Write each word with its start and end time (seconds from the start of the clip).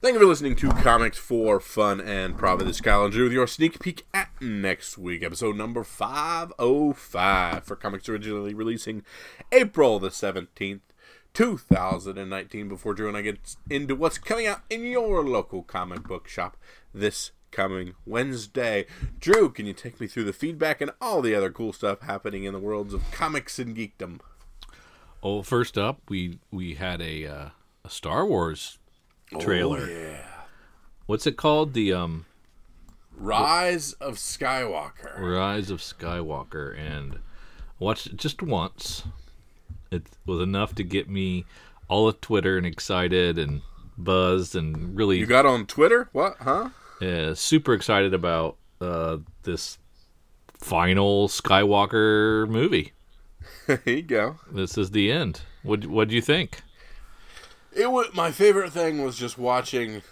Thank 0.00 0.14
you 0.14 0.20
for 0.20 0.26
listening 0.26 0.54
to 0.54 0.68
Comics 0.68 1.18
for 1.18 1.58
Fun 1.58 2.00
and 2.00 2.38
Profit. 2.38 2.68
This 2.68 2.80
Andrew 2.80 3.24
with 3.24 3.32
your 3.32 3.48
sneak 3.48 3.80
peek 3.80 4.06
at 4.14 4.30
next 4.40 4.96
week, 4.96 5.24
episode 5.24 5.56
number 5.56 5.82
505 5.82 7.64
for 7.64 7.74
comics 7.74 8.08
originally 8.08 8.54
releasing 8.54 9.02
April 9.50 9.98
the 9.98 10.10
17th, 10.10 10.82
2019. 11.34 12.68
Before 12.68 12.94
Drew 12.94 13.08
and 13.08 13.16
I 13.16 13.22
get 13.22 13.56
into 13.68 13.96
what's 13.96 14.18
coming 14.18 14.46
out 14.46 14.60
in 14.70 14.84
your 14.84 15.24
local 15.24 15.64
comic 15.64 16.04
book 16.04 16.28
shop 16.28 16.56
this 16.94 17.32
coming 17.50 17.94
Wednesday. 18.06 18.86
Drew, 19.18 19.50
can 19.50 19.66
you 19.66 19.72
take 19.72 20.00
me 20.00 20.06
through 20.06 20.24
the 20.24 20.32
feedback 20.32 20.80
and 20.80 20.92
all 21.00 21.22
the 21.22 21.34
other 21.34 21.50
cool 21.50 21.72
stuff 21.72 22.02
happening 22.02 22.44
in 22.44 22.52
the 22.52 22.60
worlds 22.60 22.94
of 22.94 23.02
comics 23.10 23.58
and 23.58 23.76
geekdom? 23.76 24.20
Oh, 25.24 25.42
first 25.42 25.76
up, 25.76 26.02
we 26.08 26.38
we 26.52 26.74
had 26.74 27.02
a 27.02 27.26
uh, 27.26 27.48
a 27.84 27.90
Star 27.90 28.24
Wars 28.24 28.77
trailer. 29.38 29.80
Oh, 29.82 29.86
yeah. 29.86 30.24
What's 31.06 31.26
it 31.26 31.36
called? 31.36 31.74
The 31.74 31.92
um 31.92 32.26
Rise 33.16 33.92
of 33.94 34.14
Skywalker. 34.16 35.18
Rise 35.18 35.70
of 35.70 35.80
Skywalker, 35.80 36.78
and 36.78 37.18
watched 37.78 38.06
it 38.06 38.16
just 38.16 38.42
once. 38.42 39.04
It 39.90 40.06
was 40.26 40.40
enough 40.40 40.74
to 40.76 40.84
get 40.84 41.08
me 41.08 41.44
all 41.88 42.06
of 42.08 42.20
Twitter 42.20 42.56
and 42.58 42.66
excited 42.66 43.38
and 43.38 43.62
buzzed 43.96 44.54
and 44.54 44.96
really 44.96 45.18
You 45.18 45.26
got 45.26 45.46
on 45.46 45.66
Twitter? 45.66 46.08
What? 46.12 46.36
Huh? 46.40 46.68
uh, 47.00 47.34
super 47.34 47.72
excited 47.74 48.12
about 48.14 48.56
uh, 48.80 49.18
this 49.44 49.78
final 50.58 51.28
Skywalker 51.28 52.48
movie. 52.48 52.92
there 53.66 53.80
you 53.86 54.02
go. 54.02 54.36
This 54.50 54.76
is 54.76 54.90
the 54.90 55.10
end. 55.10 55.40
What 55.62 55.86
what 55.86 56.08
do 56.08 56.14
you 56.14 56.22
think? 56.22 56.60
It 57.72 57.90
was 57.90 58.08
my 58.14 58.30
favorite 58.32 58.72
thing 58.72 59.02
was 59.04 59.16
just 59.18 59.38
watching 59.38 60.02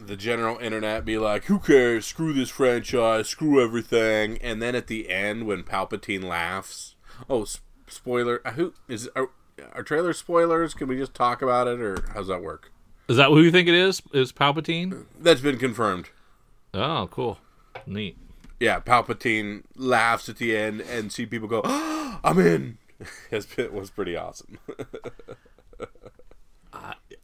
the 0.00 0.16
general 0.16 0.58
internet 0.58 1.04
be 1.04 1.16
like, 1.16 1.44
"Who 1.44 1.58
cares? 1.58 2.06
Screw 2.06 2.32
this 2.32 2.50
franchise. 2.50 3.28
Screw 3.28 3.62
everything." 3.62 4.38
And 4.38 4.60
then 4.60 4.74
at 4.74 4.88
the 4.88 5.08
end, 5.08 5.46
when 5.46 5.62
Palpatine 5.62 6.24
laughs, 6.24 6.96
oh, 7.30 7.46
spoiler! 7.88 8.40
uh, 8.44 8.52
Who 8.52 8.74
is 8.88 9.08
are, 9.14 9.30
are 9.72 9.82
trailer 9.82 10.12
spoilers? 10.12 10.74
Can 10.74 10.88
we 10.88 10.96
just 10.96 11.14
talk 11.14 11.40
about 11.40 11.68
it, 11.68 11.80
or 11.80 12.04
how's 12.12 12.26
that 12.28 12.42
work? 12.42 12.72
Is 13.08 13.16
that 13.16 13.28
who 13.28 13.40
you 13.40 13.50
think 13.50 13.68
it 13.68 13.74
is? 13.74 14.02
Is 14.12 14.32
Palpatine? 14.32 15.04
That's 15.18 15.40
been 15.40 15.58
confirmed. 15.58 16.10
Oh, 16.72 17.08
cool, 17.10 17.38
neat. 17.86 18.18
Yeah, 18.58 18.80
Palpatine 18.80 19.62
laughs 19.76 20.28
at 20.28 20.36
the 20.38 20.56
end, 20.56 20.80
and 20.80 21.12
see 21.12 21.26
people 21.26 21.48
go, 21.48 21.60
oh, 21.64 22.18
"I'm 22.24 22.38
in." 22.38 22.78
Been 23.56 23.74
was 23.74 23.90
pretty 23.90 24.16
awesome. 24.16 24.58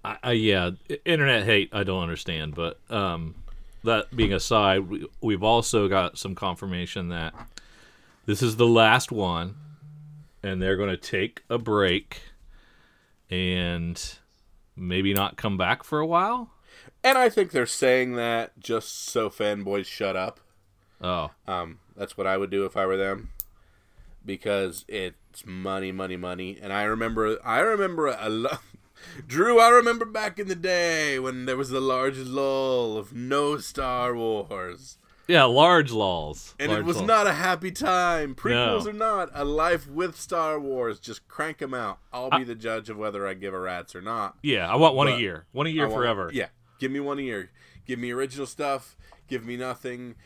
I, 0.04 0.16
I, 0.22 0.32
yeah, 0.32 0.70
internet 1.04 1.44
hate 1.44 1.70
I 1.72 1.84
don't 1.84 2.02
understand, 2.02 2.54
but 2.54 2.78
um, 2.90 3.34
that 3.84 4.14
being 4.14 4.32
aside, 4.32 4.88
we, 4.88 5.06
we've 5.20 5.42
also 5.42 5.88
got 5.88 6.16
some 6.18 6.34
confirmation 6.34 7.08
that 7.10 7.34
this 8.26 8.42
is 8.42 8.56
the 8.56 8.66
last 8.66 9.12
one, 9.12 9.56
and 10.42 10.60
they're 10.62 10.76
going 10.76 10.90
to 10.90 10.96
take 10.96 11.42
a 11.50 11.58
break 11.58 12.22
and 13.30 14.14
maybe 14.76 15.12
not 15.12 15.36
come 15.36 15.56
back 15.56 15.84
for 15.84 16.00
a 16.00 16.06
while. 16.06 16.50
and 17.04 17.16
I 17.18 17.28
think 17.28 17.50
they're 17.50 17.66
saying 17.66 18.14
that 18.16 18.58
just 18.58 19.04
so 19.08 19.28
fanboys 19.30 19.86
shut 19.86 20.16
up. 20.16 20.40
Oh, 21.02 21.30
Um, 21.46 21.78
that's 21.96 22.16
what 22.16 22.26
I 22.26 22.36
would 22.36 22.50
do 22.50 22.64
if 22.66 22.76
I 22.76 22.86
were 22.86 22.96
them, 22.96 23.30
because 24.24 24.84
it's 24.88 25.46
money, 25.46 25.92
money, 25.92 26.16
money. 26.16 26.58
And 26.60 26.72
I 26.72 26.82
remember, 26.84 27.38
I 27.44 27.60
remember 27.60 28.08
a 28.08 28.28
lo- 28.28 28.58
Drew. 29.26 29.58
I 29.60 29.68
remember 29.70 30.04
back 30.04 30.38
in 30.38 30.48
the 30.48 30.54
day 30.54 31.18
when 31.18 31.46
there 31.46 31.56
was 31.56 31.70
the 31.70 31.80
large 31.80 32.18
lull 32.18 32.96
of 32.96 33.12
no 33.12 33.58
Star 33.58 34.14
Wars, 34.14 34.98
yeah, 35.28 35.44
large 35.44 35.92
lulls. 35.92 36.54
and 36.58 36.70
Large 36.72 36.80
it 36.80 36.86
was 36.86 36.96
lols. 36.96 37.06
not 37.08 37.26
a 37.26 37.32
happy 37.32 37.70
time. 37.70 38.34
Prequels 38.34 38.84
No. 38.84 38.90
or 38.90 38.92
not, 38.92 39.30
a 39.32 39.44
life 39.44 39.86
with 39.88 40.19
Star 40.19 40.58
Wars. 40.58 40.98
Just 41.00 41.26
crank 41.28 41.58
them 41.58 41.75
out. 41.75 41.98
I'll 42.12 42.30
be 42.30 42.44
the 42.44 42.54
judge 42.54 42.88
of 42.91 42.97
whether 42.97 43.26
I 43.26 43.34
give 43.34 43.54
a 43.54 43.60
rat's 43.60 43.94
or 43.94 44.00
not. 44.02 44.36
Yeah, 44.42 44.69
I 44.70 44.76
want 44.76 44.94
one 44.94 45.06
But 45.06 45.16
a 45.16 45.20
year, 45.20 45.46
one 45.52 45.66
a 45.66 45.70
year 45.70 45.86
want- 45.86 45.94
forever. 46.00 46.30
Yeah, 46.32 46.48
give 46.78 46.91
me 46.91 47.00
one 47.00 47.19
a 47.19 47.22
year. 47.22 47.50
Give 47.86 47.98
me 47.98 48.10
original 48.12 48.46
stuff. 48.46 48.96
Give 49.28 49.44
me 49.44 49.56
nothing. 49.56 50.16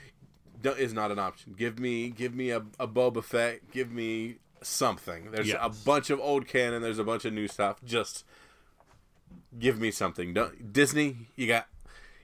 Is 0.78 0.94
not 0.94 1.10
an 1.10 1.19
option. 1.19 1.54
Give 1.59 1.78
me, 1.78 2.09
give 2.09 2.34
me 2.34 2.49
a, 2.49 2.62
a 2.81 2.88
Boba 2.88 3.22
Fett. 3.22 3.70
Give 3.70 3.93
me 3.93 4.37
something. 4.62 5.31
There's 5.31 5.50
a 5.53 5.70
bunch 5.84 6.09
of 6.09 6.19
old 6.20 6.49
canon. 6.49 6.81
There's 6.81 6.99
a 6.99 7.04
bunch 7.04 7.26
of 7.26 7.34
new 7.34 7.49
stuff. 7.49 7.84
Just 7.84 8.25
give 9.59 9.81
me 9.81 9.91
something. 9.91 10.34
Don't, 10.34 10.72
Disney, 10.72 11.28
you 11.37 11.47
got, 11.47 11.67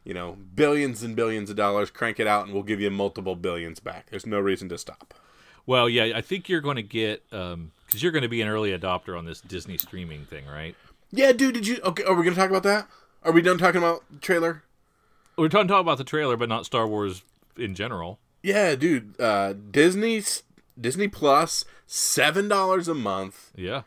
you 0.05 0.15
know, 0.15 0.37
billions 0.55 1.03
and 1.03 1.15
billions 1.15 1.51
of 1.51 1.57
dollars. 1.57 1.91
Crank 1.91 2.21
it 2.21 2.27
out, 2.27 2.45
and 2.45 2.55
we'll 2.55 2.63
give 2.63 2.81
you 2.81 2.91
multiple 2.91 3.37
billions 3.37 3.81
back. 3.81 4.11
There's 4.11 4.27
no 4.27 4.39
reason 4.41 4.69
to 4.71 4.79
stop. 4.79 5.15
Well, 5.67 5.89
yeah, 5.89 6.17
I 6.17 6.21
think 6.21 6.49
you're 6.49 6.61
going 6.61 6.77
to 6.77 6.83
get 6.83 7.29
because 7.31 8.03
you're 8.03 8.13
going 8.13 8.23
to 8.23 8.29
be 8.29 8.43
an 8.43 8.49
early 8.49 8.77
adopter 8.77 9.17
on 9.17 9.25
this 9.25 9.41
Disney 9.41 9.79
streaming 9.79 10.25
thing, 10.25 10.47
right? 10.47 10.75
Yeah, 11.13 11.33
dude. 11.33 11.55
Did 11.55 11.67
you? 11.67 11.81
Okay. 11.83 12.05
Are 12.05 12.15
we 12.15 12.25
gonna 12.25 12.37
talk 12.37 12.51
about 12.51 12.63
that? 12.63 12.89
Are 13.23 13.33
we 13.33 13.43
done 13.43 13.59
talking 13.59 13.79
about 13.81 14.05
the 14.11 14.19
trailer? 14.19 14.63
We're 15.37 15.49
talking 15.49 15.71
about 15.71 15.99
the 15.99 16.05
trailer, 16.05 16.37
but 16.37 16.49
not 16.49 16.67
Star 16.67 16.87
Wars 16.87 17.23
in 17.57 17.75
general. 17.75 18.19
Yeah, 18.43 18.75
dude. 18.75 19.21
Uh, 19.21 19.55
Disney 19.71 20.23
Disney 20.81 21.09
Plus, 21.09 21.65
seven 21.87 22.49
dollars 22.49 22.89
a 22.89 22.95
month. 22.95 23.51
Yeah. 23.57 23.83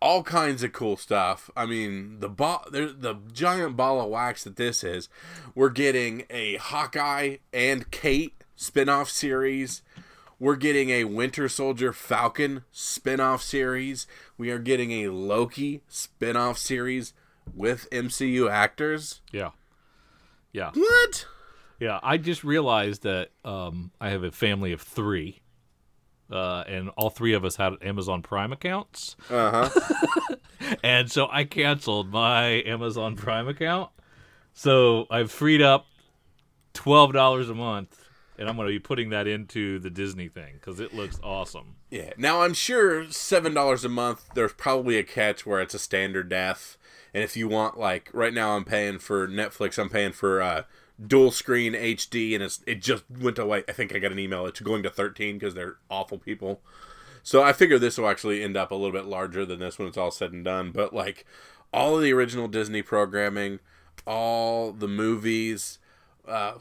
All 0.00 0.22
kinds 0.22 0.62
of 0.62 0.72
cool 0.72 0.96
stuff. 0.96 1.50
I 1.56 1.66
mean, 1.66 2.20
the 2.20 2.28
ball, 2.28 2.64
the, 2.70 2.94
the 2.96 3.16
giant 3.32 3.76
ball 3.76 4.00
of 4.00 4.08
wax 4.08 4.44
that 4.44 4.56
this 4.56 4.84
is. 4.84 5.08
We're 5.54 5.70
getting 5.70 6.24
a 6.30 6.56
Hawkeye 6.56 7.38
and 7.52 7.90
Kate 7.90 8.44
spin-off 8.54 9.10
series. 9.10 9.82
We're 10.38 10.56
getting 10.56 10.90
a 10.90 11.04
Winter 11.04 11.48
Soldier 11.48 11.92
Falcon 11.92 12.62
spin-off 12.70 13.42
series. 13.42 14.06
We 14.36 14.50
are 14.50 14.60
getting 14.60 14.92
a 14.92 15.08
Loki 15.08 15.82
spin-off 15.88 16.58
series 16.58 17.12
with 17.54 17.90
MCU 17.90 18.48
actors. 18.48 19.20
Yeah. 19.32 19.50
Yeah. 20.52 20.70
What? 20.74 21.26
Yeah. 21.80 21.98
I 22.02 22.18
just 22.18 22.44
realized 22.44 23.02
that 23.02 23.30
um, 23.44 23.90
I 24.00 24.10
have 24.10 24.22
a 24.22 24.30
family 24.30 24.72
of 24.72 24.80
three. 24.80 25.40
Uh, 26.30 26.62
and 26.66 26.90
all 26.96 27.10
three 27.10 27.32
of 27.32 27.44
us 27.44 27.56
had 27.56 27.74
Amazon 27.82 28.22
Prime 28.22 28.52
accounts. 28.52 29.16
Uh 29.30 29.68
huh. 29.68 29.80
And 30.82 31.10
so 31.10 31.28
I 31.30 31.44
canceled 31.44 32.10
my 32.10 32.62
Amazon 32.66 33.16
Prime 33.16 33.48
account. 33.48 33.90
So 34.52 35.06
I've 35.10 35.30
freed 35.30 35.62
up 35.62 35.86
$12 36.74 37.50
a 37.50 37.54
month. 37.54 38.04
And 38.38 38.48
I'm 38.48 38.54
going 38.54 38.68
to 38.68 38.72
be 38.72 38.78
putting 38.78 39.10
that 39.10 39.26
into 39.26 39.80
the 39.80 39.90
Disney 39.90 40.28
thing 40.28 40.54
because 40.54 40.78
it 40.78 40.94
looks 40.94 41.18
awesome. 41.24 41.74
Yeah. 41.90 42.12
Now 42.16 42.42
I'm 42.42 42.54
sure 42.54 43.10
seven 43.10 43.52
dollars 43.52 43.84
a 43.84 43.88
month. 43.88 44.28
There's 44.34 44.52
probably 44.52 44.96
a 44.96 45.02
catch 45.02 45.44
where 45.44 45.60
it's 45.60 45.74
a 45.74 45.78
standard 45.78 46.28
death, 46.28 46.76
and 47.12 47.24
if 47.24 47.36
you 47.36 47.48
want 47.48 47.80
like 47.80 48.10
right 48.12 48.32
now, 48.32 48.54
I'm 48.54 48.64
paying 48.64 49.00
for 49.00 49.26
Netflix. 49.26 49.76
I'm 49.76 49.88
paying 49.88 50.12
for 50.12 50.40
uh, 50.40 50.62
dual 51.04 51.30
screen 51.30 51.74
HD, 51.74 52.34
and 52.34 52.42
it's 52.42 52.60
it 52.66 52.82
just 52.82 53.04
went 53.10 53.36
to 53.36 53.42
away. 53.42 53.64
I 53.68 53.72
think 53.72 53.94
I 53.94 53.98
got 53.98 54.12
an 54.12 54.18
email. 54.18 54.46
It's 54.46 54.60
going 54.60 54.82
to 54.82 54.90
13 54.90 55.38
because 55.38 55.54
they're 55.54 55.76
awful 55.90 56.18
people. 56.18 56.60
So 57.22 57.42
I 57.42 57.52
figure 57.52 57.78
this 57.78 57.98
will 57.98 58.08
actually 58.08 58.42
end 58.42 58.56
up 58.56 58.70
a 58.70 58.74
little 58.74 58.92
bit 58.92 59.04
larger 59.04 59.44
than 59.44 59.58
this 59.58 59.78
when 59.78 59.88
it's 59.88 59.98
all 59.98 60.10
said 60.10 60.32
and 60.32 60.44
done. 60.44 60.72
But 60.72 60.94
like 60.94 61.26
all 61.72 61.96
of 61.96 62.02
the 62.02 62.12
original 62.12 62.48
Disney 62.48 62.82
programming, 62.82 63.60
all 64.06 64.72
the 64.72 64.88
movies, 64.88 65.78
uh, 66.26 66.54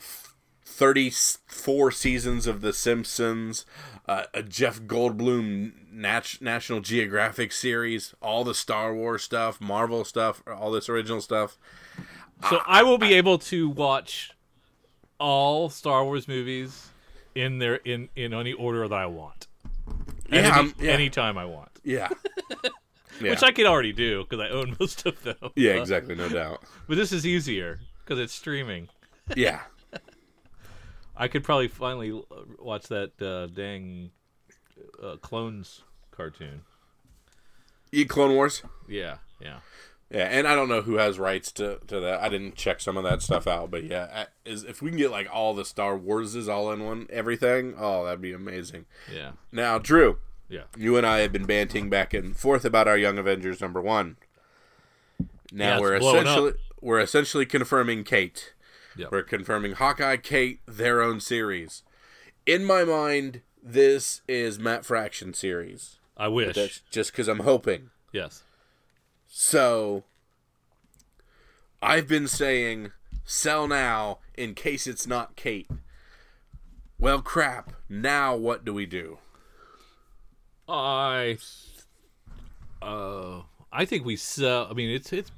34 0.65 1.91
seasons 1.91 2.45
of 2.45 2.61
The 2.61 2.73
Simpsons, 2.73 3.65
uh, 4.07 4.23
a 4.33 4.43
Jeff 4.43 4.81
Goldblum 4.81 5.91
Nat- 5.91 6.37
National 6.41 6.81
Geographic 6.81 7.51
series, 7.51 8.13
all 8.21 8.43
the 8.43 8.53
Star 8.53 8.93
Wars 8.93 9.23
stuff, 9.23 9.59
Marvel 9.59 10.03
stuff, 10.03 10.43
all 10.45 10.71
this 10.71 10.89
original 10.89 11.21
stuff. 11.21 11.57
So 12.49 12.61
I 12.65 12.83
will 12.83 12.97
be 12.97 13.13
able 13.15 13.37
to 13.39 13.69
watch 13.69 14.31
all 15.19 15.69
Star 15.69 16.03
Wars 16.03 16.27
movies 16.27 16.87
in 17.35 17.59
their 17.59 17.75
in 17.75 18.09
in 18.15 18.33
any 18.33 18.53
order 18.53 18.87
that 18.87 18.95
I 18.97 19.05
want. 19.07 19.47
Yeah, 20.29 20.59
Any, 20.59 20.73
yeah. 20.79 20.91
anytime 20.91 21.37
I 21.37 21.45
want. 21.45 21.69
Yeah. 21.83 22.09
yeah. 23.21 23.31
Which 23.31 23.43
I 23.43 23.51
can 23.51 23.65
already 23.65 23.93
do 23.93 24.23
because 24.23 24.39
I 24.39 24.49
own 24.49 24.75
most 24.79 25.05
of 25.05 25.21
them. 25.23 25.37
yeah, 25.55 25.73
But- 25.73 25.81
exactly, 25.81 26.15
no 26.15 26.29
doubt. 26.29 26.63
But 26.87 26.97
this 26.97 27.11
is 27.11 27.25
easier 27.25 27.79
because 28.03 28.19
it's 28.19 28.33
streaming. 28.33 28.89
Yeah. 29.35 29.61
I 31.17 31.27
could 31.27 31.43
probably 31.43 31.67
finally 31.69 32.21
watch 32.59 32.87
that 32.89 33.19
uh, 33.21 33.47
dang 33.47 34.11
uh, 35.01 35.15
clones 35.17 35.81
cartoon. 36.11 36.61
Eat 37.91 38.09
Clone 38.09 38.35
Wars. 38.35 38.61
Yeah, 38.87 39.17
yeah. 39.39 39.59
Yeah, 40.09 40.23
and 40.25 40.47
I 40.47 40.55
don't 40.55 40.69
know 40.69 40.81
who 40.81 40.95
has 40.95 41.19
rights 41.19 41.51
to, 41.53 41.79
to 41.87 41.99
that. 41.99 42.21
I 42.21 42.29
didn't 42.29 42.55
check 42.55 42.79
some 42.79 42.95
of 42.95 43.03
that 43.03 43.21
stuff 43.21 43.45
out, 43.45 43.69
but 43.69 43.83
yeah, 43.83 44.07
I- 44.13 44.49
is 44.49 44.63
if 44.63 44.81
we 44.81 44.89
can 44.89 44.97
get 44.97 45.11
like 45.11 45.27
all 45.31 45.53
the 45.53 45.65
Star 45.65 45.97
Warses 45.99 46.47
all 46.47 46.71
in 46.71 46.83
one, 46.85 47.07
everything, 47.09 47.75
oh, 47.77 48.05
that'd 48.05 48.21
be 48.21 48.31
amazing. 48.31 48.85
Yeah. 49.13 49.31
Now, 49.51 49.79
Drew, 49.79 50.19
Yeah. 50.47 50.63
you 50.77 50.95
and 50.95 51.05
I 51.05 51.19
have 51.19 51.33
been 51.33 51.45
banting 51.45 51.89
back 51.89 52.13
and 52.13 52.37
forth 52.37 52.63
about 52.63 52.87
our 52.87 52.97
Young 52.97 53.17
Avengers 53.17 53.59
number 53.59 53.81
one. 53.81 54.15
Now 55.51 55.75
Yeah, 55.75 55.79
we're 55.81 55.95
essentially 55.95 56.53
we're 56.81 56.99
essentially 56.99 57.45
confirming 57.45 58.03
Kate. 58.03 58.53
Yep. 58.95 59.11
We're 59.11 59.23
confirming 59.23 59.73
Hawkeye, 59.73 60.17
Kate, 60.17 60.59
their 60.65 61.01
own 61.01 61.19
series. 61.19 61.83
In 62.45 62.63
my 62.65 62.83
mind, 62.83 63.41
this 63.61 64.21
is 64.27 64.57
Matt 64.57 64.85
Fraction 64.85 65.33
series. 65.33 65.97
I 66.15 66.29
wish. 66.29 66.81
Just 66.89 67.11
because 67.11 67.27
I'm 67.27 67.39
hoping. 67.39 67.89
yes. 68.11 68.43
So, 69.27 70.03
I've 71.81 72.07
been 72.07 72.27
saying 72.27 72.91
sell 73.25 73.67
now 73.67 74.19
in 74.35 74.55
case 74.55 74.87
it's 74.87 75.05
not 75.05 75.35
Kate. 75.35 75.69
Well, 76.99 77.21
crap. 77.21 77.73
Now 77.89 78.35
what 78.35 78.65
do 78.65 78.73
we 78.73 78.85
do? 78.85 79.19
I 80.67 81.37
uh 82.81 83.41
I 83.71 83.85
think 83.85 84.05
we 84.05 84.15
sell 84.17 84.67
I 84.69 84.73
mean 84.73 84.89
it's 84.89 85.13
it's 85.13 85.31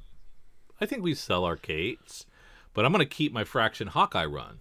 I 0.81 0.85
think 0.85 1.03
we 1.03 1.13
sell 1.13 1.43
our 1.43 1.57
Kates, 1.57 2.25
but 2.73 2.85
I'm 2.85 2.91
going 2.93 3.05
to 3.05 3.15
keep 3.15 3.33
my 3.33 3.43
fraction 3.43 3.87
Hawkeye 3.87 4.25
run. 4.25 4.59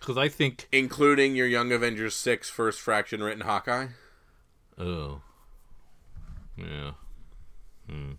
Cuz 0.00 0.16
I 0.16 0.28
think 0.28 0.66
Including 0.72 1.36
your 1.36 1.46
Young 1.46 1.72
Avengers 1.72 2.16
6 2.16 2.48
first 2.48 2.80
fraction 2.80 3.22
written 3.22 3.42
Hawkeye? 3.42 3.88
oh. 4.78 5.20
Yeah. 6.56 6.92
Hmm. 7.86 8.12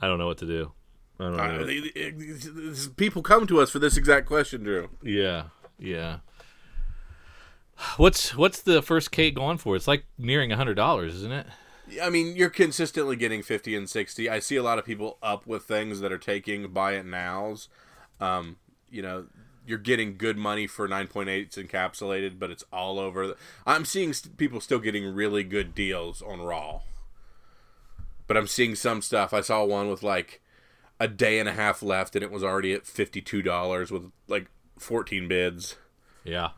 I 0.00 0.06
don't 0.06 0.18
know 0.18 0.26
what 0.26 0.38
to 0.38 0.46
do. 0.46 0.72
I 1.18 1.22
don't 1.24 1.36
know. 1.36 1.42
Uh, 1.42 1.66
th- 1.66 1.94
th- 1.94 2.42
th- 2.42 2.96
people 2.96 3.22
come 3.22 3.46
to 3.46 3.60
us 3.60 3.70
for 3.70 3.78
this 3.78 3.96
exact 3.96 4.26
question, 4.26 4.62
Drew. 4.62 4.88
yeah. 5.02 5.44
Yeah. 5.78 6.18
What's 7.96 8.36
what's 8.36 8.60
the 8.60 8.82
first 8.82 9.10
Kate 9.10 9.34
going 9.34 9.56
for? 9.58 9.74
It's 9.74 9.88
like 9.88 10.04
nearing 10.18 10.52
a 10.52 10.56
hundred 10.56 10.74
dollars, 10.74 11.14
isn't 11.16 11.32
it? 11.32 11.46
I 12.02 12.10
mean, 12.10 12.36
you're 12.36 12.50
consistently 12.50 13.16
getting 13.16 13.42
50 13.42 13.74
and 13.74 13.88
60. 13.90 14.28
I 14.28 14.38
see 14.38 14.56
a 14.56 14.62
lot 14.62 14.78
of 14.78 14.84
people 14.84 15.18
up 15.22 15.46
with 15.46 15.64
things 15.64 16.00
that 16.00 16.12
are 16.12 16.18
taking 16.18 16.68
buy 16.68 16.92
it 16.92 17.04
nows. 17.04 17.68
Um, 18.20 18.58
you 18.90 19.02
know, 19.02 19.26
you're 19.66 19.78
getting 19.78 20.16
good 20.16 20.36
money 20.36 20.66
for 20.66 20.88
9.8s 20.88 21.56
encapsulated, 21.56 22.38
but 22.38 22.50
it's 22.50 22.64
all 22.72 22.98
over. 22.98 23.34
I'm 23.66 23.84
seeing 23.84 24.12
people 24.36 24.60
still 24.60 24.78
getting 24.78 25.14
really 25.14 25.42
good 25.42 25.74
deals 25.74 26.22
on 26.22 26.40
Raw. 26.42 26.82
But 28.30 28.36
I'm 28.36 28.46
seeing 28.46 28.76
some 28.76 29.02
stuff. 29.02 29.34
I 29.34 29.40
saw 29.40 29.64
one 29.64 29.90
with 29.90 30.04
like 30.04 30.40
a 31.00 31.08
day 31.08 31.40
and 31.40 31.48
a 31.48 31.52
half 31.52 31.82
left, 31.82 32.14
and 32.14 32.22
it 32.22 32.30
was 32.30 32.44
already 32.44 32.72
at 32.72 32.84
$52 32.84 33.90
with 33.90 34.12
like 34.28 34.46
14 34.78 35.26
bids. 35.26 35.74
Yeah. 36.22 36.50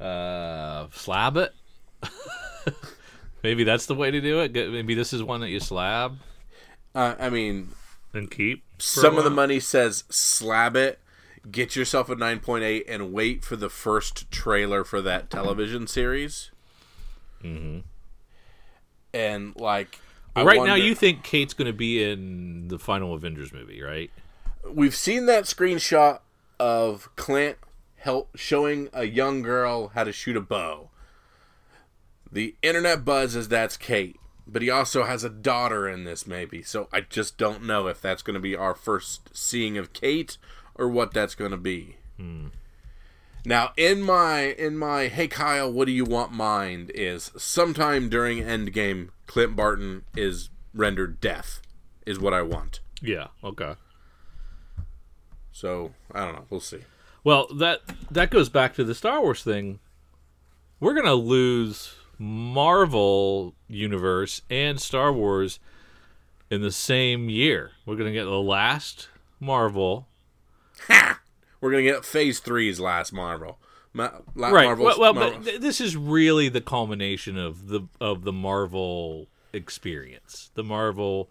Uh, 0.00 0.86
slab 0.92 1.36
it. 1.36 1.52
Maybe 3.42 3.64
that's 3.64 3.84
the 3.84 3.94
way 3.94 4.10
to 4.10 4.18
do 4.18 4.40
it. 4.40 4.54
Maybe 4.54 4.94
this 4.94 5.12
is 5.12 5.22
one 5.22 5.42
that 5.42 5.50
you 5.50 5.60
slab 5.60 6.16
Uh, 6.94 7.14
I 7.18 7.28
mean, 7.28 7.68
and 8.14 8.30
keep. 8.30 8.64
some 8.78 9.18
of 9.18 9.24
the 9.24 9.30
money 9.30 9.60
says 9.60 10.04
slab 10.08 10.74
it 10.74 11.00
get 11.50 11.76
yourself 11.76 12.08
a 12.08 12.16
9.8 12.16 12.84
and 12.88 13.12
wait 13.12 13.44
for 13.44 13.56
the 13.56 13.68
first 13.68 14.30
trailer 14.30 14.84
for 14.84 15.02
that 15.02 15.28
television 15.28 15.86
series 15.86 16.50
mm-hmm. 17.42 17.80
And 19.12 19.54
like 19.56 19.98
I 20.34 20.44
right 20.44 20.62
now, 20.62 20.74
you 20.74 20.94
think 20.94 21.22
Kate's 21.22 21.54
going 21.54 21.66
to 21.66 21.72
be 21.72 22.02
in 22.02 22.68
the 22.68 22.78
final 22.78 23.14
Avengers 23.14 23.52
movie, 23.52 23.82
right? 23.82 24.10
we've 24.70 24.94
seen 24.94 25.26
that 25.26 25.44
screenshot 25.44 26.20
of 26.58 27.08
clint 27.16 27.58
help 27.96 28.36
showing 28.36 28.88
a 28.92 29.04
young 29.04 29.42
girl 29.42 29.88
how 29.88 30.04
to 30.04 30.12
shoot 30.12 30.36
a 30.36 30.40
bow. 30.40 30.90
The 32.30 32.54
internet 32.62 33.04
buzzes 33.04 33.48
that's 33.48 33.76
kate 33.76 34.16
but 34.44 34.62
he 34.62 34.70
also 34.70 35.04
has 35.04 35.22
a 35.22 35.28
daughter 35.28 35.88
in 35.88 36.02
this 36.02 36.26
maybe 36.26 36.62
so 36.62 36.88
i 36.92 37.00
just 37.00 37.36
don't 37.36 37.62
know 37.62 37.86
if 37.86 38.00
that's 38.00 38.22
going 38.22 38.34
to 38.34 38.40
be 38.40 38.56
our 38.56 38.74
first 38.74 39.30
seeing 39.32 39.78
of 39.78 39.92
kate 39.92 40.36
or 40.74 40.88
what 40.88 41.12
that's 41.12 41.36
going 41.36 41.52
to 41.52 41.56
be 41.56 41.96
hmm. 42.16 42.46
Now 43.44 43.72
in 43.76 44.00
my 44.02 44.40
in 44.58 44.76
my 44.76 45.08
hey 45.08 45.26
kyle 45.28 45.70
what 45.72 45.86
do 45.86 45.92
you 45.92 46.04
want 46.04 46.32
mind 46.32 46.90
is 46.94 47.30
sometime 47.36 48.08
during 48.08 48.38
endgame 48.38 49.08
clint 49.26 49.56
barton 49.56 50.04
is 50.16 50.48
rendered 50.74 51.20
death 51.20 51.60
is 52.06 52.18
what 52.18 52.32
i 52.32 52.40
want 52.42 52.80
Yeah. 53.00 53.28
Okay. 53.42 53.74
so 55.50 55.92
i 56.14 56.24
don't 56.24 56.34
know 56.34 56.44
we'll 56.50 56.60
see 56.60 56.80
Well, 57.24 57.46
that 57.54 57.80
that 58.10 58.30
goes 58.30 58.48
back 58.48 58.74
to 58.74 58.84
the 58.84 58.94
Star 58.96 59.20
Wars 59.20 59.42
thing. 59.44 59.78
We're 60.80 60.94
gonna 60.94 61.14
lose 61.14 61.94
Marvel 62.18 63.54
universe 63.68 64.42
and 64.50 64.80
Star 64.80 65.12
Wars 65.12 65.60
in 66.50 66.62
the 66.62 66.72
same 66.72 67.28
year. 67.30 67.70
We're 67.86 67.94
gonna 67.96 68.10
get 68.12 68.24
the 68.24 68.30
last 68.42 69.08
Marvel. 69.38 70.08
We're 71.62 71.70
gonna 71.70 71.82
get 71.84 72.04
Phase 72.04 72.40
Three's 72.40 72.78
last 72.78 73.12
Marvel. 73.14 73.58
Ma- 73.94 74.10
right. 74.34 74.64
Marvel's- 74.64 74.98
well, 74.98 75.14
well 75.14 75.14
Marvel- 75.14 75.38
but 75.38 75.44
th- 75.46 75.60
this 75.60 75.80
is 75.80 75.96
really 75.96 76.50
the 76.50 76.60
culmination 76.60 77.38
of 77.38 77.68
the 77.68 77.82
of 78.00 78.24
the 78.24 78.32
Marvel 78.32 79.28
experience, 79.54 80.50
the 80.54 80.64
Marvel 80.64 81.30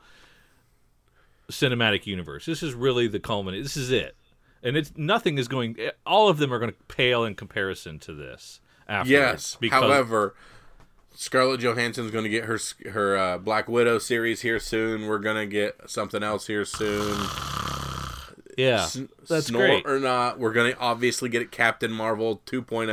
cinematic 1.52 2.08
universe. 2.08 2.46
This 2.46 2.64
is 2.64 2.74
really 2.74 3.08
the 3.08 3.20
culmination. 3.20 3.64
This 3.64 3.78
is 3.78 3.92
it, 3.92 4.16
and 4.64 4.78
it's 4.78 4.94
nothing 4.96 5.38
is 5.38 5.48
going. 5.48 5.78
All 6.06 6.30
of 6.30 6.38
them 6.38 6.54
are 6.54 6.60
going 6.60 6.72
to 6.72 6.78
pale 6.88 7.24
in 7.24 7.36
comparison 7.36 8.00
to 8.00 8.14
this. 8.14 8.62
Yes. 9.06 9.58
because 9.60 9.82
However, 9.84 10.36
Scarlett 11.16 11.60
Johansson's 11.62 12.12
gonna 12.12 12.30
get 12.30 12.46
her 12.46 12.60
her 12.92 13.18
uh, 13.18 13.38
Black 13.38 13.68
Widow 13.68 13.98
series 14.00 14.42
here 14.42 14.60
soon. 14.60 15.08
We're 15.08 15.20
gonna 15.20 15.46
get 15.46 15.90
something 15.90 16.24
else 16.24 16.48
here 16.48 16.64
soon. 16.66 17.18
Yeah, 18.58 18.84
S- 18.84 19.00
that's 19.30 19.48
snort 19.48 19.84
great. 19.84 19.86
or 19.86 20.00
not, 20.00 20.40
we're 20.40 20.54
gonna 20.54 20.76
obviously 20.80 21.30
get 21.30 21.52
Captain 21.52 21.92
Marvel 21.92 22.42
2.0. 22.46 22.90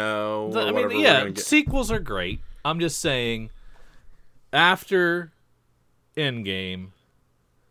Or 0.49 0.53
The- 0.53 0.61
I 0.61 0.73
mean, 0.73 1.01
yeah, 1.01 1.29
sequels 1.37 1.91
are 1.91 1.99
great. 1.99 2.41
I'm 2.65 2.81
just 2.81 3.01
saying, 3.01 3.51
after 4.53 5.33
Endgame, 6.17 6.89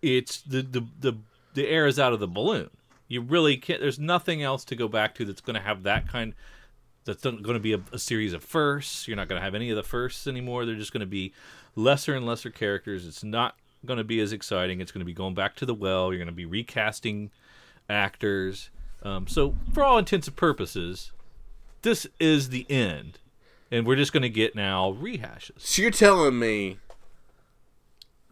it's 0.02 0.42
the 0.42 0.62
the 0.62 0.82
the 1.00 1.14
the 1.54 1.68
air 1.68 1.88
is 1.88 2.00
out 2.00 2.14
of 2.14 2.20
the 2.20 2.28
balloon. 2.28 2.70
You 3.08 3.22
really 3.22 3.58
can't. 3.58 3.80
There's 3.80 4.00
nothing 4.00 4.44
else 4.44 4.66
to 4.66 4.76
go 4.76 4.88
back 4.88 5.16
to 5.16 5.26
that's 5.26 5.42
going 5.42 5.56
to 5.56 5.62
have 5.62 5.84
that 5.84 6.08
kind. 6.08 6.34
That's 7.06 7.24
going 7.24 7.42
to 7.44 7.60
be 7.60 7.72
a, 7.74 7.80
a 7.94 8.00
series 8.00 8.34
of 8.34 8.44
firsts. 8.44 9.08
You're 9.08 9.16
not 9.16 9.30
going 9.30 9.40
to 9.40 9.44
have 9.46 9.56
any 9.56 9.70
of 9.70 9.78
the 9.78 9.84
firsts 9.84 10.28
anymore. 10.28 10.66
They're 10.66 10.76
just 10.76 10.92
going 10.92 11.02
to 11.02 11.06
be 11.06 11.34
lesser 11.76 12.14
and 12.16 12.26
lesser 12.26 12.50
characters. 12.50 13.08
It's 13.08 13.24
not 13.24 13.56
going 13.86 13.98
to 13.98 14.04
be 14.04 14.20
as 14.20 14.34
exciting. 14.34 14.82
It's 14.82 14.92
going 14.92 15.00
to 15.00 15.06
be 15.06 15.14
going 15.14 15.34
back 15.34 15.56
to 15.58 15.66
the 15.66 15.74
well. 15.74 16.10
You're 16.12 16.18
going 16.18 16.28
to 16.28 16.34
be 16.34 16.46
recasting 16.46 17.32
actors. 17.90 18.70
Um, 19.04 19.28
so, 19.28 19.56
for 19.74 19.84
all 19.84 19.98
intents 19.98 20.28
and 20.28 20.36
purposes, 20.36 21.12
this 21.82 22.08
is 22.20 22.50
the 22.50 22.66
end, 22.70 23.20
and 23.72 23.86
we're 23.86 23.96
just 23.96 24.14
going 24.14 24.24
to 24.24 24.30
get 24.30 24.56
now 24.56 24.98
rehashes. 25.00 25.60
So 25.60 25.82
you're 25.84 25.92
telling 25.92 26.40
me 26.40 26.78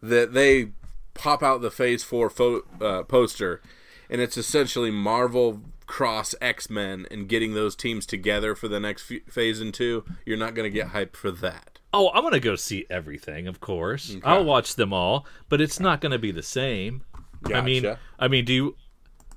that 0.02 0.32
they 0.34 0.72
pop 1.14 1.42
out 1.42 1.62
the 1.62 1.70
Phase 1.70 2.02
Four 2.04 2.28
fo- 2.30 2.62
uh, 2.80 3.02
poster, 3.04 3.62
and 4.10 4.20
it's 4.20 4.36
essentially 4.36 4.90
Marvel 4.90 5.62
cross 5.86 6.34
X 6.40 6.68
Men 6.68 7.06
and 7.10 7.28
getting 7.28 7.54
those 7.54 7.76
teams 7.76 8.06
together 8.06 8.54
for 8.54 8.66
the 8.68 8.80
next 8.80 9.10
f- 9.10 9.32
phase 9.32 9.60
and 9.60 9.72
two. 9.72 10.04
You're 10.24 10.36
not 10.36 10.54
going 10.54 10.70
to 10.70 10.74
get 10.74 10.88
hyped 10.88 11.16
for 11.16 11.30
that. 11.30 11.78
Oh, 11.92 12.10
I'm 12.12 12.22
going 12.22 12.34
to 12.34 12.40
go 12.40 12.56
see 12.56 12.84
everything, 12.90 13.46
of 13.46 13.60
course. 13.60 14.14
I'll 14.24 14.44
watch 14.44 14.74
them 14.74 14.92
all, 14.92 15.24
but 15.48 15.60
it's 15.60 15.80
not 15.80 16.00
going 16.00 16.12
to 16.12 16.18
be 16.18 16.32
the 16.32 16.42
same. 16.42 17.02
I 17.46 17.60
mean, 17.62 17.82
I 18.18 18.28
mean, 18.28 18.44
do 18.44 18.52
you? 18.52 18.76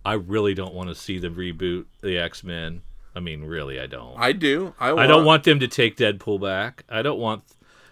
I 0.06 0.14
really 0.14 0.54
don't 0.54 0.74
want 0.74 0.90
to 0.90 0.96
see 0.96 1.20
them 1.20 1.36
reboot 1.36 1.86
the 2.02 2.18
X 2.18 2.44
Men. 2.44 2.82
I 3.16 3.20
mean, 3.20 3.44
really, 3.44 3.80
I 3.80 3.88
don't. 3.88 4.16
I 4.18 4.32
do. 4.32 4.74
I, 4.80 4.94
want, 4.94 5.04
I 5.04 5.08
don't 5.08 5.26
want 5.26 5.44
them 5.44 5.60
to 5.60 5.68
take 5.68 5.98
Deadpool 5.98 6.42
back. 6.42 6.84
I 6.90 7.02
don't 7.02 7.20
want. 7.20 7.44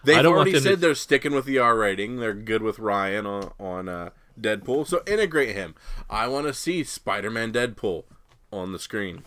They've 0.04 0.18
I 0.18 0.22
don't 0.22 0.32
want 0.36 0.48
already 0.48 0.52
them 0.54 0.64
said 0.64 0.70
to- 0.72 0.76
they're 0.78 0.96
sticking 0.96 1.34
with 1.34 1.46
the 1.46 1.58
R 1.60 1.76
rating. 1.76 2.18
They're 2.18 2.34
good 2.34 2.62
with 2.62 2.80
Ryan 2.80 3.26
on 3.26 3.52
on 3.60 3.90
uh, 3.90 4.10
Deadpool, 4.40 4.88
so 4.88 5.02
integrate 5.08 5.56
him. 5.56 5.76
I 6.10 6.28
want 6.28 6.48
to 6.48 6.54
see 6.54 6.84
Spider-Man 6.84 7.52
Deadpool 7.52 8.04
on 8.54 8.72
the 8.72 8.80
screen. 8.80 9.24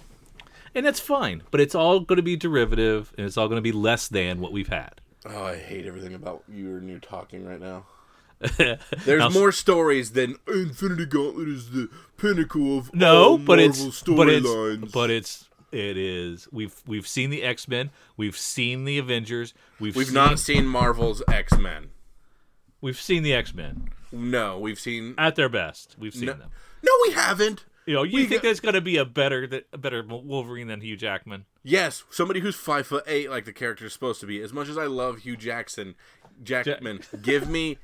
and 0.75 0.87
that's 0.87 1.00
fine. 1.00 1.42
But 1.50 1.60
it's 1.60 1.75
all 1.75 2.00
going 2.00 2.16
to 2.16 2.22
be 2.22 2.37
derivative, 2.37 3.12
and 3.18 3.26
it's 3.26 3.37
all 3.37 3.49
going 3.49 3.58
to 3.58 3.62
be 3.62 3.72
less 3.72 4.08
than 4.08 4.40
what 4.40 4.52
we've 4.52 4.68
had. 4.68 5.00
Oh, 5.26 5.44
I 5.44 5.56
hate 5.56 5.84
everything 5.87 6.14
about 6.14 6.44
you 6.49 6.76
and 6.76 6.88
you 6.88 6.99
talking 7.00 7.44
right 7.44 7.60
now. 7.60 7.84
There's 8.56 9.18
Now- 9.20 9.28
more 9.28 9.52
stories 9.52 10.12
than 10.12 10.37
Infinity 10.49 11.06
Gauntlet 11.06 11.49
is 11.49 11.70
the 11.70 11.88
pinnacle 12.16 12.78
of 12.78 12.94
No, 12.94 13.37
but 13.38 13.59
it's 13.59 13.78
Marvel 13.80 14.16
but 14.16 14.28
it's 14.28 14.47
storylines. 14.49 14.92
but 14.92 15.11
it's 15.11 15.49
it 15.73 15.97
is. 15.97 16.49
We've 16.50 16.75
we've 16.87 17.06
seen 17.06 17.30
the 17.30 17.42
X 17.42 17.68
Men. 17.68 17.90
We've 18.16 18.37
seen 18.37 18.85
the 18.85 18.99
Avengers. 18.99 19.54
We've 19.78 19.94
We've 19.94 20.06
seen, 20.06 20.14
not 20.14 20.38
seen 20.38 20.66
Marvel's 20.66 21.23
X 21.30 21.56
Men. 21.59 21.90
we've 22.80 23.00
seen 23.00 23.23
the 23.23 23.35
X 23.35 23.54
Men 23.54 23.88
No, 24.11 24.59
we've 24.59 24.80
seen. 24.80 25.14
at 25.18 25.37
their 25.37 25.49
best. 25.49 25.97
We've 25.99 26.14
seen 26.14 26.26
No, 26.26 26.32
them. 26.35 26.50
no, 26.82 26.92
we 27.06 27.12
haven't. 27.12 27.64
You 27.87 27.94
know, 27.94 28.02
you 28.04 28.16
we 28.16 28.26
think 28.26 28.42
got- 28.42 28.49
there's 28.49 28.61
going 28.61 28.75
to 28.75 28.80
be 28.80 28.97
a 28.97 29.04
better 29.04 29.62
a 29.73 29.78
better 29.78 30.02
Wolverine 30.02 30.68
than 30.68 30.80
Hugh 30.80 30.97
Jackman? 30.97 31.44
Yes, 31.62 32.04
somebody 32.11 32.40
who's 32.40 32.56
five 32.56 32.87
foot 32.87 33.04
eight, 33.06 33.28
like 33.30 33.44
the 33.44 33.52
character 33.52 33.87
is 33.87 33.92
supposed 33.92 34.20
to 34.20 34.26
be. 34.26 34.40
As 34.42 34.52
much 34.52 34.68
as 34.68 34.78
I 34.78 34.85
love 34.87 35.18
Hugh 35.18 35.37
Jackson, 35.37 35.94
Jackman, 36.42 37.00
give 37.23 37.49
me 37.49 37.78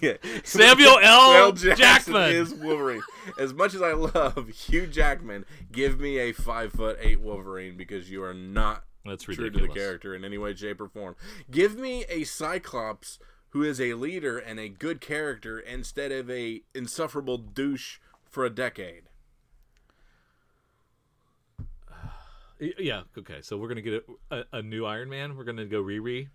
yeah. 0.00 0.16
Samuel 0.44 0.98
L. 1.02 1.32
L. 1.34 1.52
Jackson 1.52 1.76
Jackman. 1.76 2.32
is 2.32 2.54
Wolverine. 2.54 3.02
As 3.38 3.52
much 3.52 3.74
as 3.74 3.82
I 3.82 3.92
love 3.92 4.48
Hugh 4.48 4.86
Jackman, 4.86 5.44
give 5.72 6.00
me 6.00 6.18
a 6.18 6.32
five 6.32 6.72
foot 6.72 6.98
eight 7.00 7.20
Wolverine 7.20 7.76
because 7.76 8.10
you 8.10 8.22
are 8.22 8.34
not 8.34 8.84
That's 9.04 9.24
true 9.24 9.50
to 9.50 9.50
the 9.50 9.68
character 9.68 10.14
in 10.14 10.24
any 10.24 10.38
way, 10.38 10.54
shape, 10.54 10.80
or 10.80 10.88
form. 10.88 11.16
Give 11.50 11.76
me 11.76 12.04
a 12.08 12.24
Cyclops 12.24 13.18
who 13.50 13.62
is 13.62 13.80
a 13.80 13.94
leader 13.94 14.38
and 14.38 14.58
a 14.58 14.68
good 14.68 15.00
character 15.00 15.58
instead 15.58 16.12
of 16.12 16.30
a 16.30 16.62
insufferable 16.74 17.38
douche 17.38 17.98
for 18.28 18.44
a 18.44 18.50
decade. 18.50 19.04
Yeah. 22.78 23.04
Okay. 23.16 23.38
So 23.40 23.56
we're 23.56 23.68
gonna 23.68 23.80
get 23.80 24.04
a, 24.30 24.36
a, 24.36 24.44
a 24.58 24.62
new 24.62 24.84
Iron 24.84 25.08
Man. 25.08 25.34
We're 25.34 25.44
gonna 25.44 25.64
go 25.64 25.82
Riri. 25.82 26.28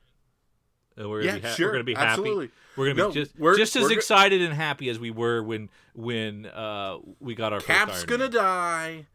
And 0.97 1.09
we're 1.09 1.21
gonna 1.23 1.33
Yeah, 1.33 1.39
be 1.39 1.47
ha- 1.47 1.53
sure, 1.55 1.67
We're 1.67 1.71
gonna 1.73 1.83
be 1.83 1.95
absolutely. 1.95 2.45
happy. 2.45 2.53
We're 2.77 2.85
gonna 2.87 2.97
No, 2.97 3.07
be 3.09 3.13
just 3.15 3.37
we're- 3.37 3.57
just 3.57 3.75
as 3.75 3.91
excited 3.91 4.41
and 4.41 4.53
happy 4.53 4.89
as 4.89 4.97
we 4.99 5.11
were 5.11 5.43
when 5.43 5.69
when 5.93 6.45
uh 6.45 6.97
we 7.19 7.35
got 7.35 7.51
our 7.53 7.59
Cap's 7.61 7.97
Iron 7.99 8.05
gonna 8.07 8.23
Man. 8.25 8.31
die. 8.31 9.07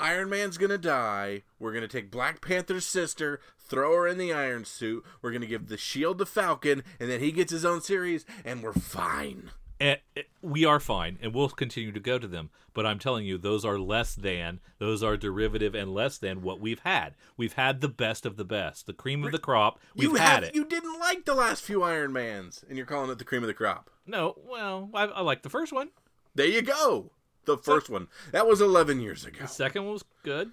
Iron 0.00 0.28
Man's 0.30 0.58
gonna 0.58 0.78
die. 0.78 1.42
We're 1.58 1.72
gonna 1.72 1.88
take 1.88 2.10
Black 2.10 2.40
Panther's 2.40 2.86
sister, 2.86 3.40
throw 3.58 3.94
her 3.96 4.06
in 4.06 4.16
the 4.18 4.32
Iron 4.32 4.64
Suit. 4.64 5.04
We're 5.22 5.32
gonna 5.32 5.46
give 5.46 5.68
the 5.68 5.76
shield 5.76 6.18
to 6.18 6.26
Falcon, 6.26 6.84
and 7.00 7.10
then 7.10 7.18
he 7.20 7.32
gets 7.32 7.50
his 7.50 7.64
own 7.64 7.80
series, 7.80 8.24
and 8.44 8.62
we're 8.62 8.72
fine. 8.72 9.50
And, 9.80 9.98
uh, 10.16 10.22
we 10.42 10.64
are 10.64 10.80
fine, 10.80 11.18
and 11.22 11.34
we'll 11.34 11.48
continue 11.48 11.92
to 11.92 12.00
go 12.00 12.18
to 12.18 12.26
them. 12.26 12.50
But 12.74 12.86
I'm 12.86 12.98
telling 12.98 13.26
you, 13.26 13.38
those 13.38 13.64
are 13.64 13.78
less 13.78 14.14
than, 14.14 14.60
those 14.78 15.02
are 15.02 15.16
derivative 15.16 15.74
and 15.74 15.92
less 15.92 16.18
than 16.18 16.42
what 16.42 16.60
we've 16.60 16.80
had. 16.80 17.14
We've 17.36 17.54
had 17.54 17.80
the 17.80 17.88
best 17.88 18.26
of 18.26 18.36
the 18.36 18.44
best, 18.44 18.86
the 18.86 18.92
cream 18.92 19.24
of 19.24 19.32
the 19.32 19.38
crop. 19.38 19.80
We've 19.94 20.10
you 20.10 20.14
had 20.16 20.28
have, 20.28 20.44
it. 20.44 20.54
You 20.54 20.64
didn't 20.64 20.98
like 20.98 21.24
the 21.24 21.34
last 21.34 21.62
few 21.62 21.82
Iron 21.82 22.12
Mans, 22.12 22.64
and 22.68 22.76
you're 22.76 22.86
calling 22.86 23.10
it 23.10 23.18
the 23.18 23.24
cream 23.24 23.42
of 23.42 23.48
the 23.48 23.54
crop. 23.54 23.90
No, 24.06 24.36
well, 24.46 24.90
I, 24.94 25.04
I 25.04 25.20
like 25.22 25.42
the 25.42 25.50
first 25.50 25.72
one. 25.72 25.90
There 26.34 26.46
you 26.46 26.62
go. 26.62 27.10
The 27.46 27.56
first 27.56 27.88
one. 27.88 28.08
That 28.32 28.46
was 28.46 28.60
11 28.60 29.00
years 29.00 29.24
ago. 29.24 29.38
The 29.40 29.48
second 29.48 29.84
one 29.84 29.94
was 29.94 30.04
good. 30.22 30.52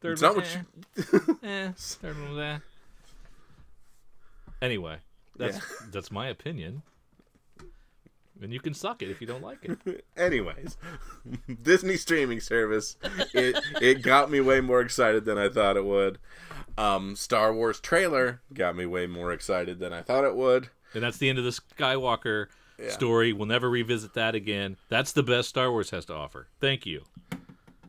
Third 0.00 0.12
It's 0.12 0.22
not 0.22 0.36
one, 0.36 0.44
what 0.44 1.14
eh, 1.42 1.48
eh, 1.48 1.72
third 1.76 2.20
one 2.20 2.36
was 2.36 2.38
eh. 2.38 2.58
Anyway, 4.62 4.98
that's 5.36 5.60
that's 5.90 6.10
my 6.10 6.28
opinion. 6.28 6.82
And 8.40 8.52
you 8.52 8.60
can 8.60 8.74
suck 8.74 9.02
it 9.02 9.10
if 9.10 9.20
you 9.20 9.26
don't 9.26 9.42
like 9.42 9.64
it. 9.64 10.04
Anyways, 10.16 10.76
Disney 11.62 11.96
streaming 11.96 12.40
service. 12.40 12.96
It 13.34 13.58
it 13.80 14.02
got 14.02 14.30
me 14.30 14.40
way 14.40 14.60
more 14.60 14.80
excited 14.80 15.24
than 15.24 15.38
I 15.38 15.48
thought 15.48 15.76
it 15.76 15.84
would. 15.84 16.18
Um, 16.76 17.16
Star 17.16 17.52
Wars 17.52 17.80
trailer 17.80 18.40
got 18.54 18.76
me 18.76 18.86
way 18.86 19.06
more 19.06 19.32
excited 19.32 19.80
than 19.80 19.92
I 19.92 20.02
thought 20.02 20.24
it 20.24 20.36
would. 20.36 20.68
And 20.94 21.02
that's 21.02 21.18
the 21.18 21.28
end 21.28 21.38
of 21.38 21.44
the 21.44 21.50
Skywalker 21.50 22.46
story. 22.88 23.32
We'll 23.32 23.46
never 23.46 23.68
revisit 23.68 24.14
that 24.14 24.34
again. 24.34 24.76
That's 24.88 25.12
the 25.12 25.22
best 25.22 25.48
Star 25.48 25.70
Wars 25.70 25.90
has 25.90 26.04
to 26.06 26.14
offer. 26.14 26.48
Thank 26.60 26.86
you. 26.86 27.04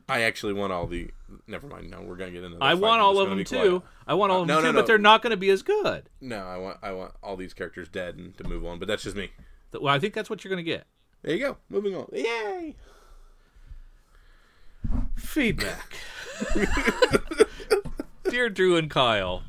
I 0.08 0.22
actually 0.24 0.54
want 0.54 0.74
all 0.74 0.88
the. 0.88 1.12
Never 1.46 1.68
mind. 1.68 1.92
No, 1.92 2.02
we're 2.02 2.16
gonna 2.16 2.32
get 2.32 2.44
into. 2.44 2.58
The 2.58 2.64
I 2.64 2.74
want 2.74 3.00
all 3.00 3.20
of 3.20 3.30
them 3.30 3.44
too. 3.44 3.84
I 4.08 4.16
want 4.16 4.32
all 4.32 4.42
of 4.42 4.48
no, 4.48 4.56
them 4.56 4.64
no, 4.64 4.70
too, 4.70 4.74
no. 4.74 4.80
but 4.80 4.88
they're 4.88 4.98
not 4.98 5.22
going 5.22 5.32
to 5.32 5.38
be 5.38 5.52
as 5.52 5.62
good. 5.62 6.10
No, 6.20 6.40
I 6.40 6.58
want 6.58 6.78
I 6.82 6.92
want 6.92 7.14
all 7.22 7.36
these 7.36 7.54
characters 7.54 7.88
dead 7.88 8.16
and 8.16 8.36
to 8.40 8.44
move 8.44 8.66
on. 8.66 8.80
But 8.80 8.88
that's 8.88 9.04
just 9.04 9.16
me. 9.16 9.30
Well, 9.74 9.94
I 9.94 10.00
think 10.00 10.14
that's 10.14 10.30
what 10.30 10.44
you're 10.44 10.50
going 10.50 10.64
to 10.64 10.70
get. 10.72 10.86
There 11.22 11.34
you 11.36 11.40
go. 11.40 11.58
Moving 11.70 11.96
on. 11.96 12.08
Yay! 12.14 12.76
Feedback. 15.16 15.96
Dear 18.30 18.50
Drew 18.50 18.76
and 18.78 18.90
Kyle, 18.92 19.44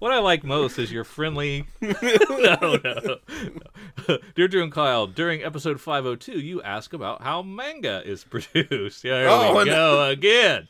what 0.00 0.12
I 0.12 0.18
like 0.18 0.42
most 0.44 0.78
is 0.78 0.90
your 0.90 1.04
friendly. 1.04 1.66
no, 1.80 1.94
no, 2.02 2.78
no. 3.04 4.18
Dear 4.34 4.48
Drew 4.48 4.62
and 4.62 4.72
Kyle, 4.72 5.06
during 5.06 5.42
episode 5.42 5.80
502, 5.80 6.32
you 6.40 6.60
ask 6.62 6.92
about 6.92 7.22
how 7.22 7.42
manga 7.42 8.02
is 8.04 8.24
produced. 8.30 9.04
Yeah, 9.04 9.20
there 9.20 9.28
Oh, 9.30 9.56
we 9.58 9.64
go 9.66 10.08
again. 10.08 10.68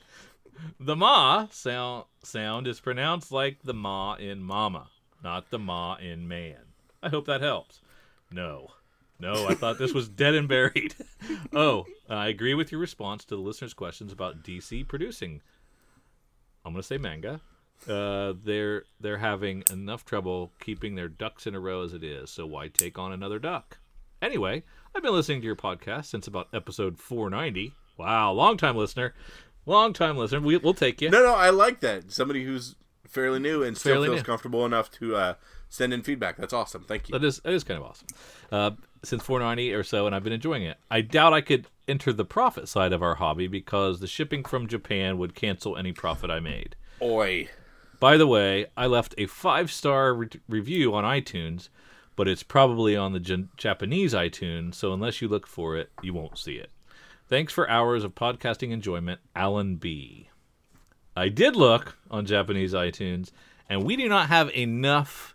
The 0.79 0.95
ma 0.95 1.49
sound 1.50 2.05
sound 2.23 2.67
is 2.69 2.79
pronounced 2.81 3.33
like 3.33 3.59
the 3.64 3.75
ma 3.75 4.14
in 4.14 4.43
mama, 4.43 4.88
not 5.25 5.50
the 5.50 5.59
ma 5.59 5.97
in 5.97 6.29
man. 6.29 6.59
I 7.02 7.09
hope 7.09 7.25
that 7.26 7.41
helps. 7.41 7.81
No. 8.33 8.69
No, 9.21 9.47
I 9.47 9.55
thought 9.55 9.79
this 9.79 9.95
was 9.95 10.09
dead 10.09 10.35
and 10.35 10.49
buried. 10.49 10.97
oh, 11.55 11.85
I 12.11 12.27
agree 12.27 12.55
with 12.55 12.73
your 12.73 12.81
response 12.81 13.25
to 13.27 13.37
the 13.37 13.41
listeners' 13.43 13.75
questions 13.75 14.12
about 14.12 14.43
DC 14.43 14.89
producing. 14.89 15.41
I'm 16.65 16.73
gonna 16.73 16.83
say 16.83 16.99
manga. 16.99 17.41
Uh, 17.89 18.33
they're 18.45 18.85
they're 19.01 19.19
having 19.19 19.62
enough 19.71 20.05
trouble 20.05 20.53
keeping 20.61 20.95
their 20.97 21.09
ducks 21.09 21.47
in 21.47 21.55
a 21.55 21.61
row 21.61 21.83
as 21.83 21.93
it 21.93 22.03
is. 22.03 22.31
So 22.31 22.47
why 22.47 22.69
take 22.69 22.99
on 22.99 23.12
another 23.12 23.39
duck? 23.39 23.79
Anyway, 24.21 24.62
I've 24.95 25.03
been 25.03 25.12
listening 25.12 25.41
to 25.41 25.47
your 25.47 25.57
podcast 25.57 26.07
since 26.07 26.27
about 26.27 26.49
episode 26.53 26.99
490. 26.99 27.75
Wow, 27.99 28.33
long 28.33 28.57
time 28.57 28.77
listener, 28.77 29.15
long 29.67 29.93
time 29.93 30.17
listener. 30.17 30.41
We, 30.41 30.57
we'll 30.57 30.75
take 30.75 31.01
you. 31.01 31.11
No, 31.11 31.23
no, 31.23 31.35
I 31.35 31.51
like 31.51 31.81
that. 31.81 32.11
Somebody 32.12 32.45
who's 32.45 32.77
fairly 33.07 33.39
new 33.39 33.62
and 33.62 33.77
still 33.77 33.93
Fairly 33.95 34.09
feels 34.09 34.21
new. 34.21 34.25
comfortable 34.25 34.65
enough 34.65 34.91
to 34.93 35.17
uh, 35.17 35.35
send 35.73 35.95
in 35.95 36.02
feedback. 36.02 36.37
That's 36.37 36.52
awesome. 36.52 36.85
Thank 36.87 37.09
you. 37.09 37.19
That 37.19 37.25
is 37.25 37.41
that 37.41 37.52
is 37.52 37.64
kind 37.64 37.81
of 37.81 37.87
awesome. 37.87 38.09
Uh, 38.50 38.71
since 39.02 39.23
490 39.23 39.73
or 39.73 39.83
so, 39.83 40.07
and 40.07 40.14
I've 40.14 40.23
been 40.23 40.33
enjoying 40.33 40.62
it. 40.62 40.76
I 40.91 41.00
doubt 41.00 41.33
I 41.33 41.41
could 41.41 41.67
enter 41.88 42.12
the 42.12 42.25
profit 42.25 42.69
side 42.69 42.93
of 42.93 43.02
our 43.02 43.17
hobby 43.17 43.49
because 43.49 43.99
the 43.99 44.07
shipping 44.07 44.45
from 44.45 44.69
Japan 44.69 45.19
would 45.19 45.35
cancel 45.35 45.76
any 45.76 45.93
profit 45.93 46.31
I 46.31 46.41
made. 46.41 46.76
Oi. 47.00 47.49
By 47.99 48.17
the 48.17 48.26
way, 48.26 48.67
I 48.76 48.87
left 48.87 49.14
a 49.17 49.26
five 49.26 49.73
star 49.73 50.14
re- 50.14 50.29
review 50.49 50.95
on 50.95 51.05
iTunes, 51.05 51.69
but 52.17 52.29
it's 52.29 52.43
probably 52.43 52.95
on 52.95 53.12
the 53.12 53.21
Jan- 53.21 53.49
Japanese 53.57 54.12
iTunes, 54.12 54.75
so 54.75 54.93
unless 54.93 55.23
you 55.23 55.29
look 55.29 55.47
for 55.47 55.76
it, 55.76 55.91
you 56.02 56.12
won't 56.12 56.38
see 56.38 56.57
it. 56.57 56.71
Thanks 57.29 57.52
for 57.52 57.69
hours 57.71 58.05
of 58.05 58.14
podcasting 58.14 58.73
enjoyment, 58.73 59.21
Alan 59.35 59.76
B. 59.76 60.29
I 61.17 61.29
did 61.29 61.57
look 61.57 61.97
on 62.11 62.26
Japanese 62.26 62.75
iTunes, 62.75 63.31
and 63.69 63.85
we 63.85 63.97
do 63.97 64.09
not 64.09 64.29
have 64.29 64.50
enough 64.50 65.32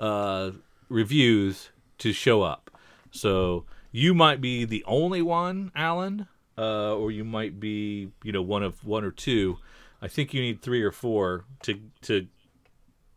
uh, 0.00 0.50
reviews 0.88 1.70
to 1.98 2.12
show 2.12 2.42
up. 2.42 2.70
So 3.12 3.64
you 3.92 4.14
might 4.14 4.40
be 4.40 4.64
the 4.64 4.82
only 4.86 5.22
one, 5.22 5.70
Alan, 5.76 6.26
uh, 6.58 6.94
or 6.96 7.10
you 7.10 7.24
might 7.24 7.60
be, 7.60 8.10
you 8.24 8.32
know, 8.32 8.42
one 8.42 8.62
of 8.62 8.84
one 8.84 9.04
or 9.04 9.10
two. 9.12 9.58
I 10.02 10.08
think 10.08 10.32
you 10.34 10.40
need 10.40 10.62
three 10.62 10.82
or 10.82 10.90
four 10.92 11.44
to 11.62 11.78
to 12.02 12.26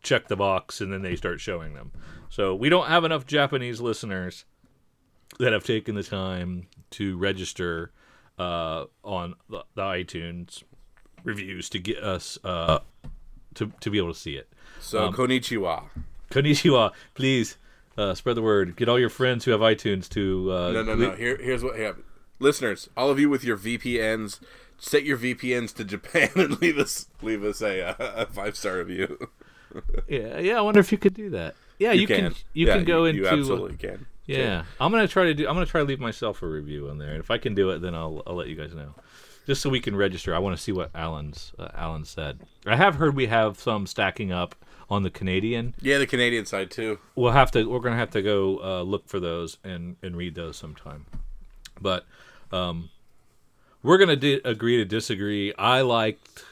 check 0.02 0.28
the 0.28 0.36
box, 0.36 0.80
and 0.80 0.92
then 0.92 1.02
they 1.02 1.16
start 1.16 1.40
showing 1.40 1.74
them. 1.74 1.90
So 2.28 2.54
we 2.54 2.68
don't 2.68 2.88
have 2.88 3.04
enough 3.04 3.26
Japanese 3.26 3.80
listeners 3.80 4.44
that 5.38 5.52
have 5.52 5.64
taken 5.64 5.94
the 5.94 6.02
time 6.02 6.66
to 6.90 7.16
register 7.16 7.90
uh, 8.38 8.84
on 9.02 9.34
the, 9.48 9.64
the 9.74 9.82
iTunes 9.82 10.62
reviews 11.22 11.68
to 11.70 11.78
get 11.78 11.98
us 12.02 12.38
uh, 12.44 12.80
to 13.54 13.72
to 13.80 13.90
be 13.90 13.98
able 13.98 14.12
to 14.12 14.18
see 14.18 14.36
it. 14.36 14.52
So 14.80 15.06
Um, 15.06 15.14
konnichiwa. 15.14 15.84
Konnichiwa, 16.34 16.92
please 17.14 17.56
uh, 17.96 18.14
spread 18.14 18.36
the 18.36 18.42
word. 18.42 18.76
Get 18.76 18.88
all 18.88 18.98
your 18.98 19.08
friends 19.08 19.44
who 19.44 19.52
have 19.52 19.60
iTunes 19.60 20.08
to. 20.10 20.52
Uh, 20.52 20.70
No, 20.72 20.82
no, 20.82 20.94
no. 20.94 21.10
Here, 21.12 21.36
here's 21.36 21.62
what 21.62 21.78
happened. 21.78 22.04
Listeners, 22.40 22.90
all 22.96 23.10
of 23.10 23.18
you 23.20 23.30
with 23.30 23.44
your 23.44 23.56
VPNs, 23.56 24.40
set 24.76 25.04
your 25.04 25.16
VPNs 25.16 25.72
to 25.76 25.84
Japan 25.84 26.30
and 26.36 26.60
leave 26.60 26.76
us 26.78 27.06
leave 27.22 27.44
us 27.44 27.62
a, 27.62 27.90
uh, 27.90 27.94
a 28.22 28.26
five 28.26 28.56
star 28.56 28.78
review. 28.78 29.28
Yeah, 30.08 30.38
yeah. 30.38 30.56
I 30.56 30.60
wonder 30.60 30.78
if 30.78 30.92
you 30.92 30.98
could 30.98 31.14
do 31.14 31.30
that. 31.30 31.56
Yeah, 31.80 31.90
you, 31.90 32.06
can. 32.06 32.32
You 32.52 32.68
Yeah, 32.68 32.76
can 32.76 32.84
go 32.84 32.98
you, 33.00 33.04
into. 33.06 33.22
You 33.22 33.28
uh, 33.28 33.32
absolutely 33.32 33.76
can. 33.76 34.06
Yeah, 34.24 34.64
I'm 34.78 34.92
gonna 34.92 35.08
try 35.08 35.24
to 35.24 35.34
do. 35.34 35.48
I'm 35.48 35.54
gonna 35.54 35.66
try 35.66 35.80
to 35.80 35.86
leave 35.86 35.98
myself 35.98 36.42
a 36.42 36.46
review 36.46 36.88
in 36.90 36.98
there, 36.98 37.10
and 37.10 37.18
if 37.18 37.28
I 37.28 37.38
can 37.38 37.56
do 37.56 37.70
it, 37.70 37.80
then 37.80 37.92
I'll 37.92 38.22
I'll 38.24 38.36
let 38.36 38.46
you 38.46 38.54
guys 38.54 38.72
know, 38.72 38.94
just 39.48 39.60
so 39.62 39.70
we 39.70 39.80
can 39.80 39.96
register. 39.96 40.32
I 40.32 40.38
want 40.38 40.56
to 40.56 40.62
see 40.62 40.70
what 40.70 40.90
Alan's 40.94 41.52
uh, 41.58 41.70
Alan 41.74 42.04
said. 42.04 42.38
I 42.64 42.76
have 42.76 42.94
heard 42.94 43.16
we 43.16 43.26
have 43.26 43.58
some 43.58 43.84
stacking 43.88 44.30
up 44.30 44.54
on 44.94 45.02
the 45.02 45.10
Canadian. 45.10 45.74
Yeah, 45.80 45.98
the 45.98 46.06
Canadian 46.06 46.46
side 46.46 46.70
too. 46.70 46.98
We'll 47.14 47.32
have 47.32 47.50
to. 47.52 47.68
We're 47.68 47.80
gonna 47.80 47.96
have 47.96 48.10
to 48.12 48.22
go 48.22 48.60
uh, 48.62 48.82
look 48.82 49.08
for 49.08 49.20
those 49.20 49.58
and 49.62 49.96
and 50.02 50.16
read 50.16 50.34
those 50.34 50.56
sometime. 50.56 51.06
But 51.80 52.06
um, 52.52 52.90
we're 53.82 53.98
gonna 53.98 54.16
di- 54.16 54.40
agree 54.44 54.76
to 54.78 54.84
disagree. 54.84 55.52
I 55.58 55.82
liked 55.82 56.44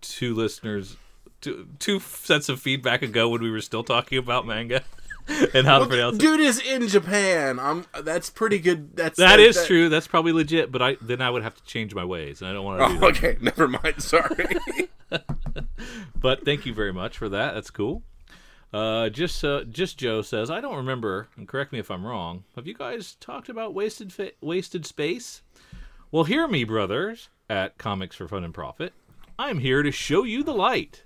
two 0.00 0.34
listeners. 0.34 0.96
Two, 1.40 1.68
two 1.78 2.00
sets 2.00 2.48
of 2.48 2.60
feedback 2.60 3.00
ago 3.02 3.28
when 3.28 3.40
we 3.40 3.50
were 3.50 3.60
still 3.60 3.84
talking 3.84 4.18
about 4.18 4.44
manga 4.44 4.82
and 5.54 5.68
how 5.68 5.78
to 5.78 5.86
pronounce 5.86 6.16
it. 6.16 6.20
Dude 6.20 6.40
is 6.40 6.58
in 6.60 6.88
Japan. 6.88 7.60
I'm. 7.60 7.86
That's 8.02 8.28
pretty 8.28 8.58
good. 8.58 8.96
That's 8.96 9.18
That 9.18 9.38
is 9.38 9.64
true. 9.66 9.88
That's 9.88 10.08
probably 10.08 10.32
legit. 10.32 10.72
But 10.72 10.82
I 10.82 10.96
then 11.00 11.20
I 11.22 11.30
would 11.30 11.44
have 11.44 11.54
to 11.54 11.62
change 11.64 11.94
my 11.94 12.04
ways, 12.04 12.40
and 12.40 12.50
I 12.50 12.52
don't 12.52 12.64
want 12.64 12.80
to 12.80 12.88
do 12.88 12.96
Oh, 12.96 13.10
that. 13.12 13.16
okay. 13.24 13.36
Never 13.40 13.68
mind. 13.68 14.02
Sorry. 14.02 14.46
But 16.20 16.44
thank 16.44 16.66
you 16.66 16.74
very 16.74 16.92
much 16.92 17.16
for 17.16 17.28
that. 17.28 17.54
That's 17.54 17.70
cool. 17.70 18.02
Uh, 18.72 19.08
just 19.08 19.42
uh, 19.44 19.64
just 19.64 19.98
Joe 19.98 20.20
says 20.20 20.50
I 20.50 20.60
don't 20.60 20.76
remember, 20.76 21.28
and 21.36 21.46
correct 21.46 21.72
me 21.72 21.78
if 21.78 21.90
I'm 21.90 22.04
wrong. 22.04 22.44
Have 22.56 22.66
you 22.66 22.74
guys 22.74 23.14
talked 23.14 23.48
about 23.48 23.72
wasted 23.72 24.12
fa- 24.12 24.32
wasted 24.40 24.84
space? 24.84 25.42
Well, 26.10 26.24
hear 26.24 26.48
me, 26.48 26.64
brothers, 26.64 27.28
at 27.48 27.78
Comics 27.78 28.16
for 28.16 28.28
Fun 28.28 28.44
and 28.44 28.52
Profit. 28.52 28.92
I'm 29.38 29.60
here 29.60 29.82
to 29.82 29.92
show 29.92 30.24
you 30.24 30.42
the 30.42 30.54
light. 30.54 31.04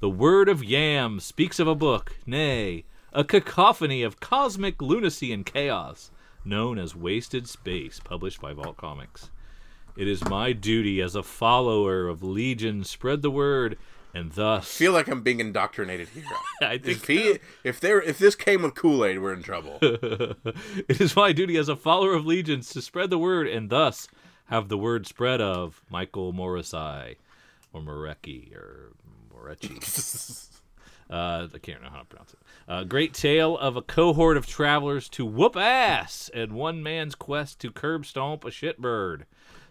The 0.00 0.10
word 0.10 0.48
of 0.48 0.62
Yam 0.62 1.18
speaks 1.18 1.58
of 1.58 1.66
a 1.66 1.74
book, 1.74 2.18
nay, 2.26 2.84
a 3.12 3.24
cacophony 3.24 4.02
of 4.02 4.20
cosmic 4.20 4.82
lunacy 4.82 5.32
and 5.32 5.46
chaos, 5.46 6.10
known 6.44 6.78
as 6.78 6.94
Wasted 6.94 7.48
Space, 7.48 7.98
published 7.98 8.40
by 8.40 8.52
Vault 8.52 8.76
Comics. 8.76 9.30
It 9.96 10.08
is 10.08 10.24
my 10.24 10.52
duty 10.52 11.00
as 11.00 11.14
a 11.14 11.22
follower 11.22 12.08
of 12.08 12.22
Legion 12.22 12.84
spread 12.84 13.22
the 13.22 13.30
word 13.30 13.78
and 14.14 14.32
thus 14.32 14.62
I 14.62 14.78
feel 14.78 14.92
like 14.92 15.08
I'm 15.08 15.22
being 15.22 15.40
indoctrinated 15.40 16.08
here. 16.08 16.24
I 16.62 16.78
think 16.78 16.98
If 16.98 17.06
he, 17.06 17.38
if 17.64 17.80
there, 17.80 18.00
if 18.00 18.18
this 18.18 18.36
came 18.36 18.62
with 18.62 18.74
Kool 18.74 19.04
Aid, 19.04 19.20
we're 19.20 19.32
in 19.32 19.42
trouble. 19.42 19.78
it 19.82 21.00
is 21.00 21.16
my 21.16 21.32
duty 21.32 21.56
as 21.56 21.68
a 21.68 21.76
follower 21.76 22.14
of 22.14 22.24
legions 22.24 22.70
to 22.70 22.80
spread 22.80 23.10
the 23.10 23.18
word 23.18 23.48
and 23.48 23.70
thus 23.70 24.06
have 24.46 24.68
the 24.68 24.78
word 24.78 25.06
spread 25.06 25.40
of 25.40 25.82
Michael 25.90 26.32
Morrissey 26.32 27.16
or 27.72 27.82
Morecki 27.82 28.54
or 28.54 28.92
Morecci. 29.34 30.50
Uh, 31.10 31.46
I 31.54 31.58
can't 31.58 31.82
know 31.82 31.90
how 31.90 31.98
to 31.98 32.04
pronounce 32.06 32.32
it. 32.32 32.38
A 32.66 32.82
great 32.86 33.12
tale 33.12 33.58
of 33.58 33.76
a 33.76 33.82
cohort 33.82 34.38
of 34.38 34.46
travelers 34.46 35.06
to 35.10 35.26
whoop 35.26 35.54
ass 35.54 36.30
and 36.32 36.52
one 36.52 36.82
man's 36.82 37.14
quest 37.14 37.60
to 37.60 37.70
curb 37.70 38.06
stomp 38.06 38.42
a 38.42 38.48
shitbird. 38.48 39.24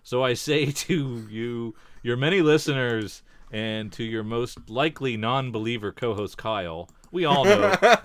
So 0.04 0.24
I 0.24 0.34
say 0.34 0.66
to 0.72 1.28
you, 1.30 1.76
your 2.02 2.18
many 2.18 2.42
listeners, 2.42 3.24
and 3.52 3.92
to 3.94 4.04
your 4.04 4.24
most 4.24 4.70
likely 4.70 5.16
non-believer 5.16 5.92
co-host 5.92 6.38
Kyle, 6.38 6.90
we 7.12 7.26
all 7.26 7.46
know, 7.46 7.98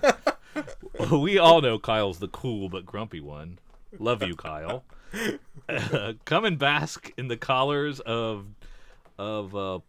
we 1.11 1.37
all 1.37 1.61
know 1.61 1.79
Kyle's 1.79 2.19
the 2.19 2.27
cool 2.27 2.69
but 2.69 2.85
grumpy 2.85 3.19
one. 3.19 3.59
Love 3.97 4.23
you, 4.23 4.35
Kyle. 4.35 4.83
come 6.25 6.45
and 6.45 6.59
bask 6.59 7.11
in 7.17 7.27
the 7.27 7.37
collars 7.37 7.99
of 8.01 8.45
of 9.17 9.55
uh, 9.55 9.79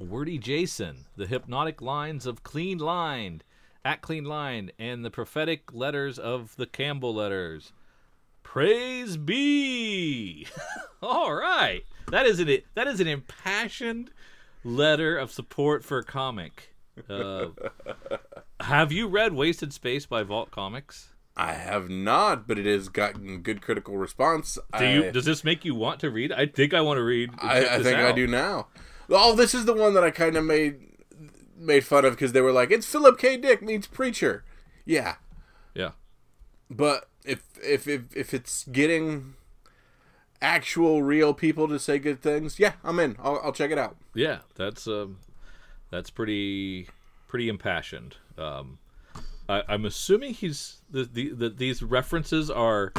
Wordie 0.00 0.38
Jason, 0.38 1.06
the 1.16 1.26
hypnotic 1.26 1.80
lines 1.80 2.26
of 2.26 2.42
Clean 2.42 2.78
Lined, 2.78 3.42
at 3.84 4.02
Clean 4.02 4.24
Line, 4.24 4.70
and 4.78 5.04
the 5.04 5.10
prophetic 5.10 5.72
letters 5.72 6.18
of 6.18 6.54
the 6.56 6.66
Campbell 6.66 7.14
letters. 7.14 7.72
Praise 8.52 9.16
be. 9.16 10.44
All 11.04 11.32
right, 11.32 11.84
that 12.08 12.26
is 12.26 12.40
an 12.40 12.48
that 12.74 12.88
is 12.88 12.98
an 12.98 13.06
impassioned 13.06 14.10
letter 14.64 15.16
of 15.16 15.30
support 15.30 15.84
for 15.84 15.98
a 15.98 16.02
comic. 16.02 16.74
Uh, 17.08 17.50
have 18.58 18.90
you 18.90 19.06
read 19.06 19.34
Wasted 19.34 19.72
Space 19.72 20.04
by 20.04 20.24
Vault 20.24 20.50
Comics? 20.50 21.10
I 21.36 21.52
have 21.52 21.88
not, 21.88 22.48
but 22.48 22.58
it 22.58 22.66
has 22.66 22.88
gotten 22.88 23.42
good 23.42 23.62
critical 23.62 23.96
response. 23.96 24.54
Do 24.76 24.84
I, 24.84 24.94
you? 24.94 25.12
Does 25.12 25.26
this 25.26 25.44
make 25.44 25.64
you 25.64 25.76
want 25.76 26.00
to 26.00 26.10
read? 26.10 26.32
I 26.32 26.46
think 26.46 26.74
I 26.74 26.80
want 26.80 26.98
to 26.98 27.04
read. 27.04 27.30
I, 27.38 27.76
I 27.76 27.82
think 27.84 27.98
I 27.98 28.10
do 28.10 28.26
now. 28.26 28.66
Oh, 29.10 29.36
this 29.36 29.54
is 29.54 29.64
the 29.64 29.74
one 29.74 29.94
that 29.94 30.02
I 30.02 30.10
kind 30.10 30.36
of 30.36 30.44
made 30.44 30.80
made 31.56 31.84
fun 31.84 32.04
of 32.04 32.14
because 32.14 32.32
they 32.32 32.40
were 32.40 32.50
like, 32.50 32.72
"It's 32.72 32.84
Philip 32.84 33.16
K. 33.16 33.36
Dick 33.36 33.62
meets 33.62 33.86
Preacher." 33.86 34.42
Yeah, 34.84 35.14
Yeah. 35.72 35.92
but 36.68 37.09
if 37.24 37.42
if 37.62 37.86
if 37.86 38.16
if 38.16 38.34
it's 38.34 38.64
getting 38.64 39.34
actual 40.42 41.02
real 41.02 41.34
people 41.34 41.68
to 41.68 41.78
say 41.78 41.98
good 41.98 42.22
things, 42.22 42.58
yeah, 42.58 42.74
I'm 42.82 42.98
in. 42.98 43.16
I'll, 43.22 43.40
I'll 43.44 43.52
check 43.52 43.70
it 43.70 43.78
out. 43.78 43.96
Yeah, 44.14 44.38
that's 44.56 44.86
um, 44.86 45.18
that's 45.90 46.10
pretty 46.10 46.88
pretty 47.28 47.48
impassioned. 47.48 48.16
Um, 48.38 48.78
I, 49.48 49.62
I'm 49.68 49.84
assuming 49.84 50.34
he's 50.34 50.80
the, 50.90 51.04
the, 51.04 51.30
the 51.30 51.50
these 51.50 51.82
references 51.82 52.50
are 52.50 52.92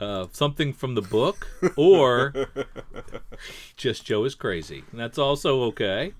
uh, 0.00 0.26
something 0.32 0.72
from 0.72 0.94
the 0.94 1.02
book, 1.02 1.48
or 1.76 2.34
just 3.76 4.04
Joe 4.04 4.24
is 4.24 4.34
crazy, 4.34 4.84
and 4.90 5.00
that's 5.00 5.18
also 5.18 5.62
okay. 5.64 6.12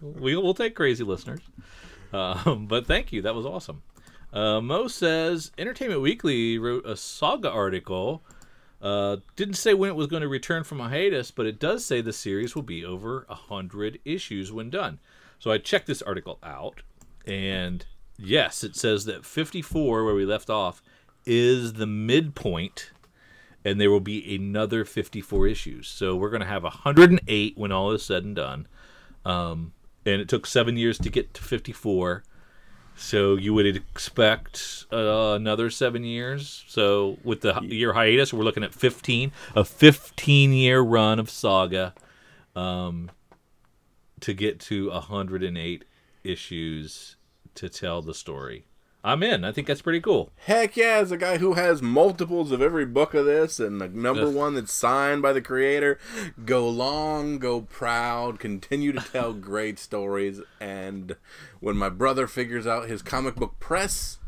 we 0.00 0.36
will 0.36 0.54
take 0.54 0.74
crazy 0.74 1.04
listeners. 1.04 1.40
Um, 2.12 2.66
but 2.66 2.86
thank 2.86 3.12
you, 3.12 3.22
that 3.22 3.34
was 3.34 3.46
awesome. 3.46 3.82
Uh, 4.32 4.60
Mo 4.60 4.88
says 4.88 5.52
Entertainment 5.58 6.00
Weekly 6.00 6.58
wrote 6.58 6.86
a 6.86 6.96
saga 6.96 7.50
article. 7.50 8.22
Uh, 8.80 9.18
didn't 9.36 9.54
say 9.54 9.74
when 9.74 9.90
it 9.90 9.96
was 9.96 10.06
going 10.06 10.22
to 10.22 10.28
return 10.28 10.64
from 10.64 10.80
a 10.80 10.88
hiatus, 10.88 11.30
but 11.30 11.46
it 11.46 11.60
does 11.60 11.84
say 11.84 12.00
the 12.00 12.12
series 12.12 12.54
will 12.54 12.62
be 12.62 12.84
over 12.84 13.26
a 13.28 13.34
hundred 13.34 14.00
issues 14.04 14.50
when 14.50 14.70
done. 14.70 14.98
So 15.38 15.50
I 15.50 15.58
checked 15.58 15.86
this 15.86 16.02
article 16.02 16.38
out, 16.42 16.82
and 17.26 17.84
yes, 18.18 18.64
it 18.64 18.74
says 18.74 19.04
that 19.04 19.24
54, 19.24 20.04
where 20.04 20.14
we 20.14 20.24
left 20.24 20.50
off, 20.50 20.82
is 21.26 21.74
the 21.74 21.86
midpoint, 21.86 22.90
and 23.64 23.80
there 23.80 23.90
will 23.90 24.00
be 24.00 24.34
another 24.34 24.84
54 24.84 25.46
issues. 25.46 25.86
So 25.88 26.16
we're 26.16 26.30
going 26.30 26.42
to 26.42 26.46
have 26.46 26.64
108 26.64 27.56
when 27.56 27.70
all 27.70 27.92
is 27.92 28.02
said 28.02 28.24
and 28.24 28.34
done. 28.34 28.66
Um, 29.24 29.72
and 30.04 30.20
it 30.20 30.28
took 30.28 30.46
seven 30.46 30.76
years 30.76 30.98
to 30.98 31.10
get 31.10 31.34
to 31.34 31.42
54. 31.42 32.24
So 32.96 33.36
you 33.36 33.54
would 33.54 33.66
expect 33.66 34.86
uh, 34.92 35.34
another 35.34 35.70
seven 35.70 36.04
years. 36.04 36.64
So 36.68 37.18
with 37.24 37.40
the 37.40 37.60
year 37.62 37.92
hiatus, 37.92 38.32
we're 38.32 38.44
looking 38.44 38.64
at 38.64 38.74
15, 38.74 39.32
a 39.56 39.64
15 39.64 40.52
year 40.52 40.80
run 40.80 41.18
of 41.18 41.28
Saga 41.30 41.94
um, 42.54 43.10
to 44.20 44.34
get 44.34 44.60
to 44.60 44.90
108 44.90 45.84
issues 46.24 47.16
to 47.54 47.68
tell 47.68 48.02
the 48.02 48.14
story. 48.14 48.66
I'm 49.04 49.22
in. 49.24 49.44
I 49.44 49.50
think 49.50 49.66
that's 49.66 49.82
pretty 49.82 50.00
cool. 50.00 50.30
Heck 50.46 50.76
yeah, 50.76 50.98
as 50.98 51.10
a 51.10 51.16
guy 51.16 51.38
who 51.38 51.54
has 51.54 51.82
multiples 51.82 52.52
of 52.52 52.62
every 52.62 52.86
book 52.86 53.14
of 53.14 53.26
this 53.26 53.58
and 53.58 53.80
the 53.80 53.88
number 53.88 54.26
Ugh. 54.26 54.34
one 54.34 54.54
that's 54.54 54.72
signed 54.72 55.22
by 55.22 55.32
the 55.32 55.40
creator, 55.40 55.98
go 56.44 56.68
long, 56.68 57.38
go 57.38 57.62
proud, 57.62 58.38
continue 58.38 58.92
to 58.92 59.00
tell 59.00 59.32
great 59.32 59.80
stories. 59.80 60.40
And 60.60 61.16
when 61.58 61.76
my 61.76 61.88
brother 61.88 62.28
figures 62.28 62.66
out 62.66 62.88
his 62.88 63.02
comic 63.02 63.34
book 63.34 63.58
press, 63.58 64.18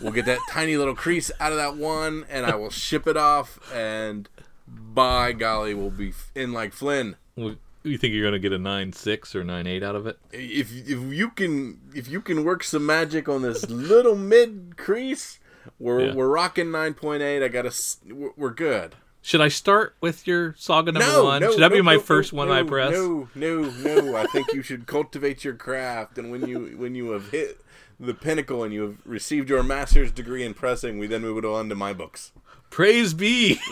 we'll 0.00 0.12
get 0.12 0.26
that 0.26 0.40
tiny 0.50 0.76
little 0.76 0.94
crease 0.94 1.30
out 1.40 1.52
of 1.52 1.58
that 1.58 1.76
one 1.76 2.26
and 2.28 2.44
I 2.44 2.54
will 2.54 2.70
ship 2.70 3.06
it 3.06 3.16
off. 3.16 3.58
And 3.72 4.28
by 4.68 5.32
golly, 5.32 5.72
we'll 5.72 5.90
be 5.90 6.12
in 6.34 6.52
like 6.52 6.74
Flynn. 6.74 7.16
Well, 7.34 7.56
You 7.84 7.98
think 7.98 8.14
you're 8.14 8.22
going 8.22 8.32
to 8.32 8.38
get 8.38 8.52
a 8.52 8.58
9 8.58 8.92
6 8.92 9.34
or 9.34 9.42
9 9.44 9.66
8 9.66 9.82
out 9.82 9.96
of 9.96 10.06
it? 10.06 10.18
If, 10.30 10.72
if 10.72 11.12
you 11.12 11.30
can 11.30 11.80
if 11.94 12.08
you 12.08 12.20
can 12.20 12.44
work 12.44 12.62
some 12.64 12.86
magic 12.86 13.28
on 13.28 13.42
this 13.42 13.68
little 13.68 14.14
mid 14.14 14.76
crease, 14.76 15.40
we're 15.78 16.06
Yeah. 16.06 16.14
we're 16.14 16.28
rocking 16.28 16.70
nine 16.70 16.94
point 16.94 17.22
eight. 17.22 17.42
I 17.44 17.48
got 17.48 17.70
to 17.70 18.14
we're 18.14 18.30
we're 18.36 18.50
good. 18.50 18.94
Should 19.24 19.40
I 19.40 19.48
start 19.48 19.94
with 20.00 20.26
your 20.26 20.54
Saga 20.58 20.90
number 20.90 21.06
no, 21.06 21.24
one? 21.24 21.42
no, 21.42 21.52
Should 21.52 21.60
that 21.60 21.70
no, 21.70 21.76
be 21.76 21.82
my 21.82 21.98
first 21.98 22.32
one 22.32 22.50
I 22.50 22.64
press? 22.64 22.90
No, 22.92 23.28
no, 23.36 23.62
no. 23.62 24.16
I 24.16 24.24
think 24.26 24.52
you 24.52 24.62
should 24.62 24.86
cultivate 24.88 25.44
your 25.44 25.54
craft, 25.54 26.18
and 26.18 26.30
when 26.32 26.48
you 26.48 26.74
when 26.76 26.96
you 26.96 27.12
have 27.12 27.30
hit 27.30 27.60
the 28.00 28.14
pinnacle 28.14 28.64
and 28.64 28.74
you 28.74 28.82
have 28.82 28.96
received 29.04 29.48
your 29.48 29.62
master's 29.62 30.10
degree 30.10 30.44
in 30.44 30.54
pressing, 30.54 30.98
we 30.98 31.06
then 31.06 31.22
move 31.22 31.38
it 31.38 31.44
on 31.44 31.68
to 31.68 31.76
my 31.76 31.92
books. 31.92 32.32
Praise 32.70 33.14
be. 33.14 33.60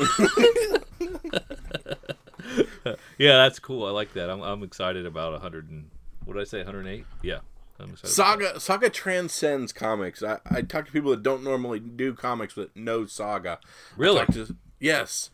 yeah, 3.19 3.37
that's 3.37 3.59
cool. 3.59 3.85
I 3.87 3.91
like 3.91 4.13
that. 4.15 4.31
I'm, 4.31 4.41
I'm 4.43 4.63
excited 4.63 5.07
about 5.07 5.33
100 5.33 5.71
and 5.71 5.91
what 6.25 6.35
did 6.35 6.41
I 6.41 6.45
say? 6.45 6.59
108? 6.59 7.05
Yeah. 7.23 7.39
I'm 7.79 7.91
excited. 7.93 8.11
about 8.11 8.53
Saga 8.53 8.61
Saga 8.61 8.91
transcends 8.91 9.73
comics. 9.73 10.23
I, 10.23 10.39
I 10.51 10.63
talk 10.63 10.87
to 10.87 10.93
people 10.93 11.11
that 11.13 11.23
don't 11.23 11.43
normally 11.43 11.81
do 11.81 12.13
comics 12.15 12.55
but 12.55 12.77
know 12.77 13.07
Saga. 13.07 13.59
Really? 13.97 14.27
to- 14.27 14.55
yes. 14.79 15.31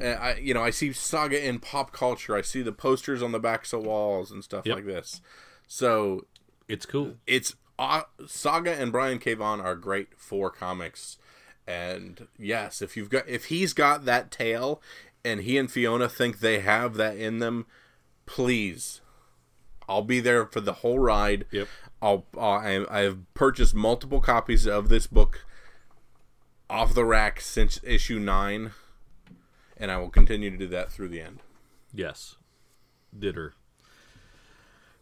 Uh, 0.00 0.04
I 0.06 0.34
you 0.36 0.54
know 0.54 0.62
I 0.62 0.70
see 0.70 0.92
Saga 0.92 1.46
in 1.46 1.58
pop 1.58 1.92
culture. 1.92 2.34
I 2.34 2.40
see 2.42 2.62
the 2.62 2.72
posters 2.72 3.22
on 3.22 3.32
the 3.32 3.40
backs 3.40 3.72
of 3.74 3.82
walls 3.84 4.30
and 4.30 4.42
stuff 4.42 4.64
Yep. 4.66 4.76
like 4.76 4.86
this. 4.86 5.20
So. 5.68 6.26
It's 6.68 6.86
cool. 6.86 7.16
it's 7.26 7.56
uh, 7.80 8.02
Saga 8.26 8.72
and 8.72 8.92
Brian 8.92 9.18
K. 9.18 9.34
Vaughan 9.34 9.60
are 9.60 9.74
great 9.74 10.10
for 10.16 10.48
comics. 10.50 11.18
And 11.66 12.28
yes, 12.38 12.80
if 12.80 12.96
you've 12.96 13.10
got 13.10 13.28
if 13.28 13.46
he's 13.46 13.72
got 13.74 14.04
that 14.04 14.30
tail 14.30 14.80
and 15.24 15.40
he 15.42 15.58
and 15.58 15.70
Fiona 15.70 16.08
think 16.08 16.40
they 16.40 16.60
have 16.60 16.94
that 16.94 17.16
in 17.16 17.38
them, 17.38 17.66
please. 18.26 19.00
I'll 19.88 20.02
be 20.02 20.20
there 20.20 20.46
for 20.46 20.60
the 20.60 20.74
whole 20.74 20.98
ride. 20.98 21.46
Yep. 21.50 21.68
I'll 22.00 22.26
I 22.38 22.84
I 22.88 23.00
have 23.00 23.18
purchased 23.34 23.74
multiple 23.74 24.20
copies 24.20 24.66
of 24.66 24.88
this 24.88 25.06
book 25.06 25.44
off 26.68 26.94
the 26.94 27.04
rack 27.04 27.40
since 27.40 27.80
issue 27.82 28.20
9 28.20 28.70
and 29.76 29.90
I 29.90 29.96
will 29.96 30.10
continue 30.10 30.50
to 30.50 30.56
do 30.56 30.68
that 30.68 30.92
through 30.92 31.08
the 31.08 31.20
end. 31.20 31.40
Yes. 31.92 32.36
Did 33.18 33.34
her. 33.34 33.54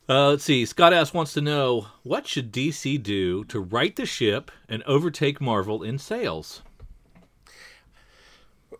Uh, 0.08 0.30
let's 0.30 0.44
see. 0.44 0.64
Scott 0.64 0.94
Ass 0.94 1.12
wants 1.12 1.34
to 1.34 1.42
know 1.42 1.88
what 2.02 2.26
should 2.26 2.50
DC 2.50 3.02
do 3.02 3.44
to 3.44 3.60
right 3.60 3.94
the 3.94 4.06
ship 4.06 4.50
and 4.66 4.82
overtake 4.84 5.38
Marvel 5.38 5.82
in 5.82 5.98
sales? 5.98 6.62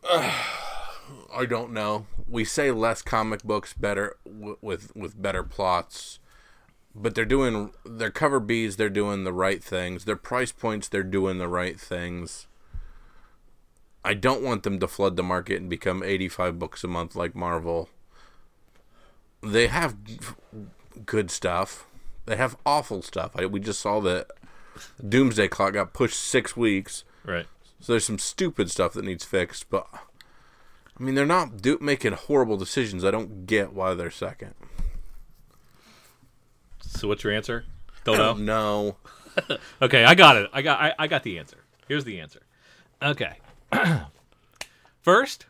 I 1.35 1.47
don't 1.47 1.73
know. 1.73 2.07
We 2.29 2.45
say 2.45 2.71
less 2.71 3.03
comic 3.03 3.43
books, 3.43 3.73
better 3.73 4.17
w- 4.25 4.59
with 4.61 4.95
with 4.97 5.21
better 5.21 5.43
plots, 5.43 6.19
but 6.95 7.15
they're 7.15 7.25
doing 7.25 7.73
their 7.85 8.11
cover 8.11 8.41
B's. 8.41 8.77
They're 8.77 8.89
doing 8.89 9.25
the 9.25 9.33
right 9.33 9.63
things. 9.63 10.05
Their 10.05 10.17
price 10.17 10.53
points. 10.53 10.89
They're 10.89 11.03
doing 11.03 11.39
the 11.39 11.49
right 11.49 11.79
things. 11.79 12.47
I 14.05 14.15
don't 14.15 14.43
want 14.43 14.63
them 14.63 14.79
to 14.79 14.89
flood 14.89 15.17
the 15.17 15.23
market 15.23 15.61
and 15.61 15.69
become 15.69 16.03
eighty 16.03 16.29
five 16.29 16.59
books 16.59 16.83
a 16.85 16.89
month 16.89 17.15
like 17.15 17.35
Marvel. 17.35 17.89
They 19.43 19.67
have 19.67 19.97
good 21.05 21.31
stuff. 21.31 21.87
They 22.27 22.37
have 22.37 22.57
awful 22.67 23.03
stuff. 23.03 23.33
I, 23.35 23.47
we 23.47 23.61
just 23.61 23.81
saw 23.81 24.01
that 24.01 24.29
Doomsday 25.07 25.49
Clock 25.49 25.75
got 25.75 25.93
pushed 25.93 26.19
six 26.19 26.57
weeks. 26.57 27.05
Right. 27.25 27.47
So 27.81 27.93
there's 27.93 28.05
some 28.05 28.19
stupid 28.19 28.71
stuff 28.71 28.95
that 28.95 29.05
needs 29.05 29.25
fixed, 29.25 29.71
but 29.71 29.87
I 30.99 31.03
mean 31.03 31.15
they're 31.15 31.27
not 31.27 31.63
do- 31.63 31.79
making 31.81 32.13
horrible 32.13 32.57
decisions. 32.57 33.05
I 33.05 33.11
don't 33.11 33.47
get 33.47 33.73
why 33.73 33.95
they're 33.95 34.11
second. 34.11 34.55
So 36.81 37.09
what's 37.09 37.23
your 37.23 37.33
answer? 37.33 37.65
Don't 38.05 38.19
know. 38.19 38.25
don't 38.35 38.45
know. 38.45 38.97
Okay, 39.81 40.05
I 40.05 40.17
got 40.17 40.37
it. 40.37 40.51
I 40.53 40.63
got 40.63 40.81
I, 40.81 40.95
I 40.99 41.07
got 41.07 41.23
the 41.23 41.39
answer. 41.39 41.59
Here's 41.87 42.03
the 42.03 42.19
answer. 42.19 42.41
Okay. 43.01 43.39
First, 45.03 45.47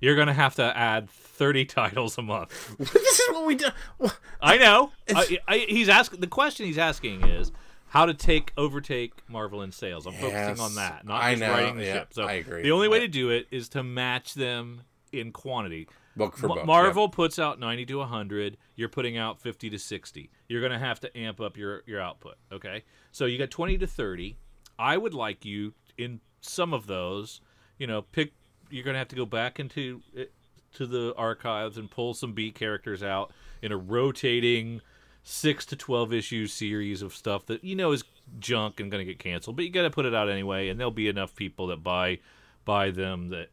you're 0.00 0.16
gonna 0.16 0.32
have 0.32 0.54
to 0.54 0.74
add 0.74 1.10
30 1.10 1.64
titles 1.66 2.16
a 2.16 2.22
month. 2.22 2.76
this 2.78 2.94
is 3.20 3.28
what 3.34 3.44
we 3.44 3.56
do. 3.56 3.66
What? 3.98 4.18
I 4.40 4.56
know. 4.56 4.90
I, 5.14 5.38
I, 5.46 5.58
he's 5.68 5.90
asking 5.90 6.20
the 6.20 6.26
question 6.26 6.64
he's 6.64 6.78
asking 6.78 7.24
is 7.28 7.52
how 7.94 8.06
to 8.06 8.12
take 8.12 8.52
overtake 8.56 9.12
Marvel 9.28 9.62
in 9.62 9.70
sales. 9.70 10.04
I'm 10.04 10.14
focusing 10.14 10.58
on 10.58 10.74
that, 10.74 11.06
not 11.06 11.22
I 11.22 11.30
just 11.30 11.40
know, 11.42 11.50
writing 11.52 11.76
the 11.76 11.84
yeah, 11.84 11.92
ship. 11.92 12.08
So 12.12 12.24
I 12.24 12.32
agree. 12.32 12.62
the 12.62 12.72
only 12.72 12.88
way 12.88 12.98
to 12.98 13.06
do 13.06 13.30
it 13.30 13.46
is 13.52 13.68
to 13.70 13.84
match 13.84 14.34
them 14.34 14.82
in 15.12 15.30
quantity. 15.30 15.88
Book 16.16 16.36
for 16.36 16.48
Ma- 16.48 16.54
book. 16.56 16.66
Marvel 16.66 17.08
puts 17.08 17.38
out 17.38 17.60
90 17.60 17.86
to 17.86 17.98
100. 17.98 18.56
You're 18.74 18.88
putting 18.88 19.16
out 19.16 19.40
50 19.40 19.70
to 19.70 19.78
60. 19.78 20.28
You're 20.48 20.60
going 20.60 20.72
to 20.72 20.78
have 20.78 20.98
to 21.00 21.16
amp 21.16 21.40
up 21.40 21.56
your, 21.56 21.84
your 21.86 22.00
output. 22.00 22.34
Okay. 22.50 22.82
So 23.12 23.26
you 23.26 23.38
got 23.38 23.52
20 23.52 23.78
to 23.78 23.86
30. 23.86 24.36
I 24.76 24.96
would 24.96 25.14
like 25.14 25.44
you 25.44 25.74
in 25.96 26.20
some 26.40 26.74
of 26.74 26.88
those, 26.88 27.40
you 27.78 27.86
know, 27.86 28.02
pick. 28.02 28.32
You're 28.70 28.82
going 28.82 28.94
to 28.94 28.98
have 28.98 29.08
to 29.08 29.16
go 29.16 29.26
back 29.26 29.60
into 29.60 30.02
it, 30.12 30.32
to 30.74 30.86
the 30.86 31.14
archives 31.16 31.78
and 31.78 31.88
pull 31.88 32.12
some 32.12 32.32
B 32.32 32.50
characters 32.50 33.04
out 33.04 33.32
in 33.62 33.70
a 33.70 33.76
rotating 33.76 34.80
six 35.24 35.64
to 35.64 35.74
12 35.74 36.12
issue 36.12 36.46
series 36.46 37.00
of 37.00 37.14
stuff 37.14 37.46
that 37.46 37.64
you 37.64 37.74
know 37.74 37.90
is 37.92 38.04
junk 38.38 38.78
and 38.78 38.90
going 38.90 39.04
to 39.04 39.10
get 39.10 39.18
canceled, 39.18 39.56
but 39.56 39.64
you 39.64 39.70
got 39.70 39.82
to 39.82 39.90
put 39.90 40.04
it 40.04 40.14
out 40.14 40.28
anyway. 40.28 40.68
And 40.68 40.78
there'll 40.78 40.90
be 40.92 41.08
enough 41.08 41.34
people 41.34 41.66
that 41.68 41.82
buy 41.82 42.20
buy 42.64 42.90
them 42.90 43.30
that 43.30 43.48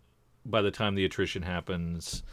by 0.46 0.62
the 0.62 0.72
time 0.72 0.96
the 0.96 1.06
attrition 1.06 1.44
happens, 1.44 2.24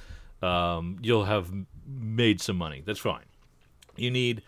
um, 0.43 0.99
you'll 1.01 1.25
have 1.25 1.51
made 1.87 2.41
some 2.41 2.57
money. 2.57 2.83
That's 2.85 2.99
fine. 2.99 3.25
You 3.97 4.11
need 4.11 4.43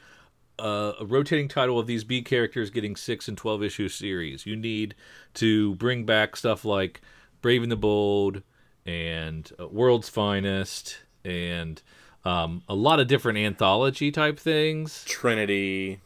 uh, 0.59 0.93
a 1.01 1.07
rotating 1.07 1.49
title 1.49 1.79
of 1.79 1.87
these 1.87 2.05
B 2.05 2.23
characters 2.23 2.71
getting 2.71 2.97
six 2.97 3.29
and 3.29 3.39
twelve 3.39 3.63
issue 3.63 3.89
series. 3.89 4.45
You 4.45 4.57
need 4.57 4.95
to 5.35 5.77
bring 5.77 6.05
back 6.05 6.37
stuff 6.37 6.65
like 6.65 7.01
Brave 7.41 7.63
and 7.63 7.73
the 7.73 7.77
Bold 7.77 8.43
and 8.85 9.51
uh, 9.59 9.69
World's 9.69 10.09
Finest 10.09 10.99
and 11.25 11.81
um, 12.25 12.63
a 12.69 12.75
lot 12.75 13.01
of 13.01 13.07
different 13.09 13.39
anthology 13.39 14.11
type 14.11 14.39
things 14.39 15.05
Trinity. 15.09 16.01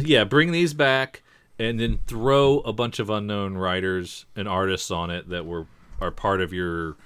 yeah, 0.00 0.24
bring 0.24 0.52
these 0.52 0.74
back 0.74 1.22
and 1.58 1.78
then 1.78 2.00
throw 2.06 2.58
a 2.60 2.72
bunch 2.72 2.98
of 2.98 3.10
unknown 3.10 3.56
writers 3.56 4.26
and 4.34 4.48
artists 4.48 4.90
on 4.90 5.10
it 5.10 5.28
that 5.28 5.46
were 5.46 5.66
are 6.00 6.10
part 6.10 6.40
of 6.40 6.52
your 6.52 6.96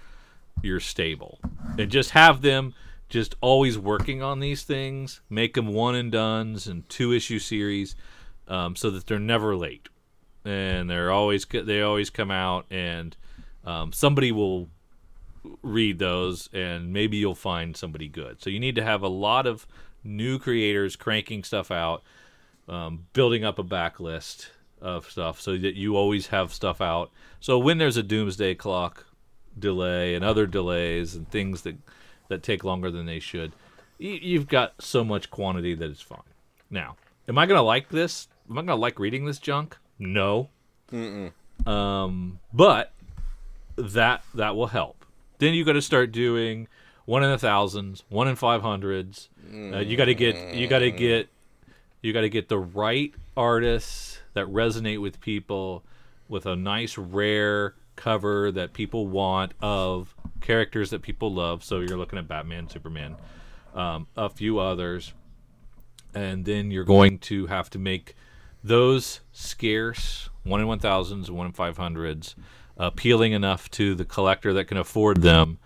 your 0.62 0.80
stable. 0.80 1.38
And 1.78 1.90
just 1.90 2.10
have 2.10 2.40
them 2.42 2.74
just 3.08 3.34
always 3.40 3.78
working 3.78 4.22
on 4.22 4.40
these 4.40 4.62
things, 4.62 5.20
make 5.28 5.54
them 5.54 5.68
one 5.68 5.94
and 5.94 6.10
dones 6.10 6.66
and 6.66 6.88
two 6.88 7.12
issue 7.12 7.38
series 7.38 7.94
um, 8.48 8.74
so 8.74 8.90
that 8.90 9.06
they're 9.06 9.18
never 9.18 9.54
late. 9.54 9.88
And 10.44 10.88
they're 10.88 11.10
always 11.10 11.44
they 11.44 11.82
always 11.82 12.08
come 12.10 12.30
out 12.30 12.66
and 12.70 13.16
um, 13.64 13.92
somebody 13.92 14.32
will 14.32 14.68
read 15.62 15.98
those 15.98 16.48
and 16.52 16.92
maybe 16.92 17.16
you'll 17.16 17.34
find 17.34 17.76
somebody 17.76 18.08
good. 18.08 18.42
So 18.42 18.50
you 18.50 18.60
need 18.60 18.76
to 18.76 18.82
have 18.82 19.02
a 19.02 19.08
lot 19.08 19.46
of 19.46 19.66
new 20.04 20.38
creators 20.38 20.96
cranking 20.96 21.42
stuff 21.44 21.70
out, 21.70 22.02
um, 22.68 23.06
building 23.12 23.44
up 23.44 23.58
a 23.58 23.64
backlist 23.64 24.48
of 24.80 25.10
stuff 25.10 25.40
so 25.40 25.56
that 25.56 25.74
you 25.74 25.96
always 25.96 26.28
have 26.28 26.52
stuff 26.52 26.80
out. 26.80 27.10
So 27.40 27.58
when 27.58 27.78
there's 27.78 27.96
a 27.96 28.02
doomsday 28.02 28.54
clock 28.54 29.06
delay 29.58 30.14
and 30.14 30.24
other 30.24 30.46
delays 30.46 31.14
and 31.14 31.28
things 31.30 31.62
that 31.62 31.76
that 32.28 32.42
take 32.42 32.64
longer 32.64 32.90
than 32.90 33.06
they 33.06 33.20
should, 33.20 33.52
you, 33.98 34.10
you've 34.10 34.48
got 34.48 34.74
so 34.80 35.04
much 35.04 35.30
quantity 35.30 35.74
that 35.74 35.90
it's 35.90 36.00
fine. 36.02 36.20
Now, 36.70 36.96
am 37.28 37.38
I 37.38 37.46
gonna 37.46 37.62
like 37.62 37.88
this? 37.88 38.28
Am 38.50 38.58
I 38.58 38.62
gonna 38.62 38.76
like 38.76 38.98
reading 38.98 39.24
this 39.24 39.38
junk? 39.38 39.76
No. 39.98 40.50
Um, 41.66 42.40
but 42.52 42.92
that 43.76 44.24
that 44.34 44.56
will 44.56 44.66
help. 44.66 44.95
Then 45.38 45.54
you 45.54 45.64
got 45.64 45.72
to 45.72 45.82
start 45.82 46.12
doing 46.12 46.68
one 47.04 47.22
in 47.22 47.30
the 47.30 47.38
thousands, 47.38 48.04
one 48.08 48.28
in 48.28 48.36
five 48.36 48.62
hundreds. 48.62 49.28
Uh, 49.52 49.78
you 49.78 49.96
got 49.96 50.06
to 50.06 50.14
get 50.14 50.54
you 50.54 50.66
got 50.66 50.80
to 50.80 50.90
get 50.90 51.28
you 52.02 52.12
got 52.12 52.22
to 52.22 52.28
get 52.28 52.48
the 52.48 52.58
right 52.58 53.14
artists 53.36 54.20
that 54.34 54.46
resonate 54.46 55.00
with 55.00 55.20
people 55.20 55.84
with 56.28 56.46
a 56.46 56.56
nice 56.56 56.98
rare 56.98 57.74
cover 57.94 58.52
that 58.52 58.72
people 58.72 59.06
want 59.06 59.52
of 59.60 60.14
characters 60.40 60.90
that 60.90 61.02
people 61.02 61.32
love. 61.32 61.64
So 61.64 61.80
you're 61.80 61.96
looking 61.96 62.18
at 62.18 62.28
Batman, 62.28 62.68
Superman, 62.68 63.16
um, 63.74 64.06
a 64.16 64.28
few 64.28 64.58
others, 64.58 65.14
and 66.14 66.44
then 66.44 66.70
you're 66.70 66.84
going 66.84 67.18
to 67.20 67.46
have 67.46 67.70
to 67.70 67.78
make 67.78 68.14
those 68.62 69.20
scarce 69.32 70.28
one 70.42 70.60
in 70.60 70.66
one 70.66 70.78
thousands, 70.78 71.30
one 71.30 71.46
in 71.46 71.52
five 71.52 71.76
hundreds, 71.76 72.36
appealing 72.76 73.32
enough 73.32 73.70
to 73.72 73.94
the 73.94 74.04
collector 74.04 74.52
that 74.54 74.66
can 74.66 74.76
afford 74.76 75.22
them, 75.22 75.58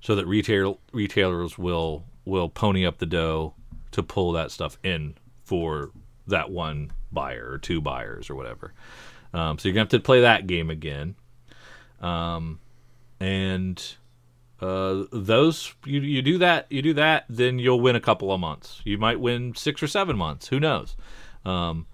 so 0.00 0.14
that 0.14 0.26
retail 0.26 0.80
retailers 0.92 1.58
will 1.58 2.04
will 2.24 2.48
pony 2.48 2.84
up 2.86 2.98
the 2.98 3.06
dough 3.06 3.54
to 3.92 4.02
pull 4.02 4.32
that 4.32 4.50
stuff 4.50 4.78
in 4.82 5.14
for 5.44 5.90
that 6.26 6.50
one 6.50 6.90
buyer 7.12 7.48
or 7.50 7.58
two 7.58 7.80
buyers 7.80 8.28
or 8.28 8.34
whatever. 8.34 8.72
Um, 9.32 9.58
so 9.58 9.68
you're 9.68 9.74
gonna 9.74 9.82
have 9.82 9.88
to 9.90 10.00
play 10.00 10.22
that 10.22 10.46
game 10.46 10.70
again, 10.70 11.14
um, 12.00 12.60
and 13.20 13.82
uh, 14.60 15.04
those 15.12 15.74
you 15.84 16.00
you 16.00 16.22
do 16.22 16.38
that 16.38 16.66
you 16.70 16.80
do 16.80 16.94
that 16.94 17.26
then 17.28 17.58
you'll 17.58 17.80
win 17.80 17.96
a 17.96 18.00
couple 18.00 18.32
of 18.32 18.40
months. 18.40 18.80
You 18.84 18.98
might 18.98 19.20
win 19.20 19.54
six 19.54 19.82
or 19.82 19.86
seven 19.86 20.16
months. 20.16 20.48
Who 20.48 20.58
knows? 20.58 20.96
Um, 21.44 21.86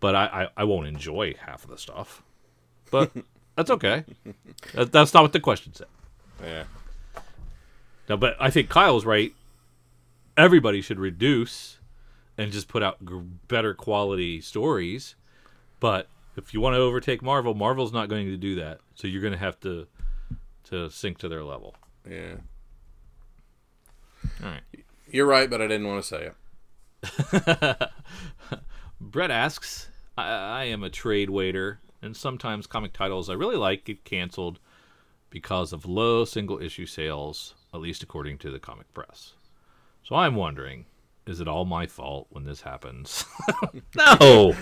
but 0.00 0.14
I, 0.14 0.24
I, 0.24 0.48
I 0.62 0.64
won't 0.64 0.86
enjoy 0.86 1.34
half 1.38 1.62
of 1.64 1.70
the 1.70 1.78
stuff. 1.78 2.22
But 2.90 3.12
that's 3.60 3.70
okay. 3.70 4.04
That, 4.72 4.90
that's 4.90 5.12
not 5.12 5.22
what 5.22 5.32
the 5.34 5.40
question 5.40 5.74
said. 5.74 5.86
Yeah. 6.42 6.64
No, 8.08 8.16
but 8.16 8.34
I 8.40 8.48
think 8.48 8.70
Kyle's 8.70 9.04
right. 9.04 9.34
Everybody 10.34 10.80
should 10.80 10.98
reduce 10.98 11.78
and 12.38 12.50
just 12.52 12.68
put 12.68 12.82
out 12.82 13.04
g- 13.04 13.20
better 13.48 13.74
quality 13.74 14.40
stories. 14.40 15.14
But 15.78 16.08
if 16.36 16.54
you 16.54 16.60
want 16.62 16.74
to 16.74 16.78
overtake 16.80 17.20
Marvel, 17.20 17.54
Marvel's 17.54 17.92
not 17.92 18.08
going 18.08 18.28
to 18.28 18.38
do 18.38 18.54
that. 18.54 18.80
So 18.94 19.06
you're 19.06 19.20
going 19.20 19.34
to 19.34 19.38
have 19.38 19.60
to 19.60 19.86
to 20.64 20.88
sink 20.88 21.18
to 21.18 21.28
their 21.28 21.44
level. 21.44 21.74
Yeah. 22.08 22.36
All 24.42 24.48
right. 24.50 24.62
You're 25.10 25.26
right, 25.26 25.50
but 25.50 25.60
I 25.60 25.66
didn't 25.66 25.86
want 25.86 26.02
to 26.02 26.08
say 26.08 26.30
it. 27.02 27.88
Brett 29.00 29.30
asks, 29.30 29.88
I, 30.16 30.28
I 30.28 30.64
am 30.64 30.82
a 30.82 30.90
trade 30.90 31.28
waiter, 31.28 31.80
and 32.02 32.16
sometimes 32.16 32.66
comic 32.66 32.92
titles 32.92 33.28
I 33.28 33.34
really 33.34 33.56
like 33.56 33.84
get 33.84 34.04
canceled 34.04 34.58
because 35.30 35.72
of 35.72 35.86
low 35.86 36.24
single 36.24 36.60
issue 36.60 36.86
sales, 36.86 37.54
at 37.72 37.80
least 37.80 38.02
according 38.02 38.38
to 38.38 38.50
the 38.50 38.58
comic 38.58 38.92
press. 38.92 39.34
So 40.02 40.16
I'm 40.16 40.34
wondering, 40.34 40.86
is 41.26 41.40
it 41.40 41.48
all 41.48 41.64
my 41.64 41.86
fault 41.86 42.26
when 42.30 42.44
this 42.44 42.62
happens? 42.62 43.24
no. 43.94 44.54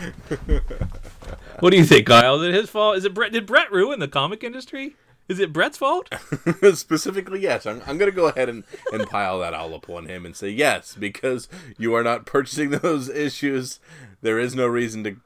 what 1.61 1.71
do 1.71 1.77
you 1.77 1.85
think, 1.85 2.07
Kyle? 2.07 2.41
Is 2.41 2.49
it 2.49 2.55
his 2.55 2.71
fault? 2.71 2.99
Is 2.99 3.05
it 3.05 3.15
Brett? 3.15 3.33
Did 3.33 3.47
Brett 3.47 3.73
ruin 3.73 4.01
the 4.01 4.09
comic 4.09 4.45
industry? 4.45 4.97
Is 5.29 5.39
it 5.39 5.53
Brett's 5.53 5.77
fault? 5.77 6.09
Specifically, 6.75 7.41
yes. 7.41 7.67
I'm, 7.67 7.83
I'm 7.87 7.99
going 7.99 8.11
to 8.11 8.17
go 8.17 8.29
ahead 8.29 8.49
and, 8.49 8.65
and 8.93 9.07
pile 9.07 9.39
that 9.41 9.53
all 9.53 9.75
upon 9.75 10.07
him 10.07 10.25
and 10.25 10.35
say 10.35 10.49
yes, 10.49 10.97
because 10.99 11.49
you 11.77 11.95
are 11.95 12.03
not 12.03 12.27
purchasing 12.27 12.71
those 12.83 13.11
issues. 13.11 13.79
There 14.23 14.39
is 14.39 14.55
no 14.55 14.67
reason 14.67 15.05
to 15.05 15.17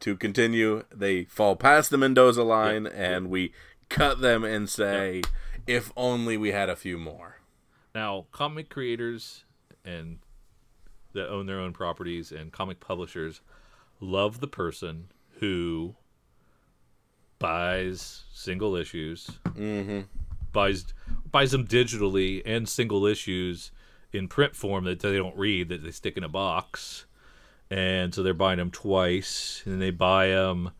to 0.00 0.16
continue. 0.16 0.84
They 0.94 1.24
fall 1.24 1.56
past 1.56 1.90
the 1.90 1.98
Mendoza 1.98 2.42
line, 2.42 2.86
and 2.86 3.30
we 3.30 3.52
cut 3.88 4.20
them 4.20 4.44
and 4.44 4.68
say, 4.68 5.22
if 5.66 5.92
only 5.96 6.36
we 6.36 6.52
had 6.52 6.68
a 6.68 6.76
few 6.76 6.98
more. 6.98 7.40
Now, 7.94 8.26
comic 8.32 8.68
creators 8.68 9.44
and 9.84 10.18
that 11.12 11.28
own 11.28 11.46
their 11.46 11.58
own 11.58 11.72
properties 11.72 12.30
and 12.30 12.52
comic 12.52 12.80
publishers 12.80 13.40
love 14.00 14.40
the 14.40 14.48
person 14.48 15.10
who 15.40 15.96
buys 17.38 18.24
single 18.32 18.76
issues, 18.76 19.38
mm-hmm. 19.44 20.00
buys 20.52 20.92
buys 21.30 21.50
them 21.50 21.66
digitally 21.66 22.42
and 22.44 22.68
single 22.68 23.06
issues 23.06 23.72
in 24.12 24.28
print 24.28 24.54
form 24.54 24.84
that 24.84 25.00
they 25.00 25.16
don't 25.16 25.36
read 25.36 25.68
that 25.68 25.82
they 25.82 25.90
stick 25.90 26.16
in 26.16 26.24
a 26.24 26.28
box, 26.28 27.06
and 27.70 28.14
so 28.14 28.22
they're 28.22 28.34
buying 28.34 28.58
them 28.58 28.70
twice, 28.70 29.62
and 29.64 29.80
they 29.80 29.90
buy 29.90 30.28
them 30.28 30.70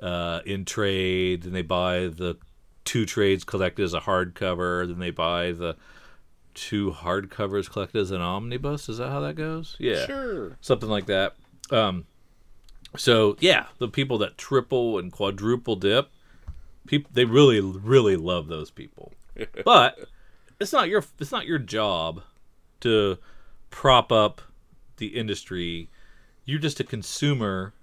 uh, 0.00 0.40
in 0.44 0.64
trade, 0.64 1.44
and 1.44 1.54
they 1.54 1.62
buy 1.62 2.00
the 2.08 2.36
two 2.84 3.04
trades 3.06 3.44
collected 3.44 3.82
as 3.84 3.94
a 3.94 4.00
hardcover, 4.00 4.86
then 4.86 4.98
they 4.98 5.10
buy 5.10 5.52
the 5.52 5.76
two 6.54 6.90
hardcovers 6.90 7.70
collected 7.70 8.00
as 8.00 8.10
an 8.10 8.20
omnibus. 8.20 8.88
Is 8.88 8.98
that 8.98 9.10
how 9.10 9.20
that 9.20 9.34
goes? 9.34 9.76
Yeah, 9.78 10.06
Sure. 10.06 10.56
something 10.60 10.88
like 10.88 11.06
that. 11.06 11.34
Um, 11.70 12.06
So 12.96 13.36
yeah, 13.40 13.66
the 13.78 13.88
people 13.88 14.18
that 14.18 14.38
triple 14.38 14.98
and 14.98 15.12
quadruple 15.12 15.76
dip, 15.76 16.10
people 16.86 17.10
they 17.12 17.24
really 17.26 17.60
really 17.60 18.16
love 18.16 18.48
those 18.48 18.70
people. 18.70 19.12
but 19.64 19.98
it's 20.58 20.72
not 20.72 20.88
your 20.88 21.04
it's 21.20 21.30
not 21.30 21.46
your 21.46 21.58
job 21.58 22.22
to 22.80 23.18
prop 23.70 24.10
up 24.10 24.40
the 24.96 25.08
industry. 25.08 25.90
You're 26.48 26.58
just 26.58 26.80
a 26.80 26.84
consumer 26.84 27.74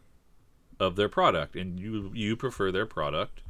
of 0.79 0.95
their 0.95 1.07
product, 1.07 1.55
and 1.55 1.79
you 1.79 2.09
you 2.15 2.35
prefer 2.35 2.71
their 2.71 2.87
product 2.87 3.41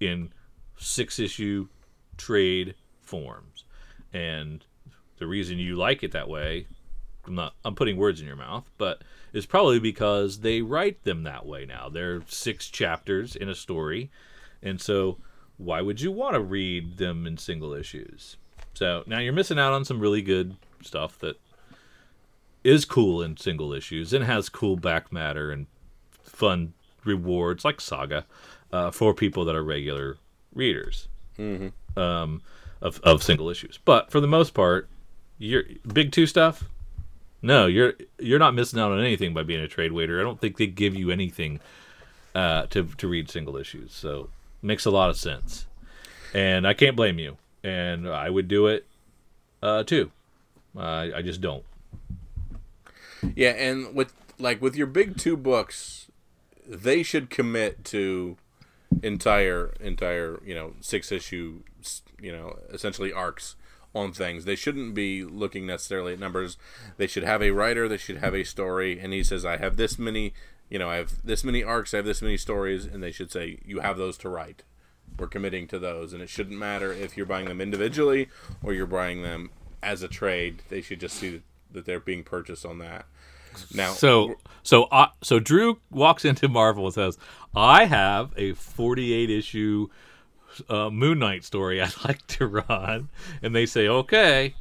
in 0.00 0.32
six 0.78 1.18
issue 1.18 1.68
trade 2.16 2.74
forms. 3.02 3.64
And 4.14 4.64
the 5.18 5.26
reason 5.26 5.58
you 5.58 5.76
like 5.76 6.02
it 6.02 6.12
that 6.12 6.30
way, 6.30 6.68
I'm 7.26 7.34
not 7.34 7.54
I'm 7.66 7.74
putting 7.74 7.98
words 7.98 8.18
in 8.18 8.26
your 8.26 8.34
mouth, 8.34 8.64
but 8.78 9.02
is 9.34 9.44
probably 9.44 9.78
because 9.78 10.40
they 10.40 10.62
write 10.62 11.04
them 11.04 11.24
that 11.24 11.44
way 11.44 11.66
now. 11.66 11.90
They're 11.90 12.22
six 12.26 12.70
chapters 12.70 13.36
in 13.36 13.50
a 13.50 13.54
story, 13.54 14.10
and 14.62 14.80
so 14.80 15.18
why 15.58 15.82
would 15.82 16.00
you 16.00 16.10
want 16.10 16.32
to 16.32 16.40
read 16.40 16.96
them 16.96 17.26
in 17.26 17.36
single 17.36 17.74
issues? 17.74 18.38
So 18.72 19.04
now 19.06 19.18
you're 19.18 19.34
missing 19.34 19.58
out 19.58 19.74
on 19.74 19.84
some 19.84 20.00
really 20.00 20.22
good 20.22 20.56
stuff 20.80 21.18
that 21.18 21.38
is 22.66 22.84
cool 22.84 23.22
in 23.22 23.36
single 23.36 23.72
issues 23.72 24.12
and 24.12 24.24
has 24.24 24.48
cool 24.48 24.76
back 24.76 25.12
matter 25.12 25.50
and 25.50 25.66
fun 26.22 26.72
rewards 27.04 27.64
like 27.64 27.80
Saga 27.80 28.26
uh, 28.72 28.90
for 28.90 29.14
people 29.14 29.44
that 29.44 29.54
are 29.54 29.62
regular 29.64 30.16
readers 30.54 31.08
Mm-hmm. 31.38 31.98
um, 31.98 32.40
of 32.80 32.98
of 33.02 33.22
single 33.22 33.50
issues. 33.50 33.78
But 33.84 34.10
for 34.10 34.20
the 34.20 34.26
most 34.26 34.54
part, 34.54 34.88
you're 35.38 35.64
big 35.92 36.12
two 36.12 36.26
stuff. 36.26 36.64
No, 37.42 37.66
you're 37.66 37.92
you're 38.18 38.38
not 38.38 38.54
missing 38.54 38.80
out 38.80 38.90
on 38.90 39.00
anything 39.00 39.34
by 39.34 39.42
being 39.42 39.60
a 39.60 39.68
trade 39.68 39.92
waiter. 39.92 40.18
I 40.18 40.22
don't 40.22 40.40
think 40.40 40.56
they 40.56 40.66
give 40.66 40.94
you 40.94 41.10
anything 41.10 41.60
uh, 42.34 42.66
to 42.68 42.84
to 42.96 43.06
read 43.06 43.30
single 43.30 43.56
issues. 43.58 43.92
So 43.92 44.30
makes 44.62 44.86
a 44.86 44.90
lot 44.90 45.10
of 45.10 45.16
sense, 45.18 45.66
and 46.32 46.66
I 46.66 46.72
can't 46.72 46.96
blame 46.96 47.18
you. 47.18 47.36
And 47.62 48.08
I 48.08 48.30
would 48.30 48.48
do 48.48 48.66
it 48.68 48.86
uh, 49.62 49.82
too. 49.84 50.10
Uh, 50.74 51.08
I 51.14 51.20
just 51.22 51.40
don't. 51.42 51.64
Yeah, 53.34 53.50
and 53.50 53.94
with 53.94 54.12
like 54.38 54.60
with 54.60 54.76
your 54.76 54.86
big 54.86 55.16
two 55.16 55.36
books, 55.36 56.10
they 56.66 57.02
should 57.02 57.30
commit 57.30 57.84
to 57.86 58.36
entire 59.02 59.74
entire 59.80 60.40
you 60.44 60.54
know 60.54 60.74
six 60.80 61.10
issue 61.10 61.62
you 62.20 62.32
know 62.32 62.58
essentially 62.70 63.12
arcs 63.12 63.56
on 63.96 64.12
things. 64.12 64.44
They 64.44 64.56
shouldn't 64.56 64.94
be 64.94 65.24
looking 65.24 65.66
necessarily 65.66 66.12
at 66.12 66.20
numbers. 66.20 66.56
They 66.98 67.06
should 67.06 67.24
have 67.24 67.42
a 67.42 67.50
writer. 67.50 67.88
They 67.88 67.96
should 67.96 68.18
have 68.18 68.34
a 68.34 68.44
story. 68.44 69.00
And 69.00 69.12
he 69.12 69.24
says, 69.24 69.44
I 69.44 69.56
have 69.56 69.76
this 69.76 69.98
many. 69.98 70.34
You 70.68 70.78
know, 70.78 70.90
I 70.90 70.96
have 70.96 71.24
this 71.24 71.44
many 71.44 71.62
arcs. 71.62 71.94
I 71.94 71.98
have 71.98 72.06
this 72.06 72.22
many 72.22 72.36
stories, 72.36 72.84
and 72.84 73.02
they 73.02 73.12
should 73.12 73.30
say, 73.30 73.58
you 73.64 73.80
have 73.80 73.96
those 73.96 74.18
to 74.18 74.28
write. 74.28 74.64
We're 75.18 75.28
committing 75.28 75.66
to 75.68 75.78
those, 75.78 76.12
and 76.12 76.20
it 76.20 76.28
shouldn't 76.28 76.58
matter 76.58 76.92
if 76.92 77.16
you're 77.16 77.24
buying 77.24 77.46
them 77.46 77.60
individually 77.60 78.28
or 78.62 78.74
you're 78.74 78.86
buying 78.86 79.22
them 79.22 79.50
as 79.82 80.02
a 80.02 80.08
trade. 80.08 80.62
They 80.68 80.82
should 80.82 81.00
just 81.00 81.16
see 81.16 81.42
that 81.70 81.86
they're 81.86 82.00
being 82.00 82.24
purchased 82.24 82.66
on 82.66 82.78
that. 82.78 83.06
Now, 83.74 83.92
So 83.92 84.34
so 84.62 84.84
uh, 84.84 85.08
so 85.22 85.38
Drew 85.40 85.78
walks 85.90 86.24
into 86.24 86.48
Marvel 86.48 86.86
and 86.86 86.94
says, 86.94 87.18
"I 87.54 87.84
have 87.86 88.32
a 88.36 88.52
48 88.54 89.30
issue 89.30 89.88
uh, 90.68 90.90
Moon 90.90 91.18
Knight 91.18 91.44
story 91.44 91.80
I'd 91.80 91.92
like 92.04 92.26
to 92.28 92.46
run," 92.46 93.08
and 93.42 93.54
they 93.54 93.66
say, 93.66 93.86
"Okay." 93.88 94.54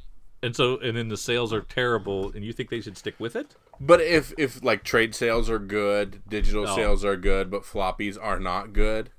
And 0.44 0.56
so 0.56 0.78
and 0.80 0.96
then 0.96 1.08
the 1.10 1.18
sales 1.18 1.52
are 1.54 1.62
terrible, 1.62 2.32
and 2.34 2.46
you 2.46 2.54
think 2.54 2.70
they 2.70 2.82
should 2.82 2.98
stick 2.98 3.16
with 3.20 3.36
it? 3.36 3.56
But 3.80 4.00
if 4.02 4.32
if 4.38 4.64
like 4.64 4.84
trade 4.84 5.16
sales 5.16 5.50
are 5.50 5.58
good, 5.60 6.22
digital 6.28 6.66
No. 6.66 6.76
sales 6.76 7.04
are 7.04 7.16
good, 7.18 7.50
but 7.50 7.64
floppies 7.64 8.18
are 8.22 8.40
not 8.40 8.72
good, 8.72 9.10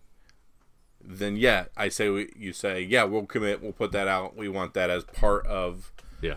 then 1.02 1.36
yeah, 1.36 1.64
I 1.76 1.88
say 1.88 2.08
we, 2.10 2.32
you 2.36 2.52
say 2.52 2.80
yeah, 2.82 3.04
we'll 3.04 3.26
commit, 3.26 3.60
we'll 3.62 3.72
put 3.72 3.90
that 3.92 4.06
out. 4.08 4.36
We 4.36 4.48
want 4.48 4.74
that 4.74 4.88
as 4.90 5.02
part 5.04 5.44
of 5.46 5.92
Yeah. 6.20 6.36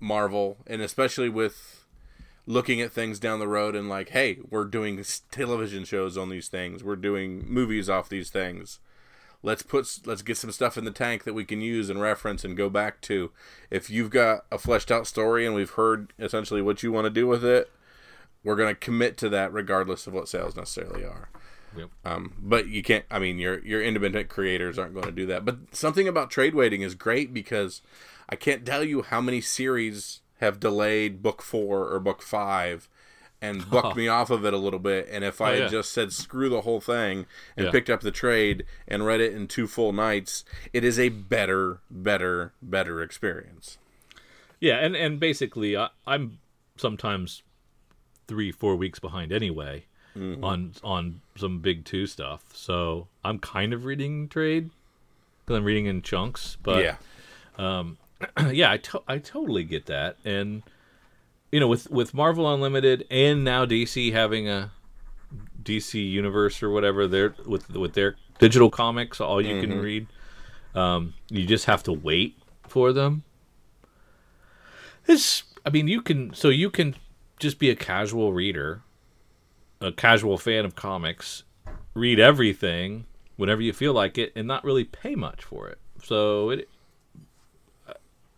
Marvel, 0.00 0.58
and 0.66 0.80
especially 0.80 1.28
with 1.28 1.81
looking 2.46 2.80
at 2.80 2.92
things 2.92 3.18
down 3.18 3.38
the 3.38 3.48
road 3.48 3.76
and 3.76 3.88
like, 3.88 4.10
hey, 4.10 4.38
we're 4.50 4.64
doing 4.64 5.04
television 5.30 5.84
shows 5.84 6.16
on 6.16 6.28
these 6.28 6.48
things, 6.48 6.82
we're 6.82 6.96
doing 6.96 7.44
movies 7.46 7.88
off 7.88 8.08
these 8.08 8.30
things. 8.30 8.80
Let's 9.44 9.62
put 9.62 9.98
let's 10.06 10.22
get 10.22 10.36
some 10.36 10.52
stuff 10.52 10.78
in 10.78 10.84
the 10.84 10.92
tank 10.92 11.24
that 11.24 11.34
we 11.34 11.44
can 11.44 11.60
use 11.60 11.90
and 11.90 12.00
reference 12.00 12.44
and 12.44 12.56
go 12.56 12.70
back 12.70 13.00
to. 13.02 13.32
If 13.70 13.90
you've 13.90 14.10
got 14.10 14.44
a 14.52 14.58
fleshed 14.58 14.92
out 14.92 15.08
story 15.08 15.44
and 15.44 15.54
we've 15.54 15.70
heard 15.70 16.12
essentially 16.16 16.62
what 16.62 16.84
you 16.84 16.92
want 16.92 17.06
to 17.06 17.10
do 17.10 17.26
with 17.26 17.44
it, 17.44 17.68
we're 18.44 18.54
going 18.54 18.72
to 18.72 18.78
commit 18.78 19.16
to 19.18 19.28
that 19.30 19.52
regardless 19.52 20.06
of 20.06 20.12
what 20.12 20.28
sales 20.28 20.54
necessarily 20.54 21.04
are. 21.04 21.28
Yep. 21.76 21.90
Um, 22.04 22.34
but 22.38 22.68
you 22.68 22.82
can't. 22.82 23.04
I 23.10 23.18
mean, 23.18 23.38
your 23.38 23.64
your 23.64 23.82
independent 23.82 24.28
creators 24.28 24.78
aren't 24.78 24.94
going 24.94 25.06
to 25.06 25.12
do 25.12 25.26
that. 25.26 25.44
But 25.44 25.74
something 25.74 26.06
about 26.06 26.30
trade 26.30 26.54
waiting 26.54 26.82
is 26.82 26.94
great 26.94 27.34
because 27.34 27.82
I 28.28 28.36
can't 28.36 28.64
tell 28.64 28.84
you 28.84 29.02
how 29.02 29.20
many 29.20 29.40
series 29.40 30.21
have 30.42 30.58
delayed 30.58 31.22
book 31.22 31.40
four 31.40 31.88
or 31.88 32.00
book 32.00 32.20
five 32.20 32.88
and 33.40 33.70
bucked 33.70 33.96
me 34.02 34.08
off 34.08 34.28
of 34.28 34.44
it 34.44 34.52
a 34.52 34.58
little 34.58 34.80
bit. 34.80 35.08
And 35.08 35.22
if 35.24 35.40
oh, 35.40 35.44
I 35.44 35.48
Oh, 35.48 35.52
had 35.52 35.62
yeah. 35.62 35.68
just 35.68 35.92
said 35.92 36.12
screw 36.12 36.48
the 36.48 36.62
whole 36.62 36.80
thing 36.80 37.26
and 37.56 37.66
Yeah. 37.66 37.70
picked 37.70 37.88
up 37.88 38.00
the 38.00 38.10
trade 38.10 38.64
and 38.88 39.06
read 39.06 39.20
it 39.20 39.32
in 39.32 39.46
two 39.46 39.68
full 39.68 39.92
nights, 39.92 40.44
it 40.72 40.82
is 40.82 40.98
a 40.98 41.10
better, 41.10 41.80
better, 41.88 42.52
better 42.60 43.00
experience. 43.00 43.78
Yeah, 44.60 44.78
and 44.78 44.96
and 44.96 45.18
basically, 45.18 45.76
I, 45.76 45.90
I'm 46.06 46.38
sometimes 46.76 47.42
three, 48.26 48.50
four 48.50 48.74
weeks 48.76 48.98
behind 48.98 49.32
anyway 49.32 49.86
mm-hmm. 50.16 50.42
on 50.44 50.72
on 50.82 51.20
some 51.36 51.60
big 51.60 51.84
two 51.84 52.06
stuff. 52.06 52.44
So 52.52 53.06
I'm 53.24 53.38
kind 53.38 53.72
of 53.72 53.84
reading 53.84 54.28
trade 54.28 54.70
because 55.40 55.56
I'm 55.58 55.64
reading 55.64 55.86
in 55.86 56.02
chunks. 56.02 56.56
But 56.62 56.82
yeah. 56.84 56.96
Um, 57.58 57.98
yeah, 58.52 58.72
I 58.72 58.76
to- 58.78 59.02
I 59.08 59.18
totally 59.18 59.64
get 59.64 59.86
that, 59.86 60.16
and 60.24 60.62
you 61.50 61.60
know, 61.60 61.68
with 61.68 61.90
with 61.90 62.14
Marvel 62.14 62.52
Unlimited 62.52 63.06
and 63.10 63.44
now 63.44 63.66
DC 63.66 64.12
having 64.12 64.48
a 64.48 64.70
DC 65.62 66.10
Universe 66.10 66.62
or 66.62 66.70
whatever, 66.70 67.06
they're 67.06 67.34
with 67.46 67.70
with 67.70 67.94
their 67.94 68.16
digital 68.38 68.70
comics, 68.70 69.20
all 69.20 69.40
you 69.40 69.60
can 69.60 69.80
read. 69.80 70.06
Um, 70.74 71.14
you 71.28 71.44
just 71.44 71.66
have 71.66 71.82
to 71.84 71.92
wait 71.92 72.38
for 72.66 72.92
them. 72.92 73.24
It's, 75.06 75.42
I 75.66 75.70
mean, 75.70 75.88
you 75.88 76.00
can 76.00 76.32
so 76.34 76.48
you 76.48 76.70
can 76.70 76.94
just 77.38 77.58
be 77.58 77.68
a 77.70 77.76
casual 77.76 78.32
reader, 78.32 78.82
a 79.80 79.92
casual 79.92 80.38
fan 80.38 80.64
of 80.64 80.74
comics, 80.74 81.42
read 81.94 82.18
everything 82.18 83.06
whenever 83.36 83.60
you 83.60 83.72
feel 83.72 83.92
like 83.92 84.16
it, 84.16 84.32
and 84.34 84.46
not 84.46 84.64
really 84.64 84.84
pay 84.84 85.14
much 85.14 85.42
for 85.42 85.68
it. 85.68 85.78
So 86.02 86.50
it, 86.50 86.68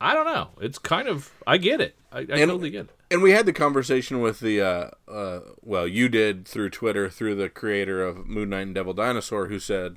I 0.05 0.13
don't 0.13 0.27
know. 0.27 0.51
It's 0.61 0.79
kind 0.79 1.09
of 1.09 1.33
I 1.47 1.57
get 1.57 1.81
it. 1.81 1.97
I, 2.13 2.21
I 2.21 2.25
totally 2.27 2.71
get 2.71 2.85
it. 2.87 2.91
And 3.11 3.23
we 3.23 3.31
had 3.31 3.47
the 3.47 3.53
conversation 3.53 4.21
with 4.21 4.41
the, 4.41 4.61
uh, 4.61 4.91
uh, 5.11 5.41
well, 5.63 5.87
you 5.87 6.09
did 6.09 6.47
through 6.47 6.71
Twitter, 6.71 7.09
through 7.09 7.37
the 7.37 7.49
creator 7.49 8.05
of 8.05 8.27
Moon 8.27 8.51
Knight 8.51 8.63
and 8.63 8.75
Devil 8.75 8.93
Dinosaur, 8.93 9.47
who 9.47 9.59
said 9.59 9.97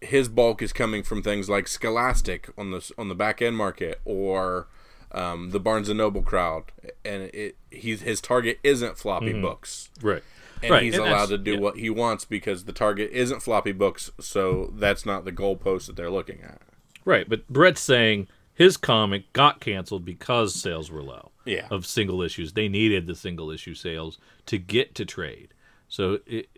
his 0.00 0.28
bulk 0.28 0.62
is 0.62 0.72
coming 0.72 1.02
from 1.02 1.22
things 1.22 1.48
like 1.48 1.68
Scholastic 1.68 2.48
on 2.58 2.70
the 2.72 2.90
on 2.98 3.08
the 3.08 3.14
back 3.14 3.40
end 3.40 3.56
market 3.56 4.00
or 4.04 4.68
um, 5.12 5.50
the 5.50 5.60
Barnes 5.60 5.88
and 5.88 5.98
Noble 5.98 6.22
crowd, 6.22 6.64
and 7.04 7.24
it 7.32 7.56
he's 7.70 8.02
his 8.02 8.20
target 8.20 8.58
isn't 8.64 8.98
floppy 8.98 9.32
books, 9.32 9.90
Right. 10.02 10.22
and 10.60 10.72
right. 10.72 10.82
he's 10.82 10.94
and 10.94 11.04
allowed 11.04 11.28
to 11.28 11.38
do 11.38 11.52
yeah. 11.52 11.60
what 11.60 11.76
he 11.76 11.88
wants 11.88 12.24
because 12.24 12.64
the 12.64 12.72
target 12.72 13.10
isn't 13.12 13.40
floppy 13.40 13.72
books, 13.72 14.10
so 14.18 14.72
that's 14.74 15.06
not 15.06 15.24
the 15.24 15.32
goalpost 15.32 15.86
that 15.86 15.94
they're 15.96 16.10
looking 16.10 16.40
at. 16.42 16.60
Right, 17.04 17.28
but 17.28 17.46
Brett's 17.48 17.80
saying 17.80 18.28
his 18.54 18.76
comic 18.76 19.32
got 19.32 19.60
canceled 19.60 20.04
because 20.04 20.54
sales 20.54 20.90
were 20.90 21.02
low. 21.02 21.32
Yeah. 21.44 21.66
Of 21.70 21.84
single 21.84 22.22
issues, 22.22 22.54
they 22.54 22.68
needed 22.68 23.06
the 23.06 23.14
single 23.14 23.50
issue 23.50 23.74
sales 23.74 24.18
to 24.46 24.56
get 24.56 24.94
to 24.94 25.04
trade. 25.04 25.52
So 25.88 26.20
it, 26.26 26.48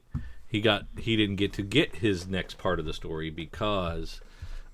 he 0.46 0.60
got 0.60 0.84
he 0.98 1.16
didn't 1.16 1.36
get 1.36 1.52
to 1.54 1.62
get 1.62 1.96
his 1.96 2.26
next 2.26 2.58
part 2.58 2.78
of 2.78 2.86
the 2.86 2.92
story 2.92 3.30
because 3.30 4.20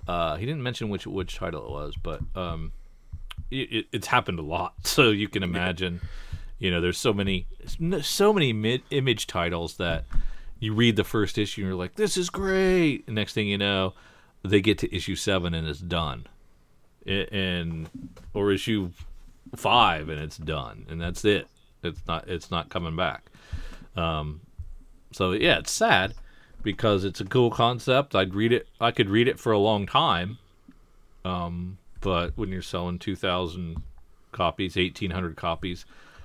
uh, 0.07 0.37
he 0.37 0.45
didn't 0.45 0.63
mention 0.63 0.89
which 0.91 1.07
which 1.07 1.37
title 1.37 1.65
it 1.65 1.71
was, 1.71 1.95
but 1.97 2.21
um, 2.35 2.73
it, 3.51 3.73
it, 3.73 3.87
it's 3.93 4.07
happened 4.09 4.39
a 4.39 4.43
lot. 4.43 4.75
So 4.85 5.11
you 5.11 5.29
can 5.29 5.43
imagine, 5.43 6.01
you 6.59 6.71
know, 6.71 6.81
there's 6.81 6.99
so 6.99 7.13
many 7.15 7.47
so 8.03 8.33
many 8.33 8.53
mid 8.53 8.83
image 8.91 9.27
titles 9.27 9.77
that 9.79 10.05
you 10.59 10.75
read 10.75 10.97
the 10.97 11.05
first 11.05 11.39
issue 11.39 11.63
and 11.63 11.69
you're 11.69 11.77
like, 11.77 11.97
this 11.97 12.17
is 12.17 12.31
great. 12.31 13.05
And 13.07 13.17
next 13.17 13.33
thing 13.33 13.49
you 13.49 13.59
know, 13.59 13.95
they 14.45 14.61
get 14.61 14.79
to 14.79 14.95
issue 14.95 15.17
seven 15.17 15.55
and 15.55 15.67
it's 15.67 15.81
done, 15.81 16.27
and 17.07 17.89
or 18.35 18.53
issue 18.53 18.91
five 19.57 20.09
and 20.09 20.21
it's 20.21 20.39
done, 20.39 20.87
and 20.89 21.01
that's 21.01 21.25
it. 21.25 21.49
It's 21.83 22.01
not 22.07 22.29
it's 22.29 22.51
not 22.51 22.69
coming 22.69 22.97
back. 22.97 23.31
Um, 23.97 24.41
so 25.13 25.33
yeah, 25.33 25.59
it's 25.59 25.73
sad 25.73 26.15
because 26.63 27.05
it's 27.05 27.21
a 27.21 27.25
cool 27.25 27.51
concept. 27.51 28.15
I'd 28.15 28.35
read 28.35 28.53
it. 28.53 28.69
I 28.81 28.91
could 28.91 29.09
read 29.09 29.29
it 29.29 29.39
for 29.39 29.53
a 29.53 29.59
long 29.59 29.87
time. 29.87 30.39
Um, 31.25 31.79
but 32.01 32.37
when 32.37 32.51
you're 32.51 32.63
selling 32.63 32.99
two 32.99 33.17
thousand 33.17 33.83
copies, 34.33 34.77
eighteen 34.77 35.11
hundred 35.11 35.37
copies 35.37 35.85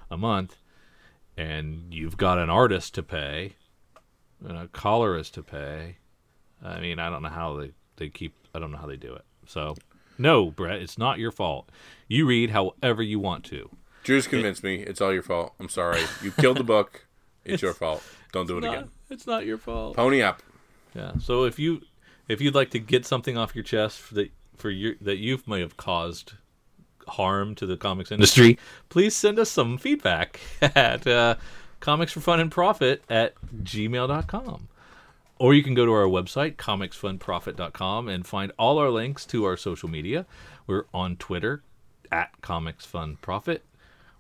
a 0.10 0.18
month, 0.18 0.58
and 1.36 1.94
you've 1.94 2.18
got 2.18 2.40
an 2.40 2.50
artist 2.50 2.96
to 2.96 3.04
pay, 3.04 3.56
and 4.48 4.58
a 4.58 4.68
colorist 4.70 5.34
to 5.36 5.44
pay. 5.44 5.98
I 6.64 6.80
mean, 6.80 6.98
I 6.98 7.10
don't 7.10 7.22
know 7.22 7.30
how 7.30 7.58
they, 7.58 7.72
they 7.98 8.10
keep. 8.10 8.34
I 8.56 8.60
don't 8.60 8.72
know 8.72 8.78
how 8.78 8.88
they 8.88 8.96
do 8.96 9.14
it. 9.14 9.26
So, 9.46 9.76
no, 10.18 10.52
Brett, 10.52 10.82
it's 10.82 10.98
not 10.98 11.20
your 11.20 11.32
fault. 11.32 11.70
You 12.08 12.26
read 12.26 12.52
however 12.52 13.02
you 13.02 13.20
want 13.20 13.44
to. 13.46 13.70
Drew's 14.04 14.28
convinced 14.28 14.64
me. 14.64 14.76
It's 14.78 15.02
all 15.02 15.14
your 15.14 15.24
fault. 15.24 15.54
I'm 15.60 15.70
sorry. 15.70 16.02
You 16.24 16.32
killed 16.32 16.58
the 16.58 16.64
book. 16.76 17.06
It's, 17.44 17.62
your 17.62 17.74
fault. 17.74 18.04
Don't 18.32 18.48
do 18.48 18.58
it 18.58 18.62
Not- 18.62 18.74
again. 18.74 18.90
it's 19.10 19.28
not 19.28 19.46
your 19.46 19.58
fault. 19.58 19.96
Pony 19.96 20.22
up. 20.22 20.42
Yeah. 20.96 21.14
So 21.20 21.44
if 21.46 21.60
you 21.60 21.82
if 22.28 22.42
you'd 22.42 22.56
like 22.56 22.72
to 22.72 22.80
get 22.80 23.06
something 23.06 23.38
off 23.38 23.56
your 23.56 23.64
chest 23.64 24.00
for 24.00 24.16
that 24.16 24.32
for 24.58 24.70
your 24.70 24.96
that 25.02 25.18
you 25.18 25.40
may 25.46 25.60
have 25.62 25.78
caused 25.78 26.34
harm 27.08 27.56
to 27.56 27.66
the 27.66 27.78
comics 27.78 28.12
industry, 28.12 28.58
please 28.90 29.16
send 29.16 29.40
us 29.40 29.50
some 29.50 29.78
feedback 29.78 30.40
at 30.62 31.06
uh, 31.08 31.36
comics 31.80 32.12
for 32.12 32.20
fun 32.20 32.40
and 32.40 32.52
profit 32.52 33.04
at 33.10 33.34
gmail.com. 33.64 34.68
Or 35.40 35.54
you 35.54 35.62
can 35.62 35.76
go 35.76 35.86
to 35.86 35.92
our 35.94 36.06
website, 36.06 36.56
comicsfunprofit.com, 36.56 38.10
and 38.10 38.26
find 38.26 38.52
all 38.58 38.80
our 38.80 38.90
links 38.90 39.26
to 39.28 39.46
our 39.46 39.56
social 39.56 39.88
media. 39.88 40.26
We're 40.66 40.86
on 40.94 41.16
Twitter 41.16 41.62
at 42.12 42.42
Comics 42.42 42.86
Fun 42.86 43.18
Profit. 43.22 43.64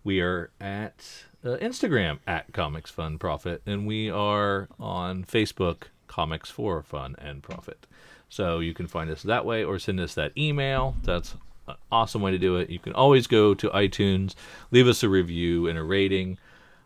We 0.04 0.22
are 0.22 0.52
at 0.62 1.04
uh, 1.44 1.58
Instagram 1.58 2.20
at 2.28 2.54
Comics 2.54 2.92
Fun 2.92 3.18
Profit, 3.18 3.62
and 3.66 3.88
we 3.88 4.10
are 4.10 4.70
on 4.80 5.24
Facebook, 5.24 5.84
Comics 6.08 6.50
for 6.50 6.84
Fun 6.84 7.16
and 7.20 7.42
Profit. 7.42 7.88
So 8.30 8.60
you 8.60 8.74
can 8.74 8.88
find 8.88 9.10
us 9.10 9.24
that 9.24 9.46
way 9.46 9.64
or 9.64 9.80
send 9.80 10.00
us 10.00 10.14
that 10.16 10.38
email. 10.38 10.96
That's 11.04 11.36
an 11.68 11.76
awesome 11.92 12.22
way 12.22 12.32
to 12.32 12.38
do 12.38 12.58
it. 12.58 12.70
You 12.70 12.80
can 12.80 12.94
always 12.94 13.28
go 13.28 13.54
to 13.56 13.70
iTunes, 13.70 14.36
leave 14.72 14.88
us 14.88 15.04
a 15.04 15.10
review 15.10 15.68
and 15.68 15.78
a 15.78 15.84
rating, 15.84 16.38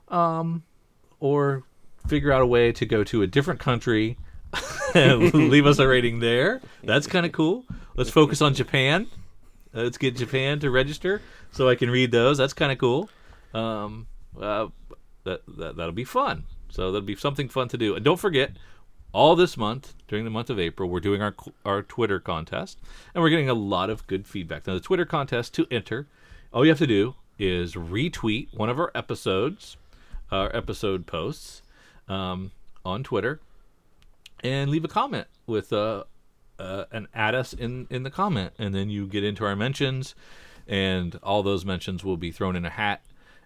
um, 0.08 0.63
or 1.20 1.63
figure 2.08 2.32
out 2.32 2.42
a 2.42 2.46
way 2.46 2.72
to 2.72 2.86
go 2.86 3.04
to 3.04 3.22
a 3.22 3.28
different 3.28 3.60
country 3.60 4.18
leave 4.96 5.66
us 5.66 5.80
a 5.80 5.88
rating 5.88 6.20
there. 6.20 6.62
That's 6.84 7.08
kind 7.08 7.26
of 7.26 7.32
cool. 7.32 7.66
Let's 7.96 8.10
focus 8.10 8.42
on 8.42 8.54
Japan. 8.54 9.08
Let's 9.74 9.98
get 9.98 10.16
Japan 10.16 10.60
to 10.60 10.70
register 10.70 11.22
so 11.52 11.70
I 11.70 11.76
can 11.76 11.90
read 11.90 12.12
those. 12.12 12.38
That's 12.38 12.54
kind 12.54 12.72
of 12.72 12.78
cool. 12.78 13.10
Um, 13.54 14.08
uh, 14.40 14.68
that, 15.24 15.42
that 15.58 15.78
that'll 15.78 15.92
be 15.92 16.04
fun. 16.04 16.44
So 16.70 16.92
that'll 16.92 17.06
be 17.06 17.16
something 17.16 17.50
fun 17.50 17.68
to 17.70 17.78
do. 17.78 17.96
And 17.96 18.04
don't 18.04 18.20
forget, 18.20 18.52
all 19.14 19.36
this 19.36 19.58
month 19.58 19.94
during 20.08 20.26
the 20.26 20.32
month 20.32 20.50
of 20.50 20.60
April, 20.60 20.90
we're 20.90 21.00
doing 21.00 21.22
our 21.22 21.36
our 21.66 21.82
Twitter 21.84 22.20
contest, 22.20 22.80
and 23.14 23.22
we're 23.22 23.30
getting 23.30 23.50
a 23.50 23.54
lot 23.54 23.90
of 23.90 24.08
good 24.08 24.26
feedback. 24.26 24.68
Now, 24.68 24.74
the 24.74 24.80
Twitter 24.80 25.06
contest 25.06 25.54
to 25.56 25.68
enter, 25.70 26.08
all 26.54 26.66
you 26.66 26.72
have 26.72 26.80
to 26.80 26.88
do 26.88 27.16
is 27.38 27.76
retweet 27.76 28.56
one 28.56 28.70
of 28.70 28.80
our 28.80 28.92
episodes, 28.96 29.78
our 30.32 30.54
episode 30.56 31.08
posts, 31.08 31.61
um, 32.12 32.52
on 32.84 33.04
Twitter, 33.04 33.39
and 34.43 34.69
leave 34.69 34.84
a 34.84 34.89
comment 34.89 35.28
with 35.47 35.71
uh, 35.71 36.04
uh, 36.60 36.86
and 36.91 37.08
add 37.13 37.34
us 37.34 37.54
in 37.54 37.88
in 37.89 38.04
the 38.04 38.12
comment, 38.12 38.54
and 38.60 38.76
then 38.76 38.89
you 38.89 39.08
get 39.08 39.24
into 39.24 39.45
our 39.45 39.56
mentions, 39.56 40.13
and 40.67 41.17
all 41.24 41.41
those 41.41 41.65
mentions 41.65 42.04
will 42.04 42.17
be 42.17 42.32
thrown 42.32 42.56
in 42.56 42.65
a 42.65 42.69
hat, 42.69 43.02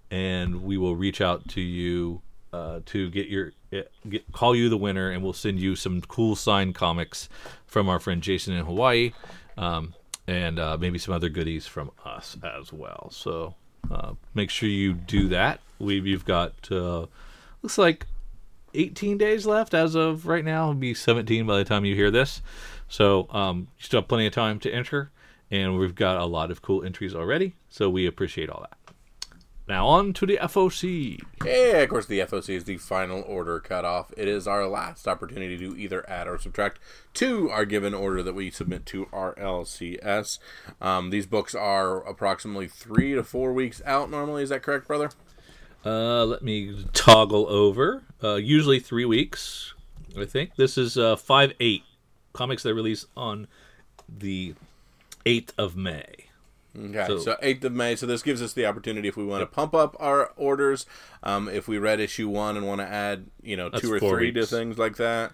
and 0.09 0.63
we 0.63 0.77
will 0.77 0.95
reach 0.95 1.21
out 1.21 1.47
to 1.49 1.61
you 1.61 2.21
uh, 2.51 2.79
to 2.87 3.09
get 3.11 3.27
your 3.27 3.51
eh, 3.71 3.83
get, 4.09 4.29
call 4.31 4.55
you 4.55 4.67
the 4.67 4.77
winner, 4.77 5.11
and 5.11 5.23
we'll 5.23 5.33
send 5.33 5.59
you 5.59 5.75
some 5.75 6.01
cool 6.01 6.35
signed 6.35 6.73
comics 6.73 7.29
from 7.67 7.87
our 7.87 7.99
friend 7.99 8.23
Jason 8.23 8.55
in 8.55 8.65
Hawaii, 8.65 9.13
um, 9.57 9.93
and 10.27 10.57
uh, 10.57 10.75
maybe 10.79 10.97
some 10.97 11.13
other 11.13 11.29
goodies 11.29 11.67
from 11.67 11.91
us 12.03 12.35
as 12.43 12.73
well. 12.73 13.09
So 13.11 13.53
uh, 13.91 14.13
make 14.33 14.49
sure 14.49 14.69
you 14.69 14.93
do 14.93 15.27
that. 15.29 15.59
We've 15.77 16.07
you've 16.07 16.25
got 16.25 16.71
uh, 16.71 17.05
looks 17.61 17.77
like 17.77 18.07
18 18.75 19.17
days 19.17 19.45
left 19.45 19.73
as 19.73 19.95
of 19.95 20.27
right 20.27 20.45
now. 20.45 20.69
It'll 20.69 20.75
be 20.75 20.93
17 20.93 21.45
by 21.45 21.57
the 21.57 21.65
time 21.65 21.85
you 21.85 21.95
hear 21.95 22.11
this. 22.11 22.41
So 22.87 23.27
um, 23.31 23.67
you 23.77 23.83
still 23.83 24.01
have 24.01 24.07
plenty 24.07 24.27
of 24.27 24.33
time 24.33 24.59
to 24.59 24.71
enter, 24.71 25.11
and 25.49 25.77
we've 25.77 25.95
got 25.95 26.17
a 26.17 26.25
lot 26.25 26.51
of 26.51 26.61
cool 26.61 26.83
entries 26.83 27.15
already. 27.15 27.55
So 27.69 27.89
we 27.89 28.05
appreciate 28.05 28.49
all 28.49 28.61
that. 28.61 28.77
Now 29.67 29.87
on 29.87 30.13
to 30.13 30.27
the 30.27 30.37
FOC. 30.37 31.19
Yeah, 31.43 31.77
of 31.77 31.89
course, 31.89 32.05
the 32.05 32.19
FOC 32.19 32.49
is 32.49 32.65
the 32.65 32.77
final 32.77 33.23
order 33.23 33.59
cutoff. 33.59 34.13
It 34.15 34.27
is 34.27 34.47
our 34.47 34.67
last 34.67 35.07
opportunity 35.07 35.57
to 35.57 35.75
either 35.75 36.07
add 36.07 36.27
or 36.27 36.37
subtract 36.37 36.79
to 37.15 37.49
our 37.49 37.65
given 37.65 37.95
order 37.95 38.21
that 38.21 38.35
we 38.35 38.51
submit 38.51 38.85
to 38.87 39.07
our 39.11 39.33
LCS. 39.35 40.37
Um, 40.79 41.09
these 41.09 41.25
books 41.25 41.55
are 41.55 42.07
approximately 42.07 42.67
three 42.67 43.15
to 43.15 43.23
four 43.23 43.53
weeks 43.53 43.81
out 43.85 44.11
normally. 44.11 44.43
Is 44.43 44.49
that 44.49 44.61
correct, 44.61 44.87
brother? 44.87 45.09
Uh, 45.85 46.25
let 46.25 46.41
me 46.41 46.85
toggle 46.93 47.47
over. 47.47 48.03
Uh, 48.23 48.35
usually 48.35 48.79
three 48.79 49.05
weeks, 49.05 49.73
I 50.17 50.25
think. 50.25 50.55
This 50.55 50.77
is 50.77 50.97
uh, 50.97 51.15
five 51.15 51.53
eight 51.59 51.83
comics 52.33 52.63
that 52.63 52.73
release 52.73 53.05
on 53.15 53.47
the 54.09 54.55
eighth 55.25 55.53
of 55.57 55.75
May. 55.75 56.25
Okay, 56.77 57.07
So- 57.07 57.19
so, 57.19 57.37
8th 57.41 57.63
of 57.63 57.71
May. 57.71 57.95
So 57.95 58.05
this 58.05 58.21
gives 58.21 58.41
us 58.41 58.51
the 58.51 58.65
opportunity 58.65 59.07
if 59.07 59.15
we 59.15 59.23
want 59.23 59.41
to 59.41 59.45
pump 59.45 59.73
up 59.73 59.95
our 59.99 60.31
orders. 60.35 60.85
Um, 61.23 61.47
if 61.47 61.67
we 61.69 61.77
read 61.77 61.99
issue 62.01 62.27
one 62.27 62.57
and 62.57 62.67
want 62.67 62.81
to 62.81 62.87
add, 62.87 63.27
you 63.41 63.55
know, 63.55 63.69
two 63.69 63.93
or 63.93 63.99
three 63.99 64.31
weeks. 64.31 64.49
to 64.49 64.55
things 64.57 64.77
like 64.77 64.97
that, 64.97 65.31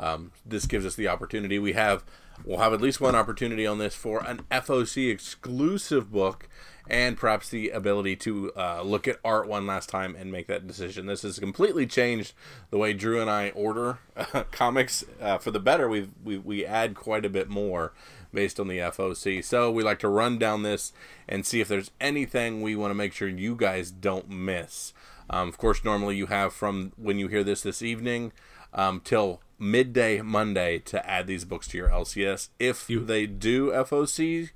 um, 0.00 0.32
this 0.44 0.66
gives 0.66 0.84
us 0.84 0.96
the 0.96 1.06
opportunity. 1.06 1.60
We 1.60 1.74
have, 1.74 2.02
we'll 2.44 2.58
have 2.58 2.72
at 2.72 2.80
least 2.80 3.00
one 3.00 3.14
opportunity 3.14 3.64
on 3.64 3.78
this 3.78 3.94
for 3.94 4.24
an 4.24 4.40
FOC 4.50 5.08
exclusive 5.08 6.10
book, 6.10 6.48
and 6.88 7.16
perhaps 7.16 7.48
the 7.48 7.70
ability 7.70 8.16
to 8.16 8.52
uh, 8.56 8.82
look 8.82 9.06
at 9.06 9.18
art 9.24 9.46
one 9.48 9.66
last 9.66 9.88
time 9.88 10.16
and 10.18 10.32
make 10.32 10.46
that 10.48 10.66
decision. 10.66 11.06
This 11.06 11.22
has 11.22 11.38
completely 11.38 11.86
changed 11.86 12.34
the 12.70 12.78
way 12.78 12.92
Drew 12.92 13.20
and 13.20 13.30
I 13.30 13.50
order 13.50 13.98
uh, 14.16 14.44
comics 14.50 15.04
uh, 15.20 15.38
for 15.38 15.50
the 15.50 15.60
better. 15.60 15.88
We 15.88 16.08
we 16.24 16.38
we 16.38 16.66
add 16.66 16.94
quite 16.94 17.24
a 17.24 17.30
bit 17.30 17.48
more 17.48 17.92
based 18.34 18.58
on 18.58 18.66
the 18.68 18.78
FOC. 18.78 19.44
So 19.44 19.70
we 19.70 19.82
like 19.82 19.98
to 20.00 20.08
run 20.08 20.38
down 20.38 20.62
this 20.62 20.92
and 21.28 21.44
see 21.46 21.60
if 21.60 21.68
there's 21.68 21.90
anything 22.00 22.62
we 22.62 22.74
want 22.74 22.90
to 22.90 22.94
make 22.94 23.12
sure 23.12 23.28
you 23.28 23.54
guys 23.54 23.90
don't 23.90 24.28
miss. 24.30 24.92
Um, 25.30 25.48
of 25.48 25.58
course, 25.58 25.84
normally 25.84 26.16
you 26.16 26.26
have 26.26 26.52
from 26.52 26.92
when 26.96 27.18
you 27.18 27.28
hear 27.28 27.44
this 27.44 27.62
this 27.62 27.82
evening 27.82 28.32
um, 28.74 29.00
till 29.04 29.40
midday 29.58 30.20
Monday 30.22 30.78
to 30.80 31.08
add 31.08 31.26
these 31.26 31.44
books 31.44 31.68
to 31.68 31.78
your 31.78 31.88
LCS. 31.90 32.48
If 32.58 32.90
You- 32.90 33.04
they 33.04 33.26
do 33.26 33.70
FOC, 33.70 34.50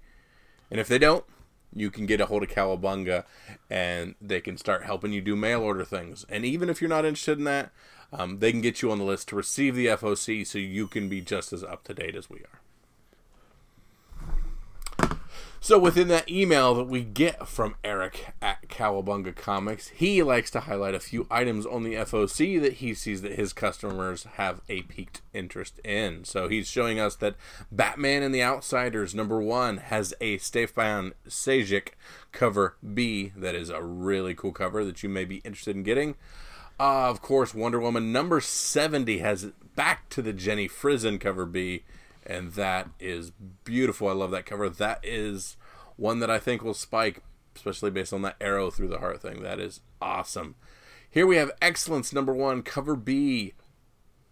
and 0.70 0.80
if 0.80 0.88
they 0.88 0.98
don't, 0.98 1.24
you 1.74 1.90
can 1.90 2.06
get 2.06 2.20
a 2.20 2.26
hold 2.26 2.42
of 2.42 2.48
Cowabunga 2.48 3.24
and 3.70 4.14
they 4.20 4.40
can 4.40 4.56
start 4.56 4.84
helping 4.84 5.12
you 5.12 5.20
do 5.20 5.36
mail 5.36 5.62
order 5.62 5.84
things. 5.84 6.24
And 6.28 6.44
even 6.44 6.68
if 6.68 6.80
you're 6.80 6.90
not 6.90 7.04
interested 7.04 7.38
in 7.38 7.44
that, 7.44 7.70
um, 8.12 8.38
they 8.38 8.52
can 8.52 8.60
get 8.60 8.82
you 8.82 8.90
on 8.90 8.98
the 8.98 9.04
list 9.04 9.28
to 9.28 9.36
receive 9.36 9.74
the 9.74 9.86
FOC 9.86 10.46
so 10.46 10.58
you 10.58 10.86
can 10.86 11.08
be 11.08 11.20
just 11.20 11.52
as 11.52 11.64
up 11.64 11.84
to 11.84 11.94
date 11.94 12.14
as 12.14 12.30
we 12.30 12.38
are. 12.38 12.60
So 15.66 15.80
within 15.80 16.06
that 16.06 16.30
email 16.30 16.74
that 16.76 16.86
we 16.86 17.02
get 17.02 17.48
from 17.48 17.74
Eric 17.82 18.34
at 18.40 18.68
Cowabunga 18.68 19.34
Comics, 19.34 19.88
he 19.88 20.22
likes 20.22 20.48
to 20.52 20.60
highlight 20.60 20.94
a 20.94 21.00
few 21.00 21.26
items 21.28 21.66
on 21.66 21.82
the 21.82 21.94
FOC 21.94 22.62
that 22.62 22.74
he 22.74 22.94
sees 22.94 23.20
that 23.22 23.32
his 23.32 23.52
customers 23.52 24.28
have 24.34 24.60
a 24.68 24.82
peaked 24.82 25.22
interest 25.34 25.80
in. 25.82 26.24
So 26.24 26.46
he's 26.46 26.68
showing 26.68 27.00
us 27.00 27.16
that 27.16 27.34
Batman 27.72 28.22
and 28.22 28.32
the 28.32 28.44
Outsiders 28.44 29.12
number 29.12 29.42
one 29.42 29.78
has 29.78 30.14
a 30.20 30.38
Stefan 30.38 31.14
Sejic 31.28 31.94
cover 32.30 32.76
B 32.94 33.32
that 33.36 33.56
is 33.56 33.68
a 33.68 33.82
really 33.82 34.34
cool 34.34 34.52
cover 34.52 34.84
that 34.84 35.02
you 35.02 35.08
may 35.08 35.24
be 35.24 35.38
interested 35.38 35.74
in 35.74 35.82
getting. 35.82 36.14
Uh, 36.78 37.10
of 37.10 37.20
course, 37.20 37.54
Wonder 37.56 37.80
Woman 37.80 38.12
number 38.12 38.40
70 38.40 39.18
has 39.18 39.46
back 39.74 40.08
to 40.10 40.22
the 40.22 40.32
Jenny 40.32 40.68
Frison 40.68 41.18
cover 41.18 41.44
B, 41.44 41.82
and 42.26 42.52
that 42.52 42.88
is 42.98 43.32
beautiful. 43.64 44.08
I 44.08 44.12
love 44.12 44.30
that 44.32 44.46
cover. 44.46 44.68
That 44.68 45.00
is 45.02 45.56
one 45.96 46.18
that 46.20 46.30
I 46.30 46.38
think 46.38 46.62
will 46.62 46.74
spike, 46.74 47.22
especially 47.54 47.90
based 47.90 48.12
on 48.12 48.22
that 48.22 48.36
arrow 48.40 48.70
through 48.70 48.88
the 48.88 48.98
heart 48.98 49.22
thing. 49.22 49.42
That 49.42 49.60
is 49.60 49.80
awesome. 50.02 50.56
Here 51.08 51.26
we 51.26 51.36
have 51.36 51.52
Excellence 51.62 52.12
number 52.12 52.34
one, 52.34 52.62
cover 52.62 52.96
B, 52.96 53.54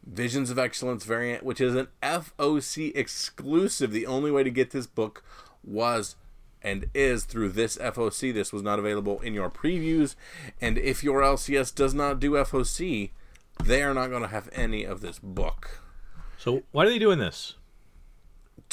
Visions 0.05 0.51
of 0.51 0.59
Excellence 0.59 1.05
variant, 1.05 1.43
which 1.43 1.61
is 1.61 1.75
an 1.75 1.89
FOC 2.03 2.95
exclusive. 2.95 3.91
The 3.91 4.07
only 4.07 4.31
way 4.31 4.43
to 4.43 4.51
get 4.51 4.71
this 4.71 4.87
book 4.87 5.25
was 5.63 6.17
and 6.61 6.91
is 6.95 7.25
through 7.25 7.51
this 7.51 7.77
FOC. 7.79 8.33
This 8.35 8.53
was 8.53 8.63
not 8.63 8.79
available 8.79 9.21
in 9.21 9.35
your 9.35 9.51
previews. 9.51 10.15
And 10.61 10.79
if 10.79 11.05
your 11.05 11.21
LCS 11.21 11.75
does 11.75 11.95
not 11.95 12.21
do 12.21 12.33
FOC, 12.33 13.11
they 13.63 13.83
are 13.83 13.95
not 13.95 14.11
going 14.11 14.23
to 14.23 14.29
have 14.29 14.49
any 14.53 14.85
of 14.85 15.01
this 15.01 15.19
book. 15.19 15.83
So 16.39 16.65
why 16.73 16.85
are 16.85 16.89
they 16.89 16.99
doing 16.99 17.19
this? 17.19 17.55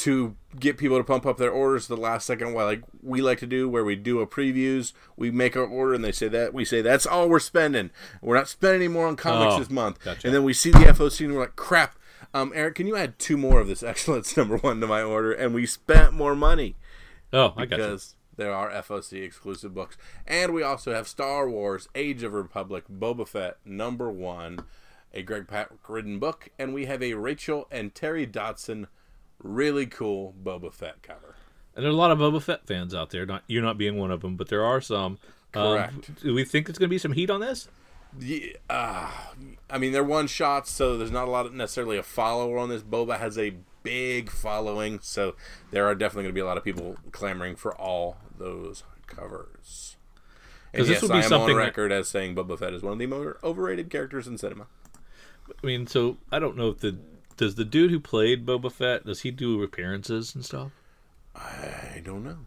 To 0.02 0.36
get 0.60 0.78
people 0.78 0.98
to 0.98 1.04
pump 1.04 1.26
up 1.28 1.38
their 1.38 1.52
orders 1.52 1.88
the 1.88 1.96
last 1.98 2.26
second, 2.26 2.54
while 2.54 2.66
like 2.66 2.82
we 3.04 3.22
like 3.22 3.38
to 3.40 3.46
do, 3.48 3.70
where 3.70 3.84
we 3.84 3.96
do 3.96 4.20
a 4.20 4.26
previews, 4.28 4.94
we 5.16 5.30
make 5.30 5.56
our 5.56 5.66
order, 5.66 5.94
and 5.94 6.04
they 6.04 6.12
say 6.12 6.28
that 6.30 6.54
we 6.54 6.66
say 6.66 6.82
that's 6.82 7.06
all 7.06 7.30
we're 7.30 7.40
spending. 7.40 7.92
We're 8.22 8.36
not 8.38 8.48
spending 8.48 8.82
any 8.82 8.88
more 8.88 9.06
on 9.08 9.16
comics 9.16 9.54
Oh, 9.56 9.60
this 9.60 9.70
month. 9.70 10.04
gotcha. 10.04 10.26
And 10.28 10.36
then 10.36 10.44
we 10.44 10.54
see 10.54 10.72
the 10.72 10.80
FOC, 10.80 11.26
and 11.26 11.34
we're 11.36 11.42
like, 11.42 11.56
crap. 11.56 11.98
Um, 12.34 12.52
Eric, 12.56 12.76
can 12.76 12.88
you 12.88 12.96
add 12.96 13.20
two 13.20 13.38
more 13.38 13.60
of 13.60 13.68
this 13.68 13.84
excellence 13.92 14.36
number 14.38 14.58
one 14.58 14.80
to 14.82 14.88
my 14.88 15.04
order? 15.04 15.32
And 15.34 15.54
we 15.54 15.66
spent 15.66 16.14
more 16.14 16.36
money 16.36 16.78
Oh, 17.34 17.54
I 17.58 17.66
because 17.66 18.16
There 18.38 18.54
are 18.54 18.72
FOC 18.72 19.22
exclusive 19.24 19.74
books. 19.76 19.98
And 20.26 20.54
we 20.54 20.64
also 20.64 20.94
have 20.94 21.08
Star 21.08 21.48
Wars 21.50 21.90
Age 21.94 22.24
of 22.24 22.34
Republic 22.34 22.86
Boba 22.92 23.28
Fett 23.28 23.58
number 23.66 24.10
one, 24.10 24.60
a 25.14 25.22
Greg 25.22 25.48
Pak 25.48 25.70
written 25.88 26.18
book. 26.18 26.50
And 26.58 26.74
we 26.74 26.86
have 26.86 27.04
a 27.04 27.14
Rachel 27.14 27.68
and 27.70 27.94
Terry 27.94 28.26
Dodson 28.26 28.88
really 29.44 29.86
cool 29.86 30.34
Boba 30.44 30.74
Fett 30.74 31.02
cover. 31.04 31.36
And 31.76 31.84
there 31.84 31.90
are 31.92 31.94
a 31.94 31.98
lot 31.98 32.12
of 32.12 32.20
Boba 32.20 32.42
Fett 32.42 32.68
fans 32.68 32.94
out 32.94 33.12
there. 33.12 33.26
Not 33.26 33.44
you're 33.48 33.64
not 33.64 33.78
being 33.78 33.98
one 33.98 34.12
of 34.12 34.22
them, 34.22 34.36
but 34.36 34.50
there 34.50 34.64
are 34.64 34.82
some. 34.82 35.20
Um, 35.54 35.76
Correct. 35.78 36.24
do 36.24 36.34
we 36.34 36.44
think 36.46 36.70
it's 36.70 36.80
going 36.80 36.88
to 36.90 36.94
be 36.94 36.98
some 36.98 37.12
heat 37.14 37.30
on 37.30 37.42
this? 37.42 37.68
Yeah, 38.20 38.54
uh, 38.70 39.10
I 39.70 39.78
mean, 39.78 39.94
they're 39.94 40.04
one 40.04 40.28
shots, 40.28 40.70
so 40.70 40.98
there's 40.98 41.12
not 41.12 41.28
a 41.28 41.32
lot 41.32 41.46
of 41.46 41.54
necessarily 41.54 41.98
a 41.98 42.04
follower 42.04 42.58
on 42.58 42.68
this. 42.70 42.82
Boba 42.84 43.18
has 43.20 43.38
a 43.38 43.54
big 43.84 44.30
following, 44.30 45.00
so 45.02 45.36
there 45.72 45.86
are 45.88 45.96
definitely 45.96 46.24
going 46.24 46.34
to 46.34 46.38
be 46.38 46.42
a 46.42 46.46
lot 46.46 46.58
of 46.58 46.64
people 46.64 46.98
clamoring 47.12 47.56
for 47.56 47.74
all 47.76 48.18
those 48.38 48.84
covers. 49.08 49.96
And 50.74 50.84
this 50.84 50.90
yes, 50.90 51.02
would 51.02 51.10
be 51.12 51.16
I 51.16 51.24
am 51.24 51.30
something 51.30 51.52
on 51.52 51.58
that- 51.58 51.66
record 51.66 51.92
as 51.92 52.10
saying 52.10 52.36
Boba 52.36 52.60
Fett 52.60 52.74
is 52.74 52.84
one 52.84 52.94
of 52.94 53.00
the 53.00 53.08
more 53.08 53.38
overrated 53.44 53.90
characters 53.90 54.28
in 54.28 54.38
cinema. 54.38 54.68
I 55.50 55.66
mean, 55.66 55.88
so 55.88 56.18
I 56.32 56.40
don't 56.40 56.56
know 56.58 56.70
if 56.70 56.80
the 56.80 56.98
does 57.38 57.56
the 57.56 57.66
dude 57.66 57.92
who 57.92 58.00
played 58.00 58.46
Boba 58.46 58.72
Fett 58.72 59.06
does 59.06 59.22
he 59.22 59.32
do 59.32 59.62
appearances 59.64 60.36
and 60.36 60.44
stuff? 60.46 60.72
I 61.36 62.02
don't 62.04 62.24
know. 62.24 62.38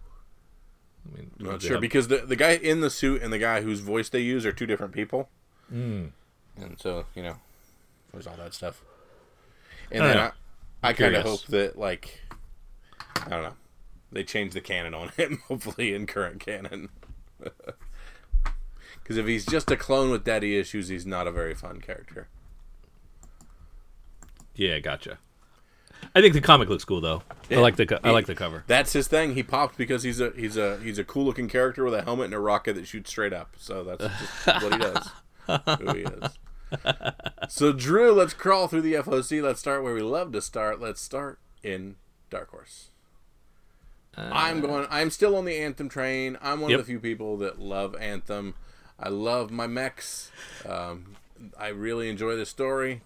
I 1.06 1.16
mean, 1.16 1.30
I'm 1.40 1.46
not 1.46 1.62
sure 1.62 1.72
have- 1.72 1.80
because 1.80 2.08
the 2.08 2.18
the 2.18 2.36
guy 2.36 2.52
in 2.52 2.80
the 2.80 2.90
suit 2.90 3.22
and 3.22 3.32
the 3.32 3.38
guy 3.38 3.60
whose 3.62 3.80
voice 3.80 4.08
they 4.08 4.20
use 4.20 4.44
are 4.46 4.52
two 4.52 4.66
different 4.66 4.92
people, 4.92 5.28
Mm. 5.72 6.10
and 6.56 6.78
so 6.80 7.06
you 7.14 7.22
know, 7.22 7.36
there's 8.12 8.26
all 8.26 8.36
that 8.36 8.54
stuff. 8.54 8.82
And 9.90 10.02
I 10.02 10.06
then 10.06 10.16
know. 10.16 10.30
I, 10.82 10.88
I 10.88 10.92
kind 10.92 11.14
of 11.14 11.24
hope 11.24 11.46
that 11.46 11.78
like, 11.78 12.22
I 13.26 13.28
don't 13.28 13.42
know, 13.42 13.54
they 14.12 14.24
change 14.24 14.52
the 14.54 14.60
canon 14.60 14.94
on 14.94 15.08
him. 15.16 15.42
Hopefully, 15.48 15.94
in 15.94 16.06
current 16.06 16.40
canon, 16.40 16.88
because 19.02 19.16
if 19.16 19.26
he's 19.26 19.44
just 19.46 19.70
a 19.70 19.76
clone 19.76 20.10
with 20.10 20.24
daddy 20.24 20.58
issues, 20.58 20.88
he's 20.88 21.06
not 21.06 21.26
a 21.26 21.32
very 21.32 21.54
fun 21.54 21.80
character. 21.80 22.28
Yeah, 24.54 24.78
gotcha. 24.78 25.18
I 26.14 26.20
think 26.20 26.34
the 26.34 26.40
comic 26.40 26.68
looks 26.68 26.84
cool 26.84 27.00
though. 27.00 27.22
I 27.50 27.56
like 27.56 27.76
the 27.76 27.86
co- 27.86 27.98
I 28.04 28.10
like 28.10 28.26
the 28.26 28.34
cover. 28.34 28.64
That's 28.66 28.92
his 28.92 29.08
thing. 29.08 29.34
He 29.34 29.42
popped 29.42 29.76
because 29.78 30.02
he's 30.02 30.20
a 30.20 30.32
he's 30.36 30.56
a 30.56 30.78
he's 30.80 30.98
a 30.98 31.04
cool 31.04 31.24
looking 31.24 31.48
character 31.48 31.82
with 31.84 31.94
a 31.94 32.02
helmet 32.02 32.26
and 32.26 32.34
a 32.34 32.38
rocket 32.40 32.74
that 32.74 32.86
shoots 32.86 33.10
straight 33.10 33.32
up. 33.32 33.54
So 33.58 33.82
that's 33.84 34.04
just 34.04 34.46
what 34.62 34.72
he 34.72 34.78
does. 34.78 35.78
Who 35.80 35.94
he 35.94 36.02
is. 36.02 36.30
So 37.48 37.72
Drew, 37.72 38.12
let's 38.12 38.34
crawl 38.34 38.68
through 38.68 38.82
the 38.82 38.94
FOC. 38.94 39.42
Let's 39.42 39.60
start 39.60 39.82
where 39.82 39.94
we 39.94 40.02
love 40.02 40.32
to 40.32 40.42
start. 40.42 40.80
Let's 40.80 41.00
start 41.00 41.38
in 41.62 41.96
Dark 42.30 42.50
Horse. 42.50 42.88
I'm 44.16 44.60
going. 44.60 44.86
I'm 44.90 45.10
still 45.10 45.36
on 45.36 45.44
the 45.44 45.56
Anthem 45.56 45.88
train. 45.88 46.38
I'm 46.40 46.60
one 46.60 46.70
Yep. 46.70 46.80
of 46.80 46.86
the 46.86 46.90
few 46.92 47.00
people 47.00 47.36
that 47.38 47.58
love 47.58 47.96
Anthem. 47.96 48.54
I 49.00 49.08
love 49.08 49.50
my 49.50 49.66
mechs. 49.66 50.30
Um, 50.68 51.16
I 51.58 51.68
really 51.68 52.08
enjoy 52.08 52.36
the 52.36 52.46
story, 52.46 53.02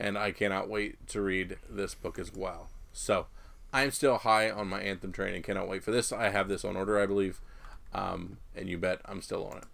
and 0.00 0.18
I 0.18 0.32
cannot 0.32 0.68
wait 0.68 1.06
to 1.08 1.20
read 1.20 1.58
this 1.68 1.94
book 1.94 2.18
as 2.18 2.32
well. 2.34 2.70
So, 2.92 3.26
I'm 3.72 3.90
still 3.92 4.18
high 4.18 4.50
on 4.50 4.66
my 4.68 4.80
Anthem 4.80 5.12
train 5.12 5.34
and 5.34 5.44
cannot 5.44 5.68
wait 5.68 5.84
for 5.84 5.92
this. 5.92 6.12
I 6.12 6.30
have 6.30 6.48
this 6.48 6.64
on 6.64 6.76
order, 6.76 6.98
I 6.98 7.06
believe, 7.06 7.40
um, 7.92 8.38
and 8.56 8.68
you 8.68 8.78
bet 8.78 9.00
I'm 9.04 9.22
still 9.22 9.46
on 9.46 9.58
it. 9.58 9.64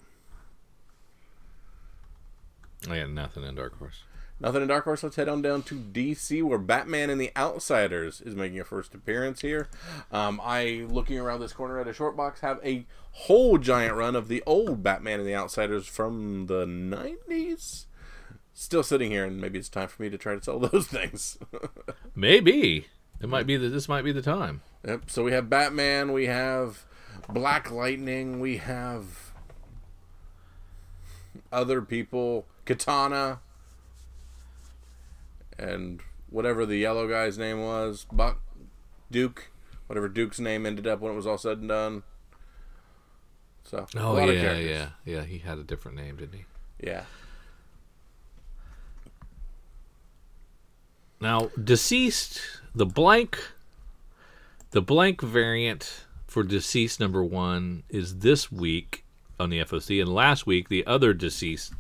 I 2.91 2.99
got 3.01 3.11
nothing 3.11 3.45
in 3.45 3.55
Dark 3.55 3.79
Horse. 3.79 4.03
Nothing 4.39 4.63
in 4.63 4.69
Dark 4.69 4.85
Horse. 4.85 5.03
Let's 5.03 5.17
head 5.17 5.31
on 5.31 5.41
down 5.41 5.63
to 5.63 5.75
DC, 5.77 6.43
where 6.43 6.59
Batman 6.59 7.09
and 7.09 7.19
the 7.19 7.33
Outsiders 7.35 8.21
is 8.21 8.35
making 8.35 8.61
a 8.61 8.65
first 8.65 8.95
appearance 8.95 9.41
here. 9.41 9.71
Um, 10.13 10.41
I, 10.45 10.85
looking 10.91 11.19
around 11.19 11.41
this 11.41 11.55
corner 11.55 11.81
at 11.81 11.89
a 11.89 11.95
short 11.95 12.19
box, 12.19 12.41
have 12.41 12.61
a 12.63 12.85
whole 13.13 13.57
giant 13.57 13.95
run 13.95 14.15
of 14.15 14.29
the 14.29 14.43
old 14.45 14.83
Batman 14.83 15.21
and 15.21 15.29
the 15.29 15.35
Outsiders 15.35 15.87
from 15.87 16.49
the 16.49 16.67
90s. 16.67 17.86
Still 18.59 18.83
sitting 18.83 19.11
here, 19.11 19.27
and 19.27 19.39
maybe 19.39 19.59
it's 19.59 19.69
time 19.69 19.87
for 19.89 20.01
me 20.01 20.09
to 20.09 20.17
try 20.17 20.35
to 20.35 20.43
sell 20.43 20.59
those 20.73 20.87
things. 20.87 21.37
Maybe 22.15 22.87
it 23.21 23.29
might 23.29 23.47
be 23.47 23.59
that 23.59 23.69
this 23.69 23.87
might 23.87 24.01
be 24.01 24.13
the 24.13 24.23
time. 24.23 24.63
yep. 24.83 25.11
So 25.11 25.23
we 25.25 25.33
have 25.33 25.51
Batman, 25.51 26.15
we 26.15 26.25
have 26.25 26.87
Black 27.29 27.71
Lightning, 27.71 28.41
we 28.41 28.57
have 28.57 29.33
other 31.53 31.83
people, 31.83 32.47
Katana, 32.65 33.41
and 35.59 36.01
whatever 36.31 36.65
the 36.65 36.79
yellow 36.79 37.07
guy's 37.07 37.37
name 37.37 37.61
was, 37.63 38.07
Buck, 38.11 38.41
Duke, 39.11 39.51
whatever 39.87 40.09
Duke's 40.09 40.41
name 40.41 40.65
ended 40.65 40.87
up 40.87 41.01
when 41.01 41.13
it 41.13 41.17
was 41.17 41.27
all 41.27 41.37
said 41.37 41.59
and 41.59 41.69
done. 41.69 42.03
So 43.65 43.87
a 43.95 43.99
Oh 44.01 44.13
lot 44.15 44.29
yeah, 44.35 44.57
yeah, 44.57 44.89
yeah. 45.05 45.25
He 45.25 45.39
had 45.41 45.59
a 45.59 45.63
different 45.63 45.99
name, 45.99 46.17
didn't 46.17 46.35
he? 46.39 46.45
yeah. 46.83 47.05
Now, 51.27 51.51
DCeased, 51.59 52.41
the 52.73 52.87
blank, 52.87 53.37
the 54.71 54.81
blank 54.81 55.21
variant 55.21 56.05
for 56.29 56.45
DCeased 56.45 57.01
number 57.01 57.25
one 57.25 57.83
is 57.89 58.19
this 58.21 58.53
week 58.53 59.05
on 59.41 59.51
the 59.51 59.59
FOC, 59.59 60.01
and 60.01 60.15
last 60.15 60.47
week 60.47 60.69
the 60.69 60.87
other 60.87 61.13
DCeased 61.13 61.73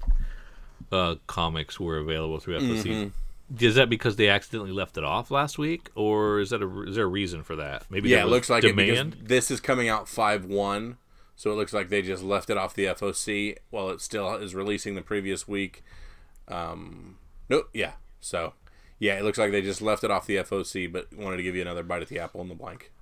uh, 0.90 1.14
comics 1.28 1.78
were 1.78 1.96
available 1.96 2.40
through 2.40 2.58
FOC. 2.58 2.82
Mm-hmm. 2.82 3.64
Is 3.64 3.76
that 3.76 3.88
because 3.88 4.16
they 4.16 4.28
accidentally 4.28 4.72
left 4.72 4.98
it 4.98 5.04
off 5.04 5.30
last 5.30 5.58
week, 5.58 5.90
or 5.94 6.40
is 6.40 6.50
that 6.50 6.60
a, 6.60 6.82
is 6.82 6.96
there 6.96 7.04
a 7.04 7.06
reason 7.06 7.44
for 7.44 7.54
that? 7.54 7.84
Maybe 7.88 8.08
Yeah, 8.08 8.16
there 8.16 8.26
it 8.26 8.30
looks 8.30 8.50
like 8.50 8.62
demand. 8.62 9.14
it 9.14 9.28
this 9.28 9.52
is 9.52 9.60
coming 9.60 9.88
out 9.88 10.08
five 10.08 10.44
one, 10.44 10.96
so 11.36 11.52
it 11.52 11.54
looks 11.54 11.72
like 11.72 11.88
they 11.88 12.02
just 12.02 12.24
left 12.24 12.50
it 12.50 12.56
off 12.56 12.74
the 12.74 12.86
FOC 12.86 13.58
while 13.70 13.90
it 13.90 14.00
still 14.00 14.34
is 14.34 14.56
releasing 14.56 14.96
the 14.96 15.02
previous 15.02 15.46
week. 15.46 15.84
Um, 16.48 17.18
no, 17.48 17.62
yeah, 17.72 17.92
so 18.20 18.52
yeah, 18.98 19.18
it 19.18 19.24
looks 19.24 19.38
like 19.38 19.50
they 19.52 19.62
just 19.62 19.82
left 19.82 20.04
it 20.04 20.10
off 20.10 20.26
the 20.26 20.36
FOC, 20.36 20.90
but 20.92 21.12
wanted 21.16 21.36
to 21.38 21.42
give 21.42 21.54
you 21.54 21.62
another 21.62 21.82
bite 21.82 22.02
at 22.02 22.08
the 22.08 22.18
apple 22.18 22.40
in 22.40 22.48
the 22.48 22.54
blank. 22.54 22.92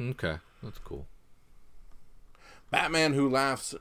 okay, 0.00 0.38
that's 0.62 0.78
cool. 0.78 1.06
Batman 2.70 3.14
Who 3.14 3.28
Laughs, 3.28 3.74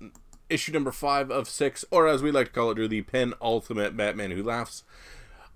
issue 0.50 0.72
number 0.72 0.92
five 0.92 1.30
of 1.30 1.48
six, 1.48 1.86
or 1.92 2.08
as 2.08 2.24
we 2.24 2.32
like 2.32 2.48
to 2.48 2.54
call 2.54 2.72
it, 2.72 2.76
Drew, 2.76 2.88
the 2.88 3.02
penultimate 3.04 3.96
Batman 3.96 4.32
Who 4.32 4.42
Laughs. 4.44 4.84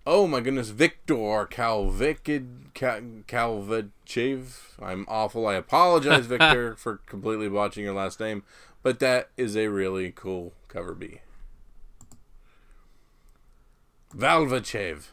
Oh 0.06 0.28
my 0.28 0.42
goodness, 0.42 0.70
Victor 0.70 1.16
Kalvikid 1.50 2.74
Ka- 2.76 3.00
Kalvachev. 3.26 4.82
I'm 4.82 5.06
awful. 5.08 5.48
I 5.48 5.54
apologize, 5.56 6.26
Victor, 6.28 6.76
for 6.76 6.98
completely 7.06 7.48
botching 7.48 7.86
your 7.86 7.94
last 7.94 8.20
name, 8.20 8.44
but 8.84 9.00
that 9.00 9.30
is 9.38 9.56
a 9.56 9.68
really 9.68 10.12
cool 10.12 10.54
cover 10.68 10.94
B. 10.94 11.22
Valvachev. 14.16 15.06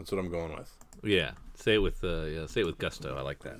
That's 0.00 0.12
what 0.12 0.18
I'm 0.18 0.30
going 0.30 0.56
with. 0.56 0.74
Yeah, 1.02 1.32
say 1.56 1.74
it 1.74 1.82
with 1.82 2.02
uh, 2.02 2.22
yeah, 2.22 2.46
say 2.46 2.62
it 2.62 2.66
with 2.66 2.78
gusto. 2.78 3.18
I 3.18 3.20
like 3.20 3.40
that. 3.40 3.58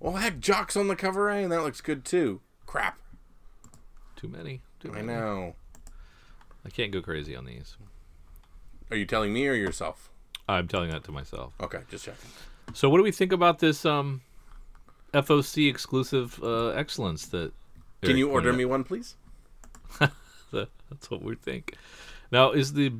Well, 0.00 0.16
heck, 0.16 0.40
Jock's 0.40 0.76
on 0.76 0.88
the 0.88 0.96
cover 0.96 1.30
A, 1.30 1.44
and 1.44 1.52
that 1.52 1.62
looks 1.62 1.80
good 1.80 2.04
too. 2.04 2.40
Crap. 2.66 2.98
Too 4.16 4.26
many. 4.26 4.62
Too 4.80 4.92
I 4.92 5.02
know. 5.02 5.54
I 6.66 6.70
can't 6.70 6.90
go 6.90 7.00
crazy 7.00 7.36
on 7.36 7.44
these. 7.44 7.76
Are 8.90 8.96
you 8.96 9.06
telling 9.06 9.32
me 9.32 9.46
or 9.46 9.54
yourself? 9.54 10.10
I'm 10.48 10.66
telling 10.66 10.90
that 10.90 11.04
to 11.04 11.12
myself. 11.12 11.52
Okay, 11.60 11.78
just 11.88 12.04
checking. 12.04 12.30
So, 12.74 12.90
what 12.90 12.96
do 12.96 13.04
we 13.04 13.12
think 13.12 13.30
about 13.30 13.60
this 13.60 13.84
um, 13.84 14.22
FOC 15.14 15.70
exclusive 15.70 16.42
uh, 16.42 16.70
excellence 16.70 17.26
that? 17.26 17.52
Can 18.02 18.16
you 18.16 18.28
order 18.28 18.50
out? 18.50 18.56
me 18.56 18.64
one, 18.64 18.82
please? 18.82 19.14
That's 20.00 21.10
what 21.10 21.22
we 21.22 21.36
think. 21.36 21.76
Now, 22.32 22.50
is 22.50 22.72
the 22.72 22.92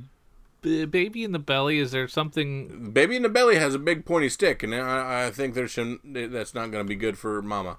baby 0.63 1.25
in 1.25 1.33
the 1.33 1.39
belly? 1.39 1.79
Is 1.79 1.91
there 1.91 2.09
something? 2.09 2.93
Baby 2.93 3.17
in 3.17 3.23
the 3.23 3.29
belly 3.29 3.57
has 3.57 3.75
a 3.75 3.79
big 3.79 4.05
pointy 4.05 4.29
stick, 4.29 4.63
and 4.63 4.75
I, 4.75 5.27
I 5.27 5.31
think 5.31 5.55
there's 5.55 5.73
some, 5.73 6.01
that's 6.05 6.55
not 6.55 6.71
going 6.71 6.85
to 6.85 6.89
be 6.89 6.97
good 6.97 7.19
for 7.19 7.43
Mama. 7.43 7.79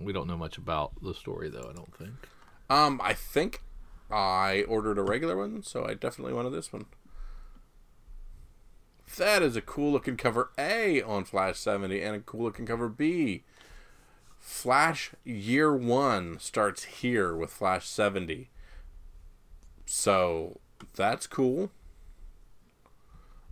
We 0.00 0.12
don't 0.12 0.26
know 0.26 0.36
much 0.36 0.58
about 0.58 0.92
the 1.02 1.14
story, 1.14 1.48
though. 1.48 1.68
I 1.70 1.72
don't 1.72 1.94
think. 1.96 2.12
Um, 2.70 3.00
I 3.02 3.12
think 3.12 3.62
I 4.10 4.64
ordered 4.68 4.98
a 4.98 5.02
regular 5.02 5.36
one, 5.36 5.62
so 5.62 5.84
I 5.84 5.94
definitely 5.94 6.32
wanted 6.32 6.50
this 6.50 6.72
one. 6.72 6.86
That 9.16 9.42
is 9.42 9.54
a 9.54 9.60
cool 9.60 9.92
looking 9.92 10.16
cover 10.16 10.50
A 10.58 11.02
on 11.02 11.24
Flash 11.24 11.58
70 11.58 12.00
and 12.00 12.16
a 12.16 12.20
cool 12.20 12.44
looking 12.44 12.66
cover 12.66 12.88
B. 12.88 13.44
Flash 14.40 15.12
Year 15.24 15.74
1 15.74 16.38
starts 16.38 16.84
here 16.84 17.36
with 17.36 17.50
Flash 17.50 17.86
70. 17.88 18.48
So, 19.86 20.60
that's 20.94 21.26
cool. 21.26 21.70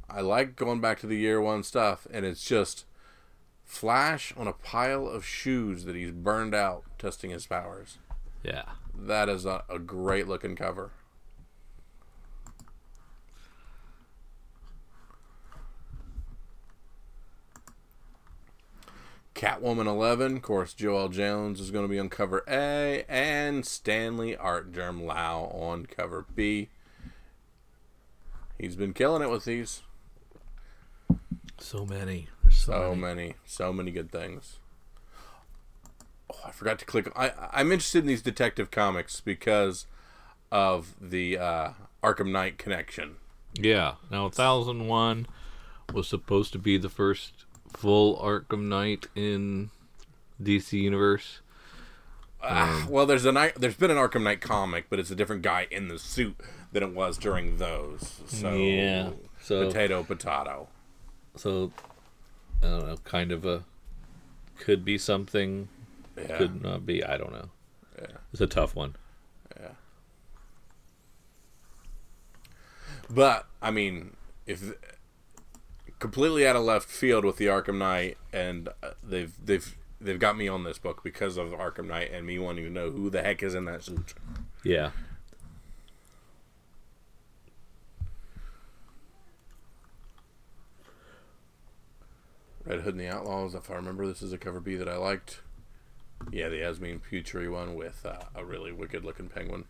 I 0.09 0.21
like 0.21 0.57
going 0.57 0.81
back 0.81 1.01
to 1.01 1.07
the 1.07 1.17
Year 1.17 1.41
1 1.41 1.63
stuff, 1.63 2.07
and 2.13 2.27
it's 2.27 2.45
just 2.45 2.85
Flash 3.65 4.35
on 4.37 4.47
a 4.47 4.53
pile 4.53 5.09
of 5.09 5.25
shoes 5.25 5.85
that 5.85 5.97
he's 5.97 6.13
burned 6.13 6.55
out 6.55 6.85
testing 6.99 7.31
his 7.31 7.47
powers. 7.47 7.97
Yeah. 8.43 8.65
That 8.95 9.31
is 9.31 9.47
a, 9.47 9.65
a 9.71 9.79
great 9.79 10.29
looking 10.29 10.57
cover. 10.57 10.91
Catwoman 19.43 19.87
11, 19.87 20.37
of 20.37 20.43
course, 20.43 20.73
Joëlle 20.73 21.11
Jones 21.11 21.59
is 21.59 21.73
going 21.73 21.85
to 21.85 21.91
be 21.91 21.99
on 21.99 22.09
cover 22.09 22.45
A, 22.47 23.05
and 23.09 23.67
Stanley 23.67 24.37
Artgerm 24.37 25.05
Lau 25.05 25.51
on 25.53 25.87
cover 25.87 26.25
B. 26.33 26.69
He's 28.57 28.77
been 28.77 28.93
killing 28.93 29.21
it 29.21 29.29
with 29.29 29.45
these. 29.45 29.83
So 31.59 31.85
many. 31.85 32.29
There's 32.45 32.55
so, 32.55 32.71
So 32.71 32.95
many. 32.95 33.01
many, 33.01 33.35
so 33.45 33.73
many 33.73 33.91
good 33.91 34.13
things. 34.13 34.61
Oh, 36.33 36.39
I 36.47 36.53
forgot 36.53 36.79
to 36.79 36.85
click. 36.85 37.11
I, 37.17 37.33
I'm 37.51 37.73
interested 37.73 37.99
in 38.05 38.07
these 38.07 38.23
detective 38.23 38.71
comics 38.71 39.21
because 39.21 39.87
of 40.53 40.95
the 41.01 41.37
uh, 41.37 41.71
Arkham 42.01 42.31
Knight 42.31 42.59
connection. 42.59 43.17
Yeah. 43.55 43.95
Now, 44.09 44.23
1001 44.27 45.27
was 45.93 46.07
supposed 46.07 46.53
to 46.53 46.61
be 46.61 46.79
the 46.79 46.89
first 46.89 47.45
full 47.73 48.17
Arkham 48.19 48.69
Knight 48.69 49.07
in 49.15 49.71
DC 50.43 50.73
Universe. 50.81 51.41
Ah, 52.43 52.87
well, 52.89 53.07
there's 53.07 53.25
a 53.25 53.31
night. 53.33 53.55
There's 53.57 53.77
been 53.77 53.91
an 53.91 53.97
Arkham 53.97 54.23
Knight 54.25 54.41
comic, 54.41 54.87
but 54.91 54.99
it's 54.99 55.11
a 55.11 55.15
different 55.15 55.43
guy 55.43 55.69
in 55.71 55.89
the 55.89 55.99
suit 55.99 56.37
than 56.73 56.83
it 56.83 56.93
was 56.95 57.17
during 57.19 57.59
those. 57.59 58.21
So 58.27 58.55
Yeah, 58.55 59.11
so- 59.41 59.67
potato, 59.69 60.03
potato. 60.03 60.69
So, 61.37 61.71
I 62.63 62.67
don't 62.67 62.87
know. 62.87 62.97
Kind 63.05 63.31
of 63.33 63.45
a. 63.47 63.65
Could 64.59 64.85
be 64.85 64.99
something. 64.99 65.69
Yeah, 66.17 66.37
Could 66.37 66.63
not 66.63 66.85
be. 66.85 67.03
I 67.03 67.17
don't 67.17 67.33
know. 67.33 67.49
yeah, 67.99 68.07
It's 68.33 68.41
a 68.43 68.47
tough 68.47 68.75
one. 68.77 68.97
yeah. 69.59 69.69
But 73.11 73.47
I 73.61 73.71
mean, 73.71 74.17
if 74.47 74.63
completely 76.03 76.45
out 76.45 76.57
of 76.57 76.65
left 76.65 76.89
field 76.89 77.25
with 77.25 77.37
the 77.37 77.47
Arkham 77.47 77.79
Knight, 77.79 78.19
and 78.33 78.69
uh, 78.83 78.91
they've 79.05 79.33
they've 79.43 79.77
they've 80.01 80.19
got 80.19 80.37
me 80.37 80.49
on 80.49 80.65
this 80.65 80.77
book 80.77 81.05
because 81.05 81.37
of 81.37 81.51
Arkham 81.51 81.87
Knight 81.87 82.11
and 82.13 82.27
me 82.27 82.41
wanting 82.41 82.65
to 82.65 82.71
know 82.71 82.91
who 82.91 83.09
the 83.09 83.23
heck 83.23 83.41
is 83.41 83.55
in 83.55 83.67
that 83.67 83.85
suit. 83.85 84.13
Yeah. 84.65 84.91
Red 92.65 92.81
Hood 92.81 92.95
and 92.95 93.01
the 93.01 93.09
Outlaws. 93.09 93.55
If 93.55 93.71
I 93.71 93.75
remember, 93.75 94.05
this 94.05 94.23
is 94.23 94.33
a 94.33 94.39
cover 94.39 94.59
B 94.59 94.75
that 94.75 94.89
I 94.89 94.97
liked. 94.97 95.41
Yeah, 96.33 96.49
the 96.49 96.59
Yasmine 96.59 97.01
Putri 97.01 97.49
one 97.49 97.77
with 97.77 98.05
uh, 98.05 98.25
a 98.35 98.45
really 98.45 98.73
wicked 98.73 99.05
looking 99.05 99.29
penguin. 99.29 99.67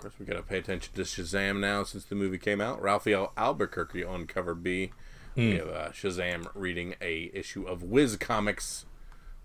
Course, 0.00 0.14
we 0.18 0.24
got 0.24 0.36
to 0.36 0.42
pay 0.42 0.56
attention 0.56 0.94
to 0.94 1.02
Shazam 1.02 1.60
now 1.60 1.84
since 1.84 2.04
the 2.04 2.14
movie 2.14 2.38
came 2.38 2.58
out. 2.58 2.80
Rafael 2.80 3.34
Albuquerque 3.36 4.02
on 4.02 4.26
cover 4.26 4.54
B. 4.54 4.92
We 5.36 5.56
have 5.56 5.68
uh, 5.68 5.88
Shazam 5.90 6.48
reading 6.54 6.94
a 7.02 7.30
issue 7.34 7.64
of 7.64 7.82
Whiz 7.82 8.16
Comics, 8.16 8.86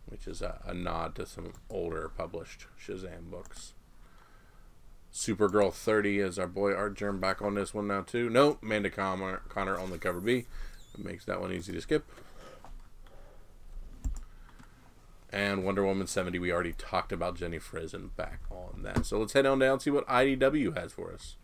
which 0.05 0.27
is 0.27 0.41
a, 0.41 0.61
a 0.65 0.73
nod 0.73 1.13
to 1.15 1.25
some 1.25 1.51
older 1.69 2.09
published 2.17 2.67
Shazam 2.81 3.29
books. 3.29 3.73
Supergirl 5.13 5.73
30 5.73 6.19
is 6.19 6.39
our 6.39 6.47
boy 6.47 6.73
Artgerm 6.73 7.19
back 7.19 7.41
on 7.41 7.55
this 7.55 7.73
one 7.73 7.87
now 7.87 8.01
too. 8.01 8.29
No, 8.29 8.57
Amanda 8.63 8.89
Conner, 8.89 9.41
Conner 9.49 9.77
on 9.77 9.89
the 9.89 9.97
cover 9.97 10.21
B. 10.21 10.45
It 10.93 11.03
makes 11.03 11.25
that 11.25 11.41
one 11.41 11.51
easy 11.51 11.73
to 11.73 11.81
skip. 11.81 12.09
And 15.35 15.65
Wonder 15.65 15.85
Woman 15.85 16.07
70, 16.07 16.39
we 16.39 16.49
already 16.49 16.71
talked 16.71 17.11
about 17.11 17.35
Jenny 17.35 17.59
Frison 17.59 18.15
back 18.15 18.39
on 18.49 18.83
that. 18.83 19.05
So 19.05 19.19
let's 19.19 19.33
head 19.33 19.45
on 19.45 19.59
down 19.59 19.73
and 19.73 19.81
see 19.81 19.89
what 19.89 20.07
IDW 20.07 20.77
has 20.77 20.93
for 20.93 21.11
us. 21.11 21.35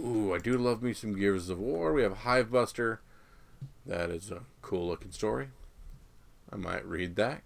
Ooh, 0.00 0.32
I 0.32 0.38
do 0.38 0.56
love 0.56 0.82
me 0.82 0.94
some 0.94 1.14
Gears 1.14 1.50
of 1.50 1.58
War. 1.58 1.92
We 1.92 2.02
have 2.02 2.18
Hive 2.18 2.50
Buster. 2.50 3.02
That 3.84 4.08
is 4.08 4.30
a 4.30 4.44
cool 4.62 4.88
looking 4.88 5.12
story. 5.12 5.48
I 6.50 6.56
might 6.56 6.86
read 6.86 7.16
that. 7.16 7.42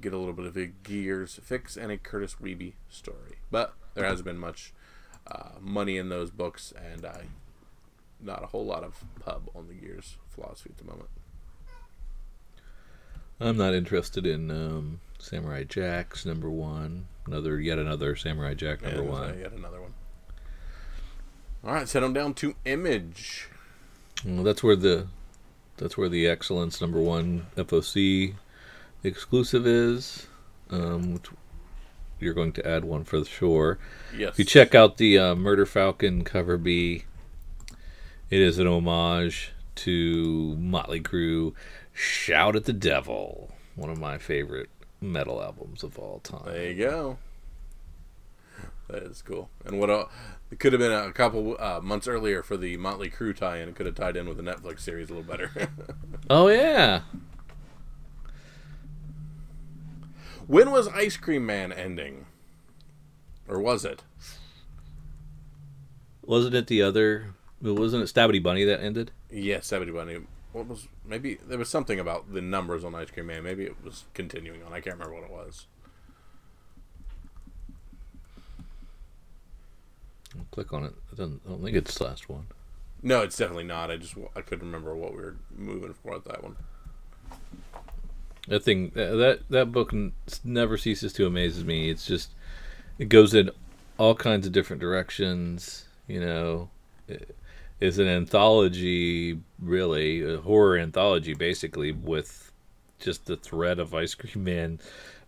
Get 0.00 0.12
a 0.12 0.18
little 0.18 0.34
bit 0.34 0.46
of 0.46 0.56
a 0.56 0.66
Gears 0.66 1.40
fix 1.42 1.76
and 1.76 1.90
a 1.90 1.98
Kurtis 1.98 2.36
Wiebe 2.40 2.74
story. 2.88 3.38
But 3.50 3.74
there 3.94 4.04
hasn't 4.04 4.26
been 4.26 4.38
much 4.38 4.72
uh, 5.26 5.58
money 5.60 5.96
in 5.96 6.10
those 6.10 6.30
books, 6.30 6.72
and 6.92 7.04
I 7.04 7.24
not 8.20 8.44
a 8.44 8.46
whole 8.46 8.64
lot 8.64 8.84
of 8.84 9.04
pub 9.18 9.50
on 9.52 9.66
the 9.66 9.74
Gears 9.74 10.18
philosophy 10.28 10.70
at 10.70 10.78
the 10.78 10.84
moment. 10.84 11.08
I'm 13.40 13.56
not 13.56 13.74
interested 13.74 14.26
in 14.26 14.50
um, 14.50 15.00
Samurai 15.18 15.64
Jack's 15.64 16.24
number 16.24 16.50
one. 16.50 17.06
Another, 17.26 17.60
yet 17.60 17.78
another 17.78 18.16
Samurai 18.16 18.54
Jack 18.54 18.82
number 18.82 19.00
uh, 19.00 19.04
one. 19.04 19.38
yet 19.38 19.52
another 19.52 19.80
one. 19.80 19.94
All 21.64 21.72
right, 21.72 21.88
set 21.88 22.00
them 22.00 22.12
down 22.12 22.34
to 22.34 22.54
Image. 22.64 23.48
Well, 24.24 24.44
that's 24.44 24.62
where 24.62 24.76
the 24.76 25.08
that's 25.76 25.98
where 25.98 26.08
the 26.08 26.26
excellence 26.26 26.80
number 26.80 27.00
one 27.00 27.46
FOC 27.56 28.34
exclusive 29.02 29.66
is. 29.66 30.26
Um, 30.70 31.20
you're 32.18 32.34
going 32.34 32.52
to 32.52 32.66
add 32.66 32.84
one 32.84 33.04
for 33.04 33.24
sure. 33.24 33.78
Yes. 34.16 34.30
If 34.30 34.38
you 34.38 34.44
check 34.44 34.74
out 34.74 34.96
the 34.96 35.18
uh, 35.18 35.34
Murder 35.34 35.66
Falcon 35.66 36.24
cover 36.24 36.56
B, 36.56 37.04
it 38.30 38.40
is 38.40 38.58
an 38.58 38.66
homage 38.66 39.52
to 39.76 40.56
Motley 40.58 41.00
Crue. 41.00 41.52
Shout 41.96 42.56
at 42.56 42.64
the 42.64 42.72
Devil, 42.74 43.50
one 43.74 43.88
of 43.88 43.98
my 43.98 44.18
favorite 44.18 44.68
metal 45.00 45.42
albums 45.42 45.82
of 45.82 45.98
all 45.98 46.20
time. 46.20 46.42
There 46.44 46.70
you 46.70 46.84
go. 46.84 47.18
That 48.88 49.02
is 49.02 49.22
cool. 49.22 49.48
And 49.64 49.80
what 49.80 49.88
else? 49.90 50.12
It 50.50 50.60
could 50.60 50.72
have 50.74 50.80
been 50.80 50.92
a 50.92 51.10
couple 51.12 51.56
uh, 51.58 51.80
months 51.82 52.06
earlier 52.06 52.42
for 52.42 52.56
the 52.56 52.76
Motley 52.76 53.10
Crue 53.10 53.34
tie-in. 53.34 53.70
It 53.70 53.74
could 53.74 53.86
have 53.86 53.94
tied 53.94 54.16
in 54.16 54.28
with 54.28 54.36
the 54.36 54.42
Netflix 54.42 54.80
series 54.80 55.08
a 55.10 55.14
little 55.14 55.28
better. 55.28 55.50
Oh 56.28 56.48
yeah, 56.48 57.02
when 60.48 60.72
was 60.72 60.88
Ice 60.88 61.16
Cream 61.16 61.46
Man 61.46 61.72
ending? 61.72 62.26
Or 63.48 63.60
was 63.60 63.84
it? 63.84 64.02
wasn't 66.22 66.54
it 66.56 66.66
the 66.66 66.82
other? 66.82 67.34
Wasn't 67.62 68.02
it 68.02 68.12
Stabby 68.12 68.42
Bunny 68.42 68.64
that 68.64 68.80
ended? 68.80 69.12
Yes, 69.30 69.70
Stabbity 69.70 69.94
Bunny. 69.94 70.18
What 70.56 70.68
was 70.68 70.88
maybe 71.04 71.34
there 71.46 71.58
was 71.58 71.68
something 71.68 72.00
about 72.00 72.32
the 72.32 72.40
numbers 72.40 72.82
on 72.82 72.94
Ice 72.94 73.10
Cream 73.10 73.26
Man. 73.26 73.42
Maybe 73.42 73.64
it 73.64 73.76
was 73.84 74.04
continuing 74.14 74.62
on. 74.62 74.72
I 74.72 74.80
can't 74.80 74.96
remember 74.96 75.14
what 75.14 75.24
it 75.24 75.30
was. 75.30 75.66
Click 80.52 80.72
on 80.72 80.84
it. 80.84 80.94
I 81.12 81.16
don't, 81.16 81.42
I 81.44 81.50
don't 81.50 81.62
think 81.62 81.76
it's 81.76 81.98
the 81.98 82.04
last 82.04 82.30
one. 82.30 82.46
No, 83.02 83.20
it's 83.20 83.36
definitely 83.36 83.64
not. 83.64 83.90
I 83.90 83.98
just 83.98 84.14
I 84.34 84.40
couldn't 84.40 84.64
remember 84.64 84.96
what 84.96 85.10
we 85.10 85.18
were 85.18 85.36
moving 85.54 85.92
for 85.92 86.14
with 86.14 86.24
that 86.24 86.42
one. 86.42 86.56
That 88.48 88.64
thing, 88.64 88.92
that 88.94 89.40
that 89.50 89.72
book 89.72 89.92
never 90.42 90.78
ceases 90.78 91.12
to 91.14 91.26
amaze 91.26 91.62
me. 91.64 91.90
It's 91.90 92.06
just, 92.06 92.30
it 92.98 93.10
goes 93.10 93.34
in 93.34 93.50
all 93.98 94.14
kinds 94.14 94.46
of 94.46 94.54
different 94.54 94.80
directions. 94.80 95.84
You 96.08 96.20
know, 96.20 96.70
it, 97.08 97.36
it's 97.80 97.98
an 97.98 98.08
anthology, 98.08 99.40
really, 99.58 100.34
a 100.34 100.40
horror 100.40 100.78
anthology, 100.78 101.34
basically, 101.34 101.92
with 101.92 102.52
just 102.98 103.26
the 103.26 103.36
thread 103.36 103.78
of 103.78 103.94
Ice 103.94 104.14
Cream 104.14 104.44
Man 104.44 104.80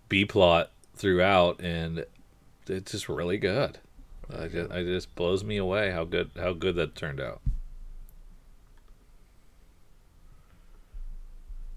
B 0.08 0.24
plot 0.24 0.70
throughout, 0.94 1.60
and 1.60 2.04
it's 2.66 2.92
just 2.92 3.08
really 3.08 3.38
good. 3.38 3.78
I 4.30 4.48
just, 4.48 4.70
it 4.70 4.84
just 4.84 5.14
blows 5.14 5.42
me 5.42 5.56
away 5.56 5.90
how 5.90 6.04
good 6.04 6.30
how 6.36 6.52
good 6.52 6.76
that 6.76 6.94
turned 6.94 7.20
out. 7.20 7.40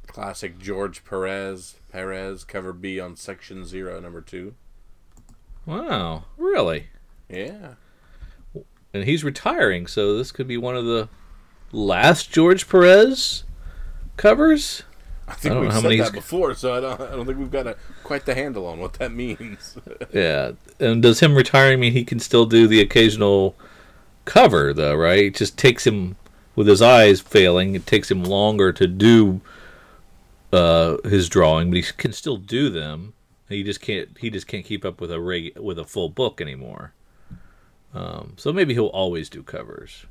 Classic 0.08 0.60
George 0.60 1.06
Perez 1.06 1.76
Perez 1.92 2.44
cover 2.44 2.74
B 2.74 3.00
on 3.00 3.16
section 3.16 3.66
zero 3.66 4.00
number 4.02 4.20
two. 4.20 4.56
Wow, 5.66 6.26
really? 6.38 6.88
Yeah. 7.30 7.76
And 8.94 9.04
he's 9.04 9.24
retiring, 9.24 9.88
so 9.88 10.18
this 10.18 10.32
could 10.32 10.48
be 10.48 10.58
one 10.58 10.76
of 10.76 10.86
the 10.86 11.10
last 11.72 12.32
George 12.32 12.68
Perez 12.68 13.44
covers. 14.18 14.84
I 15.28 15.34
think 15.34 15.52
I 15.52 15.56
don't 15.56 15.62
we've 15.62 15.70
know 15.70 15.74
how 15.76 15.82
said 15.82 15.88
many 15.88 16.02
that 16.02 16.14
before, 16.14 16.54
so 16.56 16.74
I 16.74 16.80
don't, 16.82 17.02
I 17.02 17.16
don't 17.16 17.26
think 17.26 17.40
we've 17.40 17.52
got 17.52 17.68
a, 17.68 17.78
quite 18.04 18.26
the 18.26 18.36
handle 18.36 18.66
on 18.68 18.80
what 18.80 18.94
that 18.94 19.12
means. 19.12 19.78
Yeah, 20.14 20.52
and 20.80 21.02
does 21.02 21.22
him 21.22 21.36
retiring 21.36 21.80
mean 21.80 21.94
he 21.94 22.04
can 22.04 22.20
still 22.20 22.46
do 22.46 22.68
the 22.68 22.82
occasional 22.82 23.56
cover 24.26 24.74
though? 24.74 24.96
Right? 24.96 25.26
It 25.26 25.36
just 25.36 25.58
takes 25.58 25.88
him 25.88 26.18
with 26.56 26.68
his 26.68 26.82
eyes 26.82 27.22
failing. 27.22 27.76
It 27.76 27.88
takes 27.88 28.12
him 28.12 28.24
longer 28.24 28.74
to 28.74 28.88
do 28.88 29.40
uh, 30.52 30.98
his 31.06 31.30
drawing, 31.30 31.70
but 31.70 31.78
he 31.78 31.84
can 31.96 32.12
still 32.12 32.36
do 32.36 32.70
them. 32.70 33.14
He 33.48 33.64
just 33.64 33.80
can't. 33.80 34.18
He 34.20 34.30
just 34.30 34.48
can't 34.48 34.66
keep 34.66 34.84
up 34.84 35.00
with 35.00 35.12
a 35.12 35.20
reg, 35.20 35.58
with 35.58 35.80
a 35.80 35.86
full 35.86 36.10
book 36.10 36.42
anymore. 36.42 36.94
Um, 37.94 38.34
so 38.38 38.54
maybe 38.54 38.74
he'll 38.74 38.86
always 38.88 39.30
do 39.30 39.44
covers. 39.44 40.06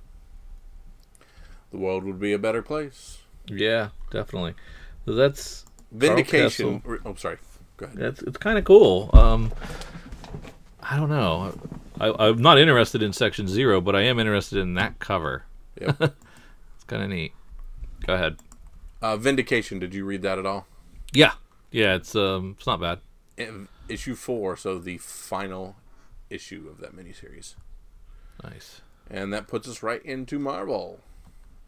the 1.71 1.79
world 1.79 2.05
would 2.05 2.21
be 2.21 2.33
a 2.33 2.39
better 2.39 2.63
place. 2.63 3.19
Yeah, 3.47 3.89
definitely. 4.11 4.55
So 5.07 5.15
that's 5.15 5.65
Vindication. 5.93 6.81
Castle. 6.81 6.99
Oh, 7.07 7.15
sorry. 7.15 7.39
Go 7.79 7.87
ahead. 7.87 7.97
That's 7.99 8.23
it's 8.23 8.37
kind 8.37 8.59
of 8.59 8.65
cool. 8.65 9.11
Um, 9.15 9.51
I 10.83 10.97
don't 10.97 11.09
know. 11.09 11.59
I, 12.01 12.13
I'm 12.29 12.41
not 12.43 12.59
interested 12.59 13.03
in 13.03 13.13
Section 13.13 13.49
Zero, 13.49 13.81
but 13.81 13.97
I 13.97 14.03
am 14.03 14.19
interested 14.19 14.59
in 14.59 14.75
that 14.75 14.99
cover. 14.99 15.45
Yep. 15.81 15.97
It's 16.77 16.85
kind 16.87 17.03
of 17.03 17.09
neat. 17.11 17.33
Go 18.07 18.15
ahead. 18.15 18.37
uh, 19.03 19.17
Vindication. 19.17 19.79
Did 19.79 19.95
you 19.95 20.05
read 20.05 20.23
that 20.23 20.39
at 20.39 20.47
all? 20.47 20.67
Yeah, 21.13 21.33
yeah. 21.71 21.95
It's 21.95 22.15
um, 22.17 22.57
it's 22.59 22.67
not 22.67 22.81
bad. 22.81 22.99
Issue 23.89 24.15
four, 24.15 24.57
so 24.57 24.79
the 24.79 24.99
final 24.99 25.77
issue 26.31 26.69
of 26.71 26.81
that 26.81 26.95
miniseries, 26.97 27.55
Nice. 28.43 28.81
and 29.11 29.33
that 29.33 29.49
puts 29.49 29.69
us 29.69 29.83
right 29.83 30.03
into 30.05 30.39
Marvel. 30.39 31.01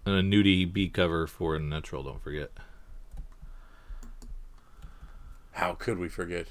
And 0.06 0.14
a 0.14 0.22
nudie 0.22 0.70
B 0.70 0.88
cover 0.88 1.26
for 1.26 1.58
Natural. 1.58 2.02
Don't 2.02 2.22
forget. 2.22 2.50
How 5.52 5.74
could 5.74 5.98
we 5.98 6.08
forget? 6.08 6.48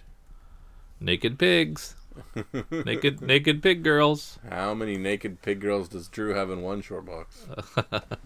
Naked 0.99 1.39
pigs. 1.39 1.95
naked 2.71 3.21
naked 3.21 3.63
pig 3.63 3.83
girls. 3.83 4.37
How 4.49 4.73
many 4.73 4.97
naked 4.97 5.41
pig 5.41 5.59
girls 5.61 5.87
does 5.89 6.07
Drew 6.07 6.33
have 6.33 6.49
in 6.51 6.61
one 6.61 6.81
short 6.81 7.05
box? 7.05 7.45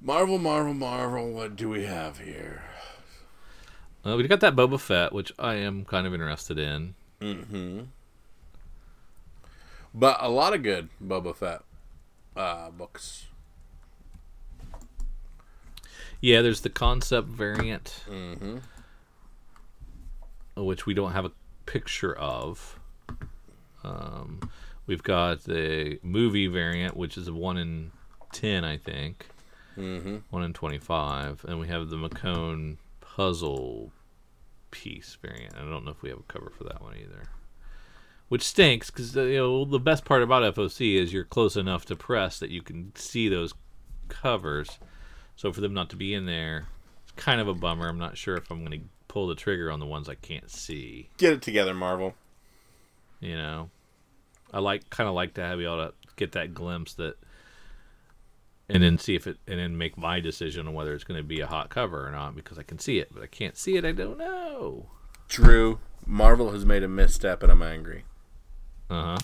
Marvel, 0.00 0.38
Marvel, 0.38 0.74
Marvel. 0.74 1.32
What 1.32 1.56
do 1.56 1.68
we 1.68 1.84
have 1.84 2.18
here? 2.18 2.62
Uh, 4.04 4.16
we 4.16 4.28
got 4.28 4.40
that 4.40 4.54
Boba 4.54 4.78
Fett, 4.78 5.12
which 5.14 5.32
I 5.38 5.54
am 5.54 5.84
kind 5.86 6.06
of 6.06 6.12
interested 6.12 6.58
in. 6.58 6.94
Mm-hmm. 7.22 7.80
But 9.94 10.18
a 10.20 10.28
lot 10.28 10.54
of 10.54 10.62
good 10.62 10.88
Boba 11.02 11.34
Fett 11.36 11.62
uh, 12.36 12.70
books. 12.70 13.26
Yeah, 16.20 16.42
there's 16.42 16.62
the 16.62 16.70
concept 16.70 17.28
variant, 17.28 18.02
Mm-hmm. 18.08 18.56
which 20.56 20.86
we 20.86 20.94
don't 20.94 21.12
have 21.12 21.24
a 21.26 21.32
picture 21.66 22.16
of. 22.16 22.78
Um, 23.84 24.40
we've 24.86 25.02
got 25.02 25.44
the 25.44 25.98
movie 26.02 26.46
variant, 26.46 26.96
which 26.96 27.18
is 27.18 27.28
a 27.28 27.34
one 27.34 27.58
in 27.58 27.92
ten, 28.32 28.64
I 28.64 28.78
think, 28.78 29.26
Mm-hmm. 29.76 30.16
one 30.30 30.42
in 30.42 30.52
twenty-five, 30.54 31.44
and 31.46 31.60
we 31.60 31.68
have 31.68 31.88
the 31.90 31.96
Macone 31.96 32.78
puzzle 33.00 33.92
piece 34.70 35.16
variant. 35.22 35.54
I 35.56 35.60
don't 35.60 35.84
know 35.84 35.90
if 35.90 36.00
we 36.02 36.08
have 36.08 36.18
a 36.18 36.22
cover 36.32 36.50
for 36.56 36.64
that 36.64 36.80
one 36.82 36.94
either. 36.96 37.28
Which 38.28 38.42
stinks 38.42 38.90
because 38.90 39.16
uh, 39.16 39.22
you 39.22 39.36
know 39.36 39.64
the 39.64 39.78
best 39.78 40.04
part 40.04 40.22
about 40.22 40.54
FOC 40.54 40.96
is 40.96 41.12
you're 41.12 41.24
close 41.24 41.56
enough 41.56 41.84
to 41.86 41.96
press 41.96 42.38
that 42.38 42.50
you 42.50 42.62
can 42.62 42.92
see 42.96 43.28
those 43.28 43.54
covers. 44.08 44.78
So 45.36 45.52
for 45.52 45.60
them 45.60 45.74
not 45.74 45.90
to 45.90 45.96
be 45.96 46.14
in 46.14 46.26
there, 46.26 46.68
it's 47.02 47.12
kind 47.12 47.40
of 47.40 47.48
a 47.48 47.54
bummer. 47.54 47.88
I'm 47.88 47.98
not 47.98 48.16
sure 48.16 48.36
if 48.36 48.50
I'm 48.50 48.64
going 48.64 48.80
to 48.80 48.86
pull 49.08 49.26
the 49.26 49.34
trigger 49.34 49.70
on 49.70 49.80
the 49.80 49.86
ones 49.86 50.08
I 50.08 50.14
can't 50.14 50.50
see. 50.50 51.08
Get 51.18 51.32
it 51.34 51.42
together, 51.42 51.74
Marvel. 51.74 52.14
You 53.20 53.36
know, 53.36 53.70
I 54.52 54.58
like 54.58 54.90
kind 54.90 55.08
of 55.08 55.14
like 55.14 55.34
to 55.34 55.42
have 55.42 55.60
y'all 55.60 55.88
to 55.88 55.94
get 56.16 56.32
that 56.32 56.54
glimpse 56.54 56.94
that, 56.94 57.16
and 58.68 58.82
then 58.82 58.98
see 58.98 59.14
if 59.14 59.26
it, 59.26 59.38
and 59.46 59.58
then 59.58 59.78
make 59.78 59.96
my 59.96 60.20
decision 60.20 60.66
on 60.66 60.74
whether 60.74 60.94
it's 60.94 61.04
going 61.04 61.18
to 61.18 61.24
be 61.24 61.40
a 61.40 61.46
hot 61.46 61.70
cover 61.70 62.06
or 62.06 62.10
not 62.10 62.34
because 62.34 62.58
I 62.58 62.62
can 62.62 62.78
see 62.78 62.98
it, 62.98 63.12
but 63.12 63.22
I 63.22 63.26
can't 63.26 63.56
see 63.56 63.76
it. 63.76 63.84
I 63.84 63.92
don't 63.92 64.18
know. 64.18 64.86
Drew, 65.28 65.78
Marvel 66.06 66.52
has 66.52 66.64
made 66.64 66.82
a 66.82 66.88
misstep, 66.88 67.42
and 67.42 67.50
I'm 67.50 67.62
angry. 67.62 68.04
Uh 68.90 69.16
huh. 69.16 69.18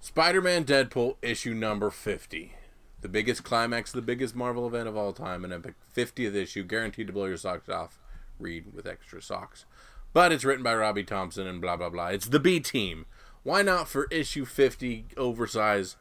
Spider-Man 0.00 0.64
Deadpool 0.64 1.16
issue 1.22 1.54
number 1.54 1.90
50. 1.90 2.54
The 3.00 3.08
biggest 3.08 3.44
climax, 3.44 3.92
the 3.92 4.02
biggest 4.02 4.34
Marvel 4.34 4.66
event 4.66 4.88
of 4.88 4.96
all 4.96 5.12
time, 5.12 5.44
an 5.44 5.52
epic 5.52 5.74
50th 5.94 6.34
issue, 6.34 6.64
guaranteed 6.64 7.06
to 7.06 7.12
blow 7.12 7.26
your 7.26 7.36
socks 7.36 7.68
off. 7.68 7.98
Read 8.38 8.74
with 8.74 8.86
extra 8.86 9.22
socks. 9.22 9.64
But 10.12 10.32
it's 10.32 10.44
written 10.44 10.62
by 10.62 10.74
Robbie 10.74 11.04
Thompson 11.04 11.46
and 11.46 11.60
blah, 11.60 11.76
blah, 11.76 11.90
blah. 11.90 12.08
It's 12.08 12.28
the 12.28 12.40
B 12.40 12.60
team. 12.60 13.06
Why 13.42 13.62
not 13.62 13.88
for 13.88 14.06
issue 14.10 14.44
50, 14.44 15.06
oversized? 15.16 15.96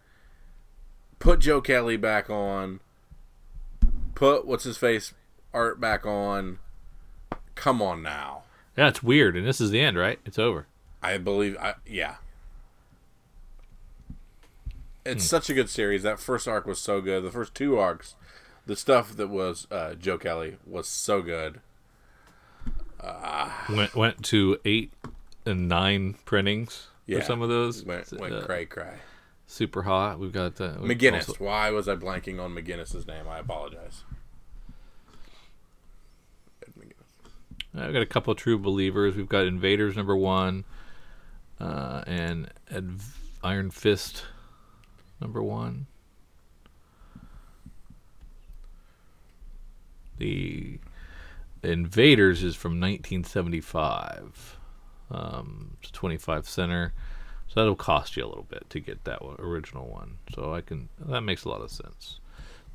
Put 1.19 1.39
Joe 1.39 1.61
Kelly 1.61 1.97
back 1.97 2.29
on. 2.29 2.79
Put, 4.15 4.45
what's 4.45 4.63
his 4.63 4.77
face, 4.77 5.13
art 5.53 5.79
back 5.79 6.05
on. 6.05 6.59
Come 7.55 7.81
on 7.81 8.01
now. 8.01 8.43
Yeah, 8.77 8.87
it's 8.87 9.03
weird, 9.03 9.35
and 9.35 9.45
this 9.45 9.61
is 9.61 9.71
the 9.71 9.81
end, 9.81 9.97
right? 9.97 10.19
It's 10.25 10.39
over. 10.39 10.67
I 11.03 11.17
believe, 11.17 11.57
I, 11.57 11.75
yeah. 11.85 12.15
It's 15.11 15.25
such 15.25 15.49
a 15.49 15.53
good 15.53 15.69
series. 15.69 16.03
That 16.03 16.19
first 16.19 16.47
arc 16.47 16.65
was 16.65 16.79
so 16.79 17.01
good. 17.01 17.23
The 17.23 17.31
first 17.31 17.53
two 17.55 17.77
arcs, 17.77 18.15
the 18.65 18.75
stuff 18.75 19.15
that 19.15 19.27
was 19.29 19.67
uh, 19.71 19.95
Joe 19.95 20.17
Kelly 20.17 20.57
was 20.65 20.87
so 20.87 21.21
good. 21.21 21.61
Went 23.69 23.95
went 23.95 24.23
to 24.25 24.59
eight 24.65 24.91
and 25.45 25.67
nine 25.69 26.15
printings 26.25 26.87
Yeah. 27.05 27.19
for 27.19 27.25
some 27.25 27.41
of 27.41 27.49
those. 27.49 27.83
Went 27.83 28.11
went 28.13 28.33
Uh, 28.33 28.45
cray 28.45 28.65
cray. 28.65 28.95
super 29.47 29.83
hot. 29.83 30.19
We've 30.19 30.33
got 30.33 30.59
uh, 30.59 30.75
McGuinness. 30.75 31.29
also- 31.29 31.43
Why 31.43 31.69
was 31.71 31.87
I 31.87 31.95
blanking 31.95 32.39
on 32.41 32.53
McGuinness's 32.53 33.07
name? 33.07 33.27
I 33.27 33.39
apologize. 33.39 34.03
I've 37.75 37.93
got 37.93 38.01
a 38.01 38.05
couple 38.07 38.31
of 38.31 38.37
true 38.37 38.57
believers. 38.57 39.15
We've 39.15 39.29
got 39.29 39.45
Invaders 39.45 39.95
number 39.95 40.15
one, 40.15 40.65
uh, 41.59 42.03
and 42.07 42.49
Adv- 42.71 43.19
Iron 43.43 43.69
Fist 43.69 44.25
number 45.21 45.41
one. 45.41 45.87
The 50.17 50.79
Invaders 51.63 52.43
is 52.43 52.55
from 52.55 52.73
1975. 52.73 54.57
Um, 55.11 55.77
it's 55.81 55.91
25 55.91 56.47
center, 56.47 56.93
so 57.47 57.59
that'll 57.59 57.75
cost 57.75 58.15
you 58.15 58.23
a 58.23 58.27
little 58.27 58.45
bit 58.47 58.69
to 58.69 58.79
get 58.79 59.03
that 59.05 59.23
one, 59.23 59.35
original 59.39 59.87
one. 59.87 60.19
So 60.33 60.53
I 60.53 60.61
can 60.61 60.89
that 60.99 61.21
makes 61.21 61.43
a 61.45 61.49
lot 61.49 61.61
of 61.61 61.71
sense. 61.71 62.19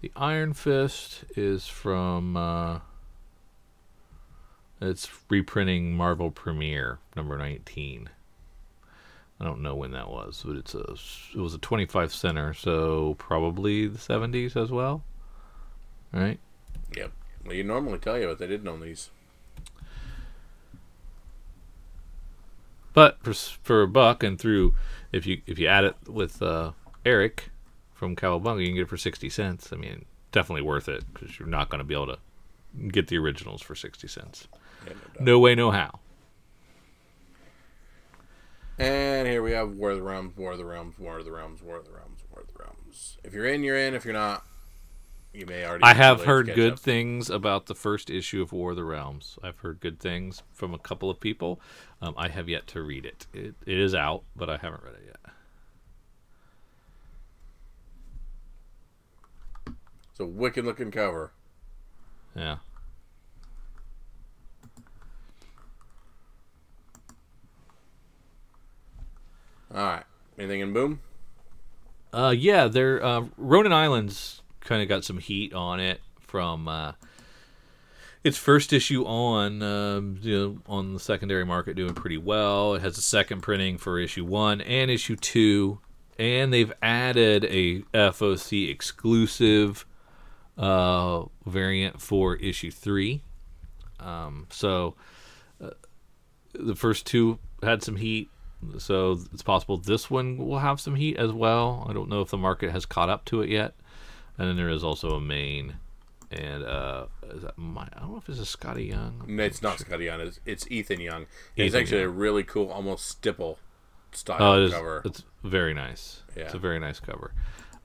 The 0.01 0.12
Iron 0.16 0.53
Fist 0.53 1.24
is 1.36 1.66
from. 1.66 2.36
Uh, 2.36 2.80
it's 4.80 5.09
reprinting 5.30 5.95
Marvel 5.97 6.30
Premiere 6.30 6.99
number 7.16 7.38
19. 7.38 8.11
I 9.41 9.45
don't 9.45 9.62
know 9.62 9.74
when 9.74 9.91
that 9.93 10.09
was, 10.09 10.43
but 10.47 10.57
it's 10.57 10.74
a 10.74 10.97
it 11.35 11.41
was 11.41 11.55
a 11.55 11.59
25 11.59 12.14
center, 12.14 12.55
so 12.55 13.14
probably 13.18 13.89
the 13.89 13.99
70s 13.99 14.57
as 14.57 14.70
well. 14.70 15.03
Right? 16.12 16.39
Yep. 16.97 17.11
Well, 17.45 17.55
you 17.55 17.64
normally 17.64 17.99
tell 17.99 18.18
you 18.18 18.28
what 18.28 18.39
they 18.39 18.47
didn't 18.47 18.68
on 18.68 18.80
these. 18.80 19.11
But 22.93 23.18
for 23.22 23.35
for 23.35 23.82
a 23.82 23.89
buck 23.89 24.22
and 24.22 24.39
through 24.39 24.74
if 25.12 25.26
you 25.26 25.43
if 25.47 25.59
you 25.59 25.66
add 25.66 25.85
it 25.85 25.97
with 26.07 26.41
uh, 26.41 26.72
Eric 27.05 27.51
from 27.93 28.16
Cowabunga, 28.16 28.61
you 28.61 28.66
can 28.66 28.76
get 28.76 28.82
it 28.82 28.89
for 28.89 28.97
60 28.97 29.28
cents. 29.30 29.72
I 29.72 29.76
mean, 29.76 30.05
definitely 30.32 30.62
worth 30.62 30.89
it 30.89 31.05
because 31.12 31.39
you're 31.39 31.49
not 31.49 31.68
going 31.68 31.80
to 31.80 31.85
be 31.85 31.95
able 31.95 32.07
to 32.07 32.18
get 32.89 33.09
the 33.09 33.18
originals 33.18 33.62
for 33.62 33.74
60 33.74 34.07
cents. 34.09 34.49
Yeah, 34.87 34.93
no. 35.18 35.24
No 35.24 35.39
way, 35.39 35.55
no 35.55 35.70
how. 35.70 36.01
And 38.78 39.28
here 39.28 39.42
we 39.42 39.52
have 39.52 39.72
War 39.72 39.90
of 39.90 39.98
the 39.98 40.02
Realms, 40.02 40.36
War 40.36 40.52
of 40.52 40.58
the 40.58 40.64
Realms, 40.64 40.98
War 40.98 41.18
of 41.18 41.24
the 41.24 41.32
Realms, 41.32 41.62
War 41.62 41.78
of 41.78 41.84
the 41.84 41.92
Realms, 41.92 42.20
War 42.30 42.40
of 42.40 42.48
the 42.48 42.64
Realms. 42.64 43.18
If 43.22 43.32
you're 43.32 43.46
in, 43.46 43.62
you're 43.62 43.78
in. 43.78 43.94
If 43.94 44.04
you're 44.04 44.14
not, 44.14 44.44
you 45.32 45.46
may 45.46 45.64
already. 45.64 45.84
I 45.84 45.94
have 45.94 46.24
heard 46.24 46.52
good 46.54 46.74
up. 46.74 46.78
things 46.80 47.30
about 47.30 47.66
the 47.66 47.74
first 47.74 48.10
issue 48.10 48.42
of 48.42 48.52
War 48.52 48.70
of 48.70 48.76
the 48.76 48.84
Realms. 48.84 49.38
I've 49.44 49.58
heard 49.58 49.78
good 49.78 50.00
things 50.00 50.42
from 50.52 50.74
a 50.74 50.78
couple 50.78 51.08
of 51.08 51.20
people. 51.20 51.60
Um, 52.02 52.14
I 52.16 52.28
have 52.28 52.48
yet 52.48 52.66
to 52.68 52.82
read 52.82 53.06
it. 53.06 53.26
it. 53.32 53.54
It 53.64 53.78
is 53.78 53.94
out, 53.94 54.24
but 54.34 54.50
I 54.50 54.56
haven't 54.56 54.82
read 54.82 54.94
it 54.94 55.02
yet. 55.06 55.32
It's 60.10 60.20
a 60.20 60.26
wicked 60.26 60.64
looking 60.64 60.90
cover. 60.90 61.32
Yeah. 62.34 62.56
All 69.74 69.84
right. 69.84 70.04
Anything 70.38 70.60
in 70.60 70.72
Boom? 70.72 71.00
Uh, 72.12 72.34
yeah, 72.36 72.68
they're 72.68 73.04
uh, 73.04 73.26
Ronin 73.36 73.72
Islands 73.72 74.42
kind 74.60 74.80
of 74.82 74.88
got 74.88 75.04
some 75.04 75.18
heat 75.18 75.52
on 75.52 75.80
it 75.80 76.00
from 76.20 76.68
uh, 76.68 76.92
its 78.22 78.36
first 78.36 78.72
issue 78.72 79.04
on 79.04 79.62
um, 79.62 80.18
you 80.22 80.36
know 80.36 80.58
on 80.66 80.94
the 80.94 81.00
secondary 81.00 81.44
market 81.44 81.74
doing 81.74 81.94
pretty 81.94 82.18
well. 82.18 82.74
It 82.74 82.82
has 82.82 82.96
a 82.98 83.02
second 83.02 83.40
printing 83.40 83.78
for 83.78 83.98
issue 83.98 84.24
one 84.24 84.60
and 84.60 84.92
issue 84.92 85.16
two, 85.16 85.80
and 86.16 86.52
they've 86.52 86.72
added 86.80 87.44
a 87.46 87.80
FOC 87.92 88.70
exclusive 88.70 89.84
uh, 90.56 91.24
variant 91.44 92.00
for 92.00 92.36
issue 92.36 92.70
three. 92.70 93.22
Um, 93.98 94.46
so 94.50 94.94
uh, 95.60 95.70
the 96.52 96.76
first 96.76 97.06
two 97.06 97.40
had 97.60 97.82
some 97.82 97.96
heat 97.96 98.30
so 98.78 99.18
it's 99.32 99.42
possible 99.42 99.76
this 99.76 100.10
one 100.10 100.36
will 100.38 100.58
have 100.58 100.80
some 100.80 100.94
heat 100.94 101.16
as 101.16 101.32
well. 101.32 101.86
I 101.88 101.92
don't 101.92 102.08
know 102.08 102.20
if 102.20 102.30
the 102.30 102.36
market 102.38 102.70
has 102.72 102.86
caught 102.86 103.08
up 103.08 103.24
to 103.26 103.42
it 103.42 103.50
yet. 103.50 103.74
And 104.36 104.48
then 104.48 104.56
there 104.56 104.68
is 104.68 104.82
also 104.82 105.10
a 105.10 105.20
main 105.20 105.76
and 106.30 106.64
uh, 106.64 107.06
is 107.32 107.42
that 107.42 107.56
my, 107.56 107.82
I 107.94 108.00
don't 108.00 108.10
know 108.12 108.16
if 108.16 108.28
it's 108.28 108.40
a 108.40 108.56
Skottie 108.56 108.88
Young. 108.88 109.22
No, 109.28 109.42
it's 109.44 109.62
not 109.62 109.78
Skottie 109.78 110.06
Young. 110.06 110.20
It's, 110.20 110.40
it's 110.44 110.68
Ethan 110.70 111.00
Young. 111.00 111.26
And 111.56 111.66
it's 111.66 111.74
actually 111.74 112.00
Young. 112.00 112.10
a 112.10 112.12
really 112.12 112.42
cool, 112.42 112.70
almost 112.70 113.06
stipple 113.06 113.58
style 114.12 114.38
Oh, 114.40 114.60
it 114.62 114.64
is, 114.66 114.72
cover. 114.72 115.02
it's 115.04 115.22
very 115.44 115.74
nice. 115.74 116.22
Yeah. 116.36 116.44
It's 116.44 116.54
a 116.54 116.58
very 116.58 116.80
nice 116.80 116.98
cover. 116.98 117.32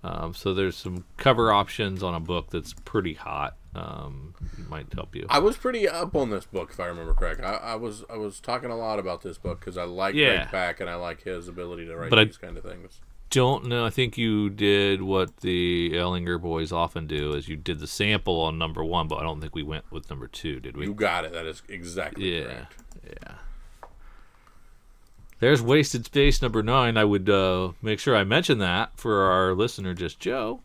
Um, 0.03 0.34
so 0.34 0.53
there's 0.53 0.75
some 0.77 1.05
cover 1.17 1.51
options 1.51 2.01
on 2.01 2.15
a 2.15 2.19
book 2.19 2.49
that's 2.49 2.73
pretty 2.73 3.13
hot. 3.13 3.55
Um, 3.76 4.34
might 4.67 4.91
help 4.93 5.15
you. 5.15 5.28
I 5.30 5.38
was 5.39 5.55
pretty 5.55 5.88
up 5.88 6.15
on 6.15 6.32
this 6.32 6.45
book, 6.45 6.72
if 6.72 6.80
I 6.80 6.88
remember 6.88 7.13
correct. 7.13 7.41
I, 7.41 7.53
I 7.53 7.76
was 7.76 8.03
I 8.09 8.17
was 8.17 8.39
talking 8.39 8.72
a 8.72 8.76
lot 8.76 8.97
about 8.97 9.22
this 9.22 9.38
book 9.38 9.59
because 9.59 9.78
I 9.78 9.84
like 9.84 10.15
Yeah. 10.15 10.49
Greg 10.49 10.82
and 10.82 10.89
I 10.89 10.95
like 10.95 11.22
his 11.24 11.47
ability 11.47 11.86
to 11.86 11.95
write 11.95 12.09
But 12.09 12.17
I- 12.20 12.24
these 12.26 12.38
kind 12.38 12.57
of 12.57 12.63
things. 12.63 12.99
don't 13.30 13.65
know. 13.65 13.86
I 13.86 13.91
think 13.91 14.17
you 14.17 14.49
did 14.49 15.03
what 15.03 15.38
the 15.41 15.91
Ellinger 15.93 16.41
boys 16.41 16.72
often 16.72 17.05
do, 17.05 17.34
is 17.34 17.47
you 17.47 17.57
did 17.57 17.78
the 17.78 17.86
sample 17.86 18.41
on 18.41 18.57
number 18.57 18.84
one, 18.84 19.07
but 19.07 19.17
I 19.17 19.22
don't 19.24 19.39
think 19.39 19.53
we 19.53 19.61
went 19.61 19.86
with 19.91 20.09
number 20.09 20.28
two, 20.28 20.59
did 20.59 20.76
we? 20.76 20.86
You 20.86 20.95
got 20.95 21.26
it. 21.26 21.32
That 21.34 21.45
is 21.45 21.61
exactly 21.70 22.38
yeah, 22.39 22.43
correct. 22.45 22.76
yeah. 23.05 23.34
There's 25.39 25.61
wasted 25.61 26.05
space 26.05 26.41
number 26.41 26.61
nine. 26.63 26.97
I 26.97 27.05
would 27.05 27.30
uh, 27.30 27.74
make 27.82 27.99
sure 27.99 28.15
I 28.15 28.24
mention 28.26 28.57
that 28.59 28.97
for 28.99 29.22
our 29.24 29.53
listener, 29.53 29.93
just 29.93 30.20
Joe, 30.20 30.61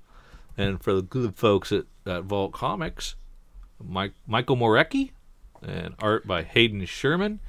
and 0.57 0.83
for 0.83 0.95
the 0.95 1.03
good 1.03 1.37
folks 1.37 1.73
at, 1.73 1.85
at 2.07 2.25
Vault 2.25 2.53
Comics, 2.53 3.17
Mike, 3.83 4.13
Michael 4.27 4.57
Moreci, 4.57 5.11
and 5.63 5.95
art 5.99 6.27
by 6.27 6.43
Hayden 6.43 6.85
Sherman. 6.87 7.41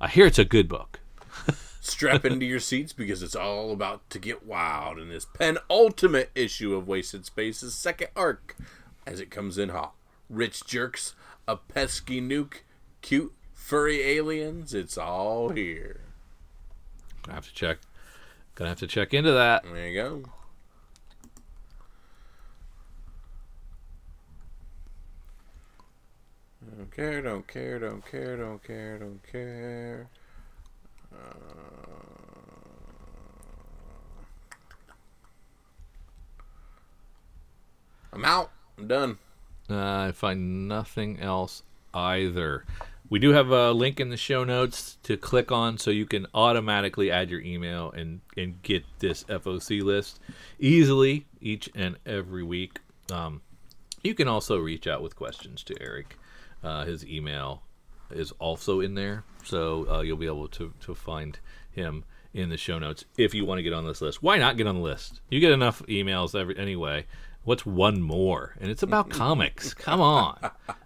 I 0.00 0.08
hear 0.08 0.26
it's 0.26 0.38
a 0.38 0.44
good 0.44 0.68
book. 0.68 1.00
Strap 1.80 2.24
into 2.24 2.44
your 2.44 2.60
seats 2.60 2.92
because 2.92 3.22
it's 3.22 3.36
all 3.36 3.72
about 3.72 4.08
to 4.10 4.18
get 4.18 4.46
wild 4.46 4.98
in 4.98 5.08
this 5.08 5.24
penultimate 5.24 6.30
issue 6.34 6.74
of 6.74 6.86
Wasted 6.86 7.24
Space's 7.24 7.74
second 7.74 8.08
arc 8.14 8.56
as 9.06 9.20
it 9.20 9.30
comes 9.30 9.56
in 9.56 9.70
hot. 9.70 9.94
Rich 10.28 10.66
jerks, 10.66 11.14
a 11.48 11.56
pesky 11.56 12.20
nuke, 12.20 12.60
cute 13.00 13.32
furry 13.54 14.02
aliens, 14.02 14.74
it's 14.74 14.98
all 14.98 15.50
here. 15.50 16.00
Gonna 17.22 17.36
have 17.36 17.48
to 17.48 17.54
check. 17.54 17.78
Gonna 18.54 18.70
have 18.70 18.78
to 18.80 18.86
check 18.86 19.14
into 19.14 19.32
that. 19.32 19.64
There 19.64 19.88
you 19.88 20.02
go. 20.02 20.24
Don't 26.62 26.90
care, 26.94 27.22
don't 27.22 27.46
care, 27.46 27.78
don't 27.78 28.04
care, 28.04 28.36
don't 28.36 28.62
care, 28.62 28.98
don't 28.98 29.20
care. 29.32 30.08
Uh, 31.12 31.70
I'm 38.12 38.24
out. 38.24 38.50
I'm 38.78 38.86
done. 38.86 39.18
Uh, 39.68 40.08
I 40.08 40.12
find 40.12 40.68
nothing 40.68 41.20
else 41.20 41.62
either. 41.94 42.64
We 43.08 43.18
do 43.18 43.30
have 43.30 43.50
a 43.50 43.72
link 43.72 43.98
in 43.98 44.10
the 44.10 44.16
show 44.16 44.44
notes 44.44 44.98
to 45.02 45.16
click 45.16 45.50
on 45.50 45.78
so 45.78 45.90
you 45.90 46.06
can 46.06 46.26
automatically 46.34 47.10
add 47.10 47.30
your 47.30 47.40
email 47.40 47.90
and, 47.90 48.20
and 48.36 48.62
get 48.62 48.84
this 49.00 49.24
FOC 49.24 49.82
list 49.82 50.20
easily 50.58 51.26
each 51.40 51.68
and 51.74 51.96
every 52.06 52.42
week. 52.42 52.78
Um, 53.10 53.42
you 54.02 54.14
can 54.14 54.28
also 54.28 54.58
reach 54.58 54.86
out 54.86 55.02
with 55.02 55.16
questions 55.16 55.64
to 55.64 55.74
Eric. 55.80 56.16
Uh, 56.62 56.84
his 56.84 57.06
email 57.06 57.62
is 58.10 58.32
also 58.32 58.80
in 58.80 58.94
there, 58.94 59.24
so 59.44 59.86
uh, 59.90 60.00
you'll 60.00 60.16
be 60.16 60.26
able 60.26 60.48
to, 60.48 60.72
to 60.80 60.94
find 60.94 61.38
him 61.70 62.04
in 62.34 62.48
the 62.50 62.56
show 62.56 62.78
notes 62.78 63.04
if 63.16 63.34
you 63.34 63.44
want 63.44 63.58
to 63.58 63.62
get 63.62 63.72
on 63.72 63.86
this 63.86 64.00
list. 64.00 64.22
Why 64.22 64.36
not 64.38 64.56
get 64.56 64.66
on 64.66 64.76
the 64.76 64.80
list? 64.82 65.20
You 65.30 65.40
get 65.40 65.52
enough 65.52 65.82
emails 65.86 66.38
every 66.38 66.56
anyway. 66.58 67.06
What's 67.44 67.64
one 67.64 68.02
more? 68.02 68.54
And 68.60 68.70
it's 68.70 68.82
about 68.82 69.08
comics. 69.10 69.72
Come 69.74 70.00
on. 70.00 70.38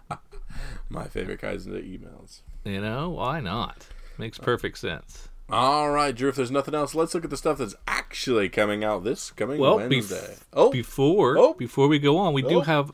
My 0.89 1.05
favorite 1.05 1.41
kinds 1.41 1.65
of 1.67 1.73
emails. 1.73 2.41
You 2.63 2.79
know, 2.81 3.09
why 3.09 3.39
not? 3.41 3.87
Makes 4.17 4.37
perfect 4.39 4.77
sense. 4.77 5.27
All 5.49 5.91
right, 5.91 6.15
Drew. 6.15 6.29
If 6.29 6.35
there's 6.37 6.49
nothing 6.51 6.73
else, 6.73 6.95
let's 6.95 7.13
look 7.13 7.23
at 7.23 7.29
the 7.29 7.37
stuff 7.37 7.57
that's 7.59 7.75
actually 7.87 8.49
coming 8.49 8.83
out 8.83 9.03
this 9.03 9.29
coming 9.31 9.59
Well, 9.59 9.75
Wednesday. 9.77 10.15
bef- 10.15 10.43
oh, 10.53 10.71
before 10.71 11.37
Oh. 11.37 11.53
before 11.53 11.87
we 11.87 11.99
go 11.99 12.17
on, 12.17 12.33
we 12.33 12.41
do 12.41 12.57
Oh. 12.59 12.61
have 12.61 12.91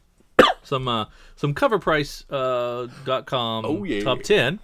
some 0.64 0.88
uh, 0.88 1.06
some 1.36 1.54
covrprice 1.54 2.24
uh, 2.30 2.88
dot 3.06 3.26
com 3.26 3.66
Oh, 3.66 3.84
yeah. 3.84 4.04
top 4.04 4.22
ten. 4.22 4.60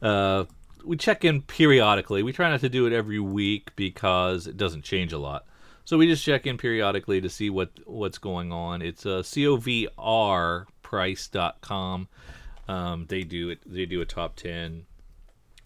Uh, 0.00 0.44
we 0.84 0.96
check 0.96 1.24
in 1.24 1.42
periodically. 1.42 2.22
We 2.22 2.32
try 2.32 2.50
not 2.50 2.60
to 2.60 2.68
do 2.68 2.86
it 2.86 2.92
every 2.92 3.20
week 3.20 3.70
because 3.76 4.46
it 4.46 4.56
doesn't 4.56 4.82
change 4.82 5.12
a 5.12 5.18
lot. 5.18 5.44
So 5.84 5.96
we 5.98 6.06
just 6.06 6.24
check 6.24 6.46
in 6.46 6.58
periodically 6.58 7.20
to 7.20 7.28
see 7.28 7.50
what 7.50 7.70
what's 7.86 8.18
going 8.18 8.52
on. 8.52 8.82
It's 8.82 9.04
uh, 9.06 9.22
covrprice.com. 10.92 12.08
Um, 12.68 13.06
they 13.08 13.22
do 13.24 13.48
it. 13.50 13.58
They 13.66 13.86
do 13.86 14.00
a 14.00 14.04
top 14.04 14.36
ten, 14.36 14.86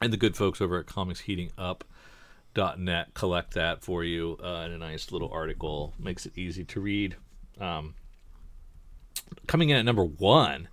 and 0.01 0.13
the 0.13 0.17
good 0.17 0.37
folks 0.37 0.61
over 0.61 0.79
at 0.79 0.87
Comics 0.87 1.21
Heating 1.21 1.51
Up 1.59 1.85
net 2.79 3.13
collect 3.13 3.53
that 3.53 3.83
for 3.83 4.03
you 4.03 4.39
uh, 4.43 4.63
in 4.65 4.73
a 4.73 4.79
nice 4.79 5.13
little 5.13 5.31
article. 5.31 5.93
Makes 5.99 6.25
it 6.27 6.33
easy 6.37 6.65
to 6.65 6.81
read. 6.81 7.17
Um, 7.61 7.95
coming 9.47 9.71
in 9.71 9.77
at 9.77 9.85
number 9.85 10.05
one 10.05 10.69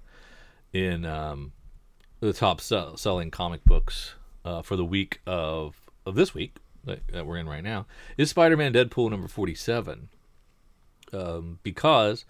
in 0.72 1.06
um, 1.06 1.52
the 2.20 2.34
top 2.34 2.62
sell- 2.62 2.98
selling 2.98 3.32
comic 3.32 3.64
books 3.66 4.16
uh, 4.46 4.62
for 4.62 4.76
the 4.76 4.86
week 4.86 5.22
of, 5.26 5.76
of 6.06 6.16
this 6.16 6.34
week 6.34 6.58
that, 6.84 7.00
that 7.12 7.26
we're 7.26 7.38
in 7.38 7.48
right 7.48 7.64
now 7.64 7.86
is 8.18 8.30
Spider-Man 8.30 8.74
Deadpool 8.74 9.10
number 9.10 9.28
47 9.28 10.10
um, 11.14 11.60
because 11.64 12.26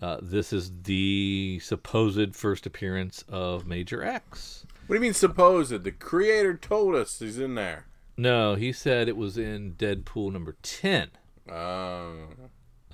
uh, 0.00 0.18
this 0.20 0.52
is 0.52 0.70
the 0.82 1.58
supposed 1.62 2.36
first 2.36 2.66
appearance 2.66 3.24
of 3.28 3.66
Major 3.66 4.02
X. 4.04 4.66
what 4.86 4.94
do 4.94 4.98
you 4.98 5.00
mean 5.00 5.14
supposed? 5.14 5.84
The 5.84 5.90
creator 5.90 6.54
told 6.54 6.94
us 6.94 7.18
he's 7.18 7.38
in 7.38 7.54
there. 7.54 7.86
No, 8.16 8.54
he 8.54 8.72
said 8.72 9.08
it 9.08 9.16
was 9.16 9.36
in 9.36 9.74
Deadpool 9.74 10.32
number 10.32 10.56
10. 10.62 11.08
Um, 11.50 11.56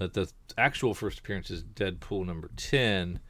that 0.02 0.14
the 0.14 0.30
actual 0.58 0.94
first 0.94 1.20
appearance 1.20 1.50
is 1.50 1.62
Deadpool 1.62 2.26
number 2.26 2.50
10. 2.56 3.20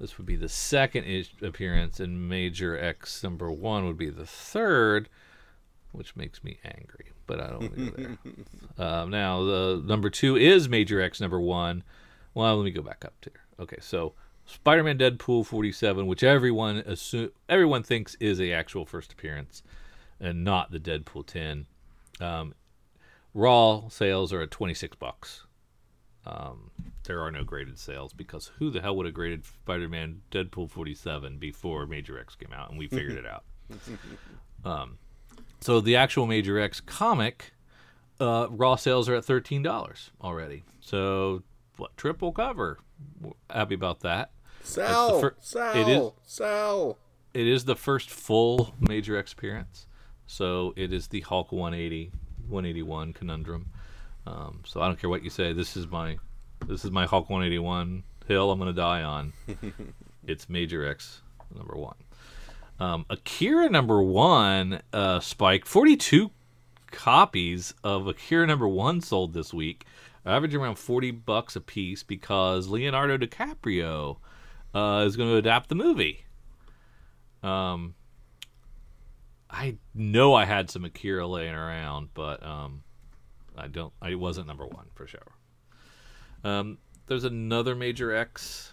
This 0.00 0.18
would 0.18 0.26
be 0.26 0.36
the 0.36 0.48
second 0.48 1.28
appearance, 1.42 2.00
and 2.00 2.28
Major 2.28 2.78
X 2.78 3.22
number 3.22 3.50
1 3.50 3.86
would 3.86 3.98
be 3.98 4.10
the 4.10 4.26
third, 4.26 5.08
which 5.92 6.16
makes 6.16 6.42
me 6.42 6.58
angry, 6.64 7.12
but 7.26 7.40
I 7.40 7.50
don't 7.50 7.60
want 7.60 7.74
to 7.74 7.90
go 7.90 8.18
there. 8.76 8.86
um, 8.86 9.10
now, 9.10 9.44
the 9.44 9.82
number 9.84 10.10
2 10.10 10.36
is 10.36 10.68
Major 10.68 11.00
X 11.00 11.20
number 11.20 11.40
1. 11.40 11.82
Well, 12.34 12.56
let 12.56 12.64
me 12.64 12.70
go 12.70 12.82
back 12.82 13.04
up 13.04 13.14
here. 13.22 13.42
Okay, 13.60 13.78
so 13.80 14.14
Spider 14.46 14.82
Man 14.82 14.98
Deadpool 14.98 15.46
47, 15.46 16.06
which 16.06 16.22
everyone 16.24 16.78
assume, 16.78 17.30
everyone 17.48 17.82
thinks 17.82 18.16
is 18.16 18.40
a 18.40 18.52
actual 18.52 18.84
first 18.84 19.12
appearance, 19.12 19.62
and 20.20 20.44
not 20.44 20.70
the 20.70 20.80
Deadpool 20.80 21.26
10. 21.26 21.66
Um, 22.20 22.54
raw 23.32 23.88
sales 23.88 24.32
are 24.32 24.42
at 24.42 24.50
26 24.50 24.96
bucks 24.96 25.44
um, 26.26 26.70
there 27.04 27.20
are 27.20 27.30
no 27.30 27.44
graded 27.44 27.78
sales 27.78 28.12
because 28.12 28.50
who 28.58 28.70
the 28.70 28.80
hell 28.80 28.96
would 28.96 29.06
have 29.06 29.14
graded 29.14 29.44
Spider-Man 29.44 30.22
Deadpool 30.30 30.70
47 30.70 31.38
before 31.38 31.86
Major 31.86 32.18
X 32.18 32.34
came 32.34 32.52
out 32.52 32.70
and 32.70 32.78
we 32.78 32.86
figured 32.88 33.16
it 33.16 33.26
out. 33.26 33.44
Um, 34.64 34.96
so 35.60 35.80
the 35.80 35.96
actual 35.96 36.26
Major 36.26 36.58
X 36.58 36.80
comic 36.80 37.52
uh, 38.18 38.46
raw 38.50 38.76
sales 38.76 39.08
are 39.10 39.14
at 39.16 39.24
thirteen 39.24 39.62
dollars 39.62 40.10
already. 40.22 40.64
So 40.80 41.42
what 41.76 41.94
triple 41.98 42.32
cover? 42.32 42.78
We're 43.20 43.32
happy 43.50 43.74
about 43.74 44.00
that. 44.00 44.30
sell, 44.62 45.20
fir- 45.20 45.36
sell, 45.40 45.76
it 45.76 45.88
is- 45.88 46.12
sell. 46.24 46.98
It 47.34 47.46
is 47.46 47.64
the 47.66 47.76
first 47.76 48.08
full 48.10 48.74
Major 48.80 49.16
X 49.18 49.32
appearance. 49.34 49.86
So 50.26 50.72
it 50.76 50.92
is 50.94 51.08
the 51.08 51.20
Hulk 51.20 51.52
180, 51.52 52.10
181 52.48 53.12
conundrum. 53.12 53.70
Um, 54.26 54.62
so 54.64 54.80
I 54.80 54.86
don't 54.86 54.98
care 54.98 55.10
what 55.10 55.22
you 55.22 55.30
say. 55.30 55.52
This 55.52 55.76
is 55.76 55.86
my, 55.86 56.18
this 56.66 56.84
is 56.84 56.90
my 56.90 57.06
Hulk 57.06 57.28
181 57.28 58.04
hill. 58.26 58.50
I'm 58.50 58.58
gonna 58.58 58.72
die 58.72 59.02
on. 59.02 59.32
it's 60.26 60.48
Major 60.48 60.86
X 60.86 61.22
number 61.54 61.76
one. 61.76 61.96
Um, 62.80 63.06
Akira 63.08 63.68
number 63.68 64.02
one 64.02 64.82
uh, 64.92 65.20
spiked 65.20 65.68
42 65.68 66.30
copies 66.90 67.74
of 67.84 68.06
Akira 68.06 68.46
number 68.46 68.66
one 68.66 69.00
sold 69.00 69.34
this 69.34 69.52
week, 69.52 69.84
averaging 70.24 70.60
around 70.60 70.76
40 70.76 71.10
bucks 71.10 71.56
a 71.56 71.60
piece 71.60 72.02
because 72.02 72.68
Leonardo 72.68 73.18
DiCaprio 73.18 74.18
uh, 74.74 75.04
is 75.06 75.16
going 75.16 75.28
to 75.28 75.36
adapt 75.36 75.68
the 75.68 75.74
movie. 75.74 76.24
Um, 77.42 77.94
I 79.50 79.76
know 79.94 80.34
I 80.34 80.46
had 80.46 80.70
some 80.70 80.84
Akira 80.84 81.26
laying 81.26 81.54
around, 81.54 82.08
but 82.14 82.44
um, 82.44 82.82
I 83.56 83.68
don't. 83.68 83.92
I 84.02 84.14
wasn't 84.14 84.46
number 84.46 84.66
one 84.66 84.86
for 84.94 85.06
sure. 85.06 85.32
Um, 86.42 86.78
there's 87.06 87.24
another 87.24 87.74
Major 87.74 88.14
X, 88.14 88.72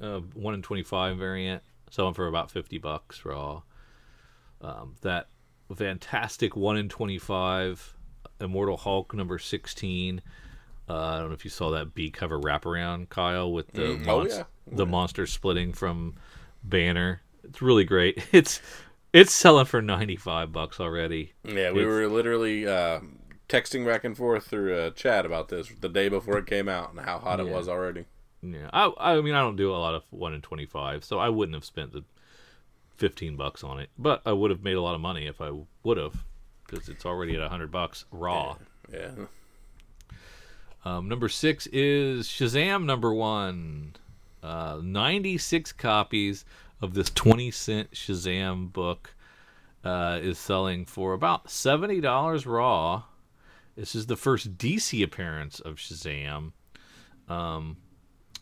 uh, 0.00 0.20
one 0.34 0.54
in 0.54 0.62
twenty-five 0.62 1.16
variant, 1.18 1.62
selling 1.90 2.14
for 2.14 2.26
about 2.28 2.50
fifty 2.50 2.78
bucks 2.78 3.24
raw. 3.24 3.62
Um, 4.60 4.94
that 5.02 5.28
fantastic 5.74 6.56
one 6.56 6.76
in 6.76 6.88
twenty-five 6.88 7.94
Immortal 8.40 8.76
Hulk 8.76 9.14
number 9.14 9.38
sixteen 9.38 10.20
Uh, 10.88 10.94
I 10.96 11.18
don't 11.18 11.28
know 11.28 11.34
if 11.34 11.44
you 11.44 11.50
saw 11.50 11.70
that 11.72 11.94
B 11.94 12.10
cover 12.10 12.38
wraparound, 12.38 13.08
Kyle, 13.08 13.50
with 13.52 13.72
the 13.72 13.82
Mm, 13.96 14.06
oh, 14.08 14.26
yeah. 14.26 14.44
the 14.70 14.86
monster 14.86 15.26
splitting 15.26 15.72
from 15.72 16.14
Banner. 16.62 17.20
It's 17.44 17.60
really 17.60 17.84
great. 17.84 18.22
It's 18.32 18.60
it's 19.12 19.32
selling 19.34 19.64
for 19.66 19.80
ninety 19.82 20.16
five 20.16 20.52
bucks 20.52 20.78
already. 20.80 21.32
Yeah, 21.44 21.70
we 21.72 21.80
It's- 21.80 21.86
were 21.86 22.06
literally 22.08 22.66
uh, 22.66 23.00
texting 23.48 23.86
back 23.86 24.04
and 24.04 24.16
forth 24.16 24.46
through 24.46 24.78
a 24.78 24.90
chat 24.90 25.26
about 25.26 25.48
this 25.48 25.70
the 25.80 25.88
day 25.88 26.08
before 26.08 26.38
it 26.38 26.46
came 26.46 26.68
out 26.68 26.90
and 26.90 27.00
how 27.00 27.18
hot 27.18 27.40
it 27.40 27.48
was 27.48 27.68
already. 27.68 28.04
Yeah, 28.42 28.70
I 28.72 28.92
I 28.98 29.20
mean 29.20 29.34
I 29.34 29.40
don't 29.40 29.56
do 29.56 29.72
a 29.72 29.76
lot 29.76 29.94
of 29.94 30.04
one 30.10 30.34
in 30.34 30.42
twenty 30.42 30.66
five, 30.66 31.04
so 31.04 31.18
I 31.18 31.28
wouldn't 31.28 31.54
have 31.54 31.64
spent 31.64 31.92
the 31.92 32.04
fifteen 32.96 33.36
bucks 33.36 33.64
on 33.64 33.80
it, 33.80 33.90
but 33.98 34.22
I 34.24 34.32
would 34.32 34.50
have 34.50 34.62
made 34.62 34.76
a 34.76 34.82
lot 34.82 34.94
of 34.94 35.00
money 35.00 35.26
if 35.26 35.40
I 35.40 35.50
would 35.82 35.96
have, 35.96 36.24
because 36.66 36.88
it's 36.88 37.06
already 37.06 37.36
at 37.36 37.48
hundred 37.48 37.70
bucks 37.70 38.04
raw. 38.10 38.56
Yeah. 38.92 39.10
Um, 40.84 41.08
number 41.08 41.28
six 41.28 41.66
is 41.72 42.28
Shazam 42.28 42.84
number 42.84 43.12
one. 43.12 43.96
Uh, 44.42 44.78
96 44.80 45.72
copies 45.72 46.44
of 46.80 46.94
this 46.94 47.10
20 47.10 47.50
cent 47.50 47.90
Shazam 47.90 48.72
book 48.72 49.12
uh, 49.82 50.20
is 50.22 50.38
selling 50.38 50.84
for 50.84 51.12
about 51.12 51.48
$70 51.48 52.46
raw. 52.46 53.02
This 53.76 53.94
is 53.94 54.06
the 54.06 54.16
first 54.16 54.56
DC 54.56 55.02
appearance 55.02 55.60
of 55.60 55.76
Shazam. 55.76 56.52
Um, 57.28 57.76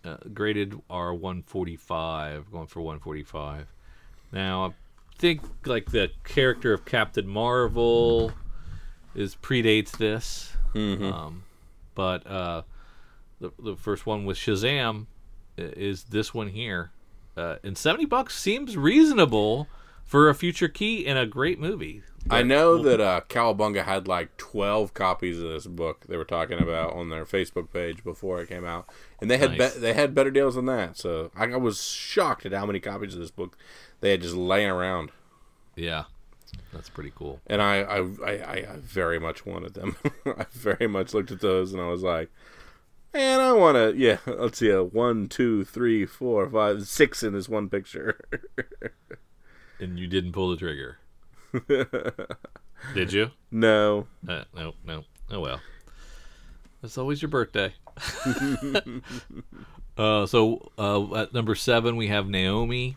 uh, 0.05 0.17
graded 0.33 0.81
R 0.91 1.15
145, 1.15 2.51
going 2.53 2.67
for 2.67 2.81
145. 2.81 3.67
Now, 4.33 4.67
I 4.67 4.71
think 5.19 5.41
like 5.67 5.91
the 5.91 6.11
character 6.25 6.73
of 6.73 6.85
Captain 6.85 7.27
Marvel 7.27 8.33
is 9.15 9.35
predates 9.35 9.97
this. 9.97 10.53
Um, 11.13 11.45
but 11.95 12.27
uh, 12.27 12.63
the 13.41 13.53
the 13.59 13.77
first 13.77 14.07
one 14.07 14.25
with 14.25 14.37
Shazam 14.37 15.07
is 15.57 16.05
this 16.05 16.35
one 16.35 16.49
here, 16.49 16.91
uh, 17.37 17.57
and 17.63 17.79
seventy 17.79 18.07
bucks 18.07 18.39
seems 18.39 18.77
reasonable 18.77 19.69
for 20.05 20.29
a 20.29 20.35
future 20.35 20.69
key 20.69 21.05
in 21.05 21.17
a 21.17 21.27
great 21.27 21.59
movie. 21.59 22.03
I 22.31 22.43
know 22.43 22.83
that 22.83 23.01
uh, 23.03 23.21
Cowabunga 23.29 23.85
had 23.85 24.09
like 24.09 24.37
12 24.39 24.95
copies 24.95 25.39
of 25.39 25.51
this 25.51 25.67
book 25.67 26.07
they 26.09 26.17
were 26.17 26.25
talking 26.25 26.59
about 26.59 26.95
on 26.95 27.11
their 27.11 27.27
Facebook 27.27 27.71
page 27.71 28.03
before 28.03 28.41
it 28.41 28.49
came 28.49 28.65
out. 28.65 28.89
And 29.21 29.31
they 29.31 29.37
had 29.37 29.59
Nice. 29.59 29.75
be- 29.75 29.81
they 29.81 29.93
had 29.93 30.15
better 30.15 30.31
deals 30.31 30.55
than 30.55 30.65
that. 30.67 30.97
So 30.97 31.31
I, 31.37 31.45
I 31.53 31.57
was 31.57 31.83
shocked 31.85 32.47
at 32.47 32.53
how 32.53 32.65
many 32.65 32.81
copies 32.81 33.13
of 33.15 33.21
this 33.21 33.31
book 33.31 33.59
they 34.01 34.11
had 34.13 34.23
just 34.23 34.35
laying 34.35 34.71
around. 34.71 35.11
Yeah, 35.77 36.05
that's 36.73 36.89
pretty 36.89 37.13
cool. 37.15 37.41
And 37.47 37.61
I, 37.61 37.81
I, 37.83 37.99
I, 37.99 38.31
I 38.31 38.55
I 38.73 38.77
very 38.81 39.19
much 39.19 39.45
wanted 39.45 39.75
them. 39.75 39.97
I 40.27 40.47
very 40.53 40.87
much 40.87 41.13
looked 41.13 41.31
at 41.31 41.41
those 41.41 41.75
and 41.75 41.83
I 41.83 41.89
was 41.89 42.03
like, 42.03 42.31
man, 43.13 43.41
I 43.41 43.53
want 43.53 43.77
to, 43.77 43.93
yeah, 43.97 44.19
let's 44.27 44.59
see, 44.59 44.71
a 44.71 44.83
one, 44.83 45.29
two, 45.29 45.65
three, 45.65 46.07
four, 46.07 46.49
five, 46.49 46.87
six 46.89 47.23
in 47.23 47.35
this 47.35 47.51
one 47.51 47.69
picture. 47.69 48.19
And 49.81 49.99
you 49.99 50.07
didn't 50.07 50.33
pull 50.33 50.51
the 50.51 50.57
trigger, 50.57 50.99
did 52.95 53.13
you? 53.13 53.31
no. 53.51 54.07
Uh, 54.27 54.45
no, 54.55 54.75
no. 54.87 55.05
Oh 55.31 55.41
well. 55.41 55.61
It's 56.83 56.99
always 56.99 57.23
your 57.23 57.31
birthday. 57.31 57.75
uh, 59.99 60.27
so 60.27 60.71
uh, 60.79 61.15
at 61.23 61.33
number 61.35 61.55
seven 61.55 61.97
we 61.97 62.09
have 62.09 62.29
Naomi. 62.29 62.97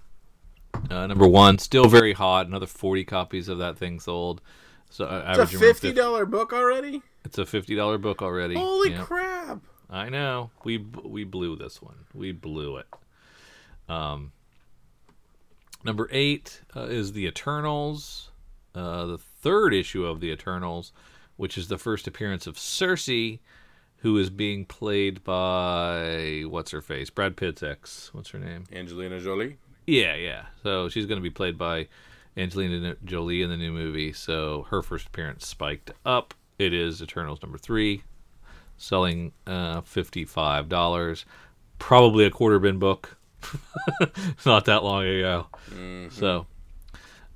Uh, 0.90 1.08
number 1.08 1.28
one, 1.28 1.58
still 1.58 1.88
very 1.88 2.14
hot. 2.14 2.48
Another 2.48 2.66
forty 2.68 3.04
copies 3.04 3.48
of 3.48 3.58
that 3.60 3.78
thing 3.78 4.00
sold. 4.00 4.42
So 4.90 5.06
uh, 5.06 5.36
It's 5.40 5.54
a 5.54 5.58
fifty 5.58 5.94
dollar 5.94 6.26
book 6.26 6.54
already. 6.54 7.02
It's 7.26 7.38
a 7.38 7.46
fifty 7.46 7.76
dollar 7.76 7.98
book 7.98 8.22
already. 8.22 8.56
Holy 8.56 8.92
Yeah. 8.92 9.04
crap! 9.04 9.62
I 9.90 10.10
know. 10.10 10.52
We 10.64 10.78
we 10.78 11.24
blew 11.24 11.56
this 11.56 11.82
one. 11.82 11.96
We 12.14 12.32
blew 12.32 12.78
it. 12.78 12.88
Um, 13.90 14.32
number 15.88 16.08
eight 16.12 16.62
uh, 16.76 16.82
is 16.82 17.14
the 17.14 17.26
Eternals, 17.26 18.30
uh, 18.76 19.06
the 19.08 19.18
third 19.18 19.74
issue 19.74 20.06
of 20.06 20.20
the 20.20 20.30
Eternals, 20.30 20.92
which 21.38 21.58
is 21.58 21.70
the 21.70 21.78
first 21.78 22.08
appearance 22.08 22.46
of 22.46 22.58
Sersi, 22.58 23.40
who 23.98 24.18
is 24.18 24.30
being 24.30 24.66
played 24.66 25.24
by 25.24 26.44
what's 26.48 26.70
her 26.70 26.82
face, 26.82 27.10
Brad 27.10 27.36
Pitt's 27.36 27.64
ex. 27.64 28.14
What's 28.14 28.30
her 28.30 28.38
name? 28.38 28.66
Angelina 28.72 29.20
Jolie. 29.20 29.58
Yeah, 29.88 30.14
yeah. 30.16 30.46
So 30.62 30.90
she's 30.90 31.08
going 31.08 31.18
to 31.18 31.24
be 31.24 31.32
played 31.32 31.58
by 31.58 31.88
Angelina 32.36 32.96
Jolie 33.04 33.42
in 33.42 33.50
the 33.50 33.58
new 33.58 33.72
movie. 33.72 34.14
So 34.14 34.68
her 34.70 34.84
first 34.84 35.08
appearance 35.08 35.48
spiked 35.48 35.92
up. 36.06 36.36
It 36.60 36.74
is 36.74 37.02
Eternals 37.02 37.42
number 37.42 37.58
three, 37.58 38.04
selling 38.78 39.32
uh, 39.48 39.82
fifty-five 39.82 40.70
dollars. 40.70 41.26
Probably 41.80 42.26
a 42.26 42.32
quarter 42.32 42.60
bin 42.60 42.78
book. 42.80 43.17
Not 44.46 44.66
that 44.66 44.84
long 44.84 45.06
ago. 45.06 45.48
So 46.12 46.48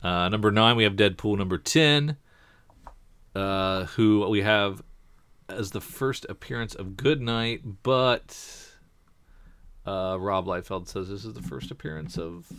uh, 0.03 0.29
number 0.29 0.51
nine, 0.51 0.75
we 0.75 0.83
have 0.83 0.93
Deadpool 0.93 1.37
number 1.37 1.57
ten, 1.57 2.17
uh, 3.35 3.85
who 3.85 4.27
we 4.27 4.41
have 4.41 4.81
as 5.47 5.71
the 5.71 5.81
first 5.81 6.25
appearance 6.29 6.73
of 6.75 6.97
Goodnight, 6.97 7.83
but 7.83 8.37
uh, 9.85 10.17
Rob 10.19 10.45
Liefeld 10.45 10.87
says 10.87 11.09
this 11.09 11.25
is 11.25 11.33
the 11.33 11.41
first 11.41 11.71
appearance 11.71 12.17
of 12.17 12.51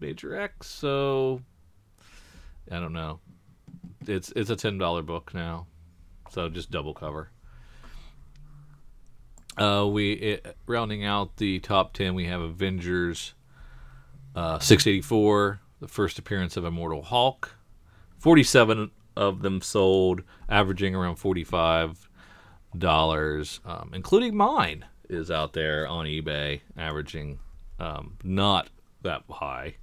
Major 0.00 0.36
X, 0.36 0.68
so 0.68 1.40
I 2.70 2.78
don't 2.78 2.92
know. 2.92 3.20
It's 4.06 4.32
it's 4.36 4.50
a 4.50 4.56
ten 4.56 4.78
dollar 4.78 5.02
book 5.02 5.32
now, 5.34 5.66
so 6.30 6.48
just 6.48 6.70
double 6.70 6.94
cover. 6.94 7.30
Uh, 9.56 9.86
we 9.90 10.12
it, 10.12 10.56
rounding 10.66 11.04
out 11.04 11.36
the 11.36 11.58
top 11.60 11.92
ten, 11.92 12.14
we 12.14 12.26
have 12.26 12.40
Avengers, 12.40 13.34
uh, 14.34 14.58
six 14.58 14.86
eighty 14.86 15.00
four, 15.00 15.60
the 15.80 15.88
first 15.88 16.18
appearance 16.18 16.56
of 16.56 16.64
Immortal 16.64 17.02
Hulk, 17.02 17.56
forty 18.18 18.42
seven 18.42 18.90
of 19.16 19.42
them 19.42 19.62
sold, 19.62 20.22
averaging 20.48 20.94
around 20.94 21.16
forty 21.16 21.44
five 21.44 22.08
dollars, 22.76 23.60
um, 23.64 23.90
including 23.94 24.36
mine 24.36 24.84
is 25.08 25.30
out 25.30 25.52
there 25.52 25.86
on 25.86 26.04
eBay, 26.06 26.60
averaging 26.76 27.38
um, 27.78 28.16
not 28.22 28.68
that 29.02 29.22
high. 29.30 29.76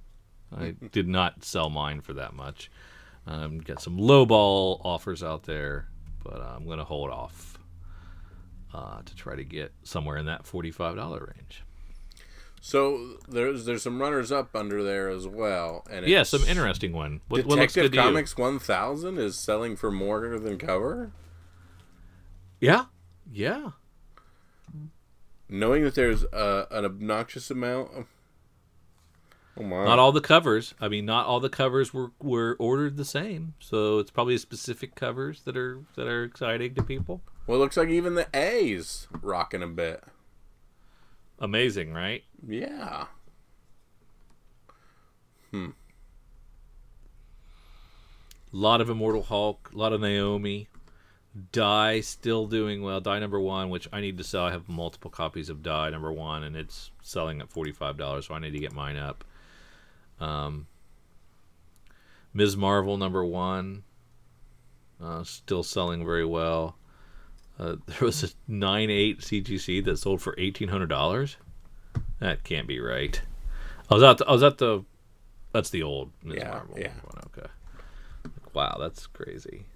I 0.56 0.74
did 0.92 1.08
not 1.08 1.44
sell 1.44 1.70
mine 1.70 2.00
for 2.00 2.12
that 2.14 2.34
much. 2.34 2.70
Um, 3.26 3.58
got 3.58 3.80
some 3.80 3.96
lowball 3.98 4.80
offers 4.84 5.22
out 5.22 5.44
there, 5.44 5.88
but 6.22 6.40
I'm 6.40 6.66
going 6.66 6.78
to 6.78 6.84
hold 6.84 7.10
off 7.10 7.53
uh, 8.74 9.00
to 9.04 9.14
try 9.14 9.36
to 9.36 9.44
get 9.44 9.72
somewhere 9.84 10.16
in 10.16 10.26
that 10.26 10.46
forty-five 10.46 10.96
dollar 10.96 11.32
range. 11.36 11.62
So 12.60 13.18
there's 13.28 13.66
there's 13.66 13.82
some 13.82 14.00
runners 14.00 14.32
up 14.32 14.56
under 14.56 14.82
there 14.82 15.10
as 15.10 15.28
well, 15.28 15.84
and 15.90 16.06
Yeah, 16.06 16.22
some 16.22 16.42
interesting 16.44 16.94
one. 16.94 17.20
What, 17.28 17.44
what 17.44 17.56
Detective 17.56 17.94
you? 17.94 18.00
Comics 18.00 18.38
1000 18.38 19.18
is 19.18 19.38
selling 19.38 19.76
for 19.76 19.90
more 19.90 20.38
than 20.38 20.56
cover. 20.56 21.12
Yeah, 22.60 22.86
yeah. 23.30 23.72
Knowing 25.46 25.84
that 25.84 25.94
there's 25.94 26.24
uh, 26.24 26.64
an 26.70 26.86
obnoxious 26.86 27.50
amount. 27.50 27.90
Of... 27.94 28.06
Oh 29.58 29.62
my! 29.62 29.84
Not 29.84 29.98
all 29.98 30.12
the 30.12 30.22
covers. 30.22 30.72
I 30.80 30.88
mean, 30.88 31.04
not 31.04 31.26
all 31.26 31.40
the 31.40 31.50
covers 31.50 31.92
were, 31.92 32.12
were 32.18 32.56
ordered 32.58 32.96
the 32.96 33.04
same. 33.04 33.52
So 33.60 33.98
it's 33.98 34.10
probably 34.10 34.38
specific 34.38 34.94
covers 34.94 35.42
that 35.42 35.58
are 35.58 35.80
that 35.96 36.08
are 36.08 36.24
exciting 36.24 36.74
to 36.76 36.82
people. 36.82 37.20
Well, 37.46 37.58
it 37.58 37.60
looks 37.60 37.76
like 37.76 37.88
even 37.88 38.14
the 38.14 38.28
A's 38.34 39.06
rocking 39.20 39.62
a 39.62 39.66
bit. 39.66 40.02
Amazing, 41.38 41.92
right? 41.92 42.24
Yeah. 42.46 43.06
A 48.54 48.56
lot 48.56 48.80
of 48.80 48.88
Immortal 48.88 49.24
Hulk, 49.24 49.70
a 49.74 49.76
lot 49.76 49.92
of 49.92 50.00
Naomi. 50.00 50.68
Die 51.50 52.00
still 52.00 52.46
doing 52.46 52.82
well. 52.82 53.00
Die 53.00 53.18
number 53.18 53.40
one, 53.40 53.68
which 53.68 53.88
I 53.92 54.00
need 54.00 54.16
to 54.18 54.24
sell. 54.24 54.44
I 54.44 54.52
have 54.52 54.68
multiple 54.68 55.10
copies 55.10 55.50
of 55.50 55.64
Die 55.64 55.90
number 55.90 56.12
one, 56.12 56.44
and 56.44 56.54
it's 56.54 56.92
selling 57.02 57.40
at 57.40 57.50
forty 57.50 57.72
five 57.72 57.96
dollars, 57.96 58.28
so 58.28 58.34
I 58.34 58.38
need 58.38 58.52
to 58.52 58.60
get 58.60 58.72
mine 58.72 58.96
up. 58.96 59.24
Um, 60.20 60.68
Ms. 62.32 62.56
Marvel 62.56 62.96
number 62.96 63.24
one, 63.24 63.82
uh, 65.02 65.24
still 65.24 65.64
selling 65.64 66.04
very 66.04 66.24
well. 66.24 66.76
Uh, 67.58 67.76
there 67.86 68.00
was 68.00 68.22
a 68.24 68.28
nine 68.48 68.90
eight 68.90 69.20
CGC 69.20 69.84
that 69.84 69.98
sold 69.98 70.20
for 70.22 70.34
eighteen 70.38 70.68
hundred 70.68 70.88
dollars. 70.88 71.36
That 72.20 72.44
can't 72.44 72.66
be 72.66 72.80
right. 72.80 73.20
I 73.90 73.94
was 73.94 74.02
at 74.02 74.18
the, 74.18 74.26
I 74.26 74.32
was 74.32 74.42
at 74.42 74.58
the 74.58 74.84
that's 75.52 75.70
the 75.70 75.82
old 75.82 76.10
Ms. 76.22 76.38
Yeah, 76.38 76.48
Marvel 76.50 76.78
yeah. 76.78 76.88
one. 77.04 77.24
Okay. 77.36 77.48
Wow, 78.52 78.76
that's 78.80 79.06
crazy. 79.06 79.66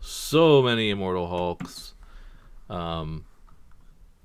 So 0.00 0.62
many 0.62 0.90
Immortal 0.90 1.28
Hulks. 1.28 1.94
Um, 2.68 3.24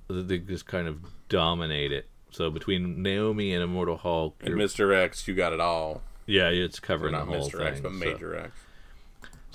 they 0.08 0.38
just 0.38 0.66
kind 0.66 0.88
of 0.88 1.00
dominate 1.28 1.92
it. 1.92 2.08
So 2.30 2.50
between 2.50 3.02
Naomi 3.02 3.52
and 3.54 3.62
Immortal 3.62 3.96
Hulk, 3.96 4.36
And 4.44 4.54
Mr. 4.54 4.94
X, 4.94 5.26
you 5.26 5.34
got 5.34 5.52
it 5.52 5.60
all. 5.60 6.02
yeah, 6.26 6.48
it's 6.48 6.78
covering 6.80 7.12
not 7.12 7.26
the 7.26 7.38
whole 7.38 7.48
Mr. 7.50 7.58
thing. 7.58 7.66
X, 7.66 7.80
but 7.80 7.92
so- 7.92 7.96
Major 7.98 8.36
X. 8.36 8.52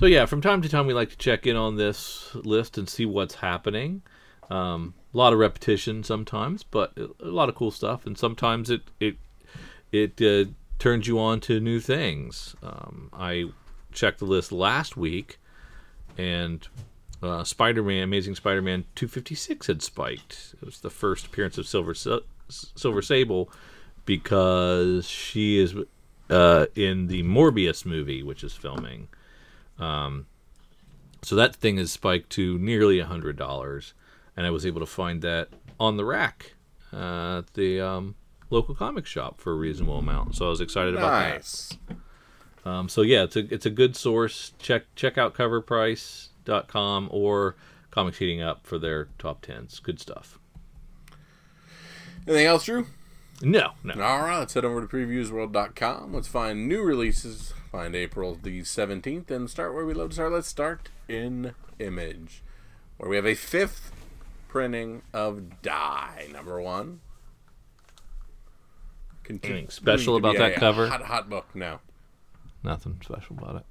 So 0.01 0.07
yeah, 0.07 0.25
from 0.25 0.41
time 0.41 0.63
to 0.63 0.67
time 0.67 0.87
we 0.87 0.95
like 0.95 1.11
to 1.11 1.15
check 1.17 1.45
in 1.45 1.55
on 1.55 1.75
this 1.75 2.33
list 2.33 2.79
and 2.79 2.89
see 2.89 3.05
what's 3.05 3.35
happening. 3.35 4.01
Um, 4.49 4.95
a 5.13 5.17
lot 5.17 5.31
of 5.31 5.37
repetition 5.37 6.03
sometimes, 6.03 6.63
but 6.63 6.97
a 6.97 7.27
lot 7.27 7.49
of 7.49 7.53
cool 7.53 7.69
stuff, 7.69 8.07
and 8.07 8.17
sometimes 8.17 8.71
it 8.71 8.81
it 8.99 9.17
it 9.91 10.19
uh, 10.19 10.49
turns 10.79 11.07
you 11.07 11.19
on 11.19 11.39
to 11.41 11.59
new 11.59 11.79
things. 11.79 12.55
Um, 12.63 13.11
I 13.13 13.51
checked 13.91 14.17
the 14.17 14.25
list 14.25 14.51
last 14.51 14.97
week, 14.97 15.37
and 16.17 16.67
uh, 17.21 17.43
Spider-Man, 17.43 18.01
Amazing 18.01 18.33
Spider-Man 18.33 18.85
256 18.95 19.67
had 19.67 19.83
spiked. 19.83 20.55
It 20.59 20.65
was 20.65 20.79
the 20.79 20.89
first 20.89 21.27
appearance 21.27 21.59
of 21.59 21.67
Silver 21.67 21.93
Silver 22.49 23.03
Sable 23.03 23.51
because 24.05 25.07
she 25.07 25.59
is 25.59 25.75
uh, 26.31 26.65
in 26.73 27.05
the 27.05 27.21
Morbius 27.21 27.85
movie, 27.85 28.23
which 28.23 28.43
is 28.43 28.53
filming. 28.53 29.07
Um, 29.81 30.27
so 31.21 31.35
that 31.35 31.55
thing 31.55 31.77
is 31.77 31.91
spiked 31.91 32.29
to 32.31 32.57
nearly 32.57 32.99
a 32.99 33.05
hundred 33.05 33.35
dollars, 33.35 33.93
and 34.37 34.45
I 34.45 34.51
was 34.51 34.65
able 34.65 34.79
to 34.79 34.85
find 34.85 35.21
that 35.21 35.49
on 35.79 35.97
the 35.97 36.05
rack 36.05 36.53
uh, 36.93 37.39
at 37.39 37.53
the 37.53 37.81
um, 37.81 38.15
local 38.49 38.75
comic 38.75 39.05
shop 39.05 39.41
for 39.41 39.51
a 39.51 39.55
reasonable 39.55 39.97
amount. 39.97 40.35
So 40.35 40.45
I 40.45 40.49
was 40.49 40.61
excited 40.61 40.93
nice. 40.95 41.71
about 41.71 41.97
that. 42.63 42.69
Um, 42.69 42.89
so 42.89 43.01
yeah, 43.01 43.23
it's 43.23 43.35
a 43.35 43.53
it's 43.53 43.65
a 43.65 43.71
good 43.71 43.95
source. 43.95 44.53
Check 44.59 44.83
check 44.95 45.17
out 45.17 45.33
covrprice.com 45.33 47.09
or 47.11 47.55
Comics 47.89 48.19
Heating 48.19 48.41
Up 48.41 48.65
for 48.65 48.77
their 48.77 49.09
top 49.17 49.41
tens. 49.41 49.79
Good 49.79 49.99
stuff. 49.99 50.39
Anything 52.27 52.45
else, 52.45 52.65
Drew? 52.65 52.85
No, 53.41 53.71
no. 53.83 53.93
All 53.95 54.19
right, 54.19 54.37
let's 54.37 54.53
head 54.53 54.63
over 54.63 54.85
to 54.85 54.87
previewsworld.com. 54.87 56.13
Let's 56.13 56.27
find 56.27 56.67
new 56.67 56.83
releases. 56.83 57.53
Find 57.71 57.95
April 57.95 58.37
the 58.41 58.61
17th 58.61 59.31
and 59.31 59.49
start 59.49 59.73
where 59.73 59.85
we 59.85 59.93
love 59.93 60.09
to 60.09 60.15
start. 60.15 60.33
Let's 60.33 60.47
start 60.49 60.89
in 61.07 61.53
Image, 61.79 62.43
where 62.97 63.09
we 63.09 63.15
have 63.15 63.25
a 63.25 63.33
fifth 63.33 63.93
printing 64.49 65.03
of 65.13 65.61
Die, 65.61 66.27
number 66.33 66.61
one. 66.61 66.99
Anything 69.29 69.69
special 69.69 70.17
about 70.17 70.35
that 70.37 70.55
cover? 70.55 70.89
Hot, 70.89 71.03
hot 71.03 71.29
book, 71.29 71.47
no. 71.53 71.79
Nothing 72.61 72.99
special 73.01 73.37
about 73.39 73.55
it. 73.55 73.65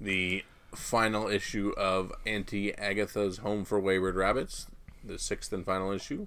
The 0.00 0.42
final 0.74 1.28
issue 1.28 1.72
of 1.76 2.12
Auntie 2.26 2.74
Agatha's 2.74 3.38
Home 3.38 3.64
for 3.64 3.78
Wayward 3.78 4.16
Rabbits, 4.16 4.66
the 5.04 5.20
sixth 5.20 5.52
and 5.52 5.64
final 5.64 5.92
issue. 5.92 6.26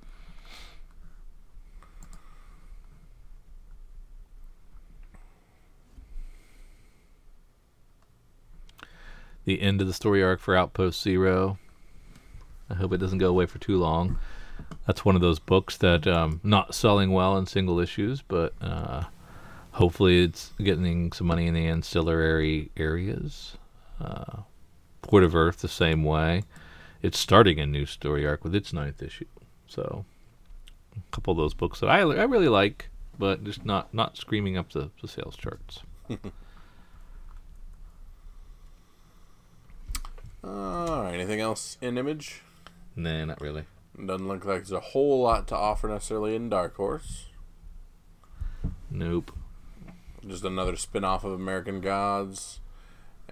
The 9.47 9.61
end 9.61 9.79
of 9.79 9.87
the 9.87 9.93
story 9.93 10.21
arc 10.21 10.41
for 10.41 10.57
Outpost 10.57 11.01
Zero. 11.01 11.57
I 12.69 12.73
hope 12.73 12.91
it 12.91 12.97
doesn't 12.97 13.19
go 13.19 13.29
away 13.29 13.45
for 13.45 13.59
too 13.59 13.77
long. 13.77 14.19
That's 14.85 15.05
one 15.05 15.15
of 15.15 15.21
those 15.21 15.39
books 15.39 15.77
that 15.77 16.05
um, 16.05 16.41
not 16.43 16.75
selling 16.75 17.11
well 17.11 17.37
in 17.37 17.45
single 17.45 17.79
issues, 17.79 18.21
but 18.21 18.53
uh, 18.59 19.05
hopefully 19.71 20.21
it's 20.25 20.51
getting 20.61 21.13
some 21.13 21.27
money 21.27 21.47
in 21.47 21.53
the 21.53 21.65
ancillary 21.65 22.71
areas. 22.75 23.55
Uh, 24.01 24.41
Port 25.01 25.23
of 25.23 25.33
Earth 25.33 25.59
the 25.59 25.69
same 25.69 26.03
way. 26.03 26.43
It's 27.01 27.17
starting 27.17 27.57
a 27.57 27.65
new 27.65 27.85
story 27.85 28.27
arc 28.27 28.43
with 28.43 28.53
its 28.53 28.73
ninth 28.73 29.01
issue, 29.01 29.25
so 29.65 30.03
a 30.93 31.11
couple 31.15 31.31
of 31.31 31.37
those 31.37 31.53
books 31.53 31.79
that 31.79 31.87
I 31.87 31.99
I 31.99 32.23
really 32.23 32.49
like, 32.49 32.89
but 33.17 33.45
just 33.45 33.63
not 33.63 33.93
not 33.93 34.17
screaming 34.17 34.57
up 34.57 34.73
the, 34.73 34.89
the 35.01 35.07
sales 35.07 35.37
charts. 35.37 35.83
All 40.47 41.03
right. 41.03 41.13
Anything 41.13 41.41
else 41.41 41.77
in 41.81 41.97
Image? 41.97 42.41
Nah, 42.95 43.25
not 43.25 43.41
really. 43.41 43.65
Doesn't 44.03 44.27
look 44.27 44.45
like 44.45 44.57
there's 44.57 44.71
a 44.71 44.79
whole 44.79 45.21
lot 45.21 45.47
to 45.47 45.55
offer 45.55 45.87
necessarily 45.87 46.35
in 46.35 46.49
Dark 46.49 46.75
Horse. 46.75 47.25
Nope. 48.89 49.31
Just 50.25 50.43
another 50.43 50.75
spin-off 50.75 51.23
of 51.23 51.33
American 51.33 51.81
Gods. 51.81 52.59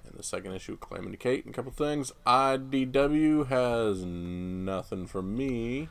And 0.03 0.15
the 0.15 0.23
second 0.23 0.53
issue 0.53 0.73
of 0.73 0.81
Calamity 0.81 1.17
Kate 1.17 1.45
and 1.45 1.53
a 1.53 1.55
couple 1.55 1.71
things. 1.71 2.11
IDW 2.25 3.47
has 3.47 4.03
nothing 4.03 5.07
for 5.07 5.21
me. 5.21 5.87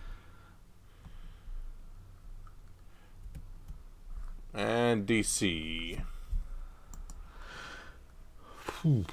And 4.52 5.06
DC. 5.06 6.00
Whew. 8.82 9.06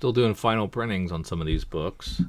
Still 0.00 0.12
doing 0.14 0.32
final 0.32 0.66
printings 0.66 1.12
on 1.12 1.24
some 1.24 1.42
of 1.42 1.46
these 1.46 1.66
books. 1.66 2.22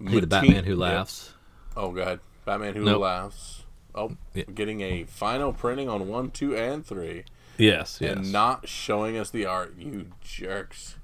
the 0.00 0.26
Batman 0.26 0.64
Who 0.64 0.74
Laughs. 0.74 1.34
Yeah. 1.76 1.82
Oh, 1.84 1.92
god, 1.92 2.18
Batman 2.44 2.74
Who 2.74 2.84
nope. 2.84 3.02
Laughs. 3.02 3.62
Oh, 3.94 4.16
yeah. 4.34 4.42
getting 4.52 4.80
a 4.80 5.04
final 5.04 5.52
printing 5.52 5.88
on 5.88 6.08
one, 6.08 6.32
two, 6.32 6.56
and 6.56 6.84
three. 6.84 7.26
Yes, 7.58 7.98
yes. 8.00 8.16
And 8.16 8.32
not 8.32 8.68
showing 8.68 9.16
us 9.16 9.30
the 9.30 9.46
art, 9.46 9.76
you 9.78 10.06
jerks. 10.20 10.96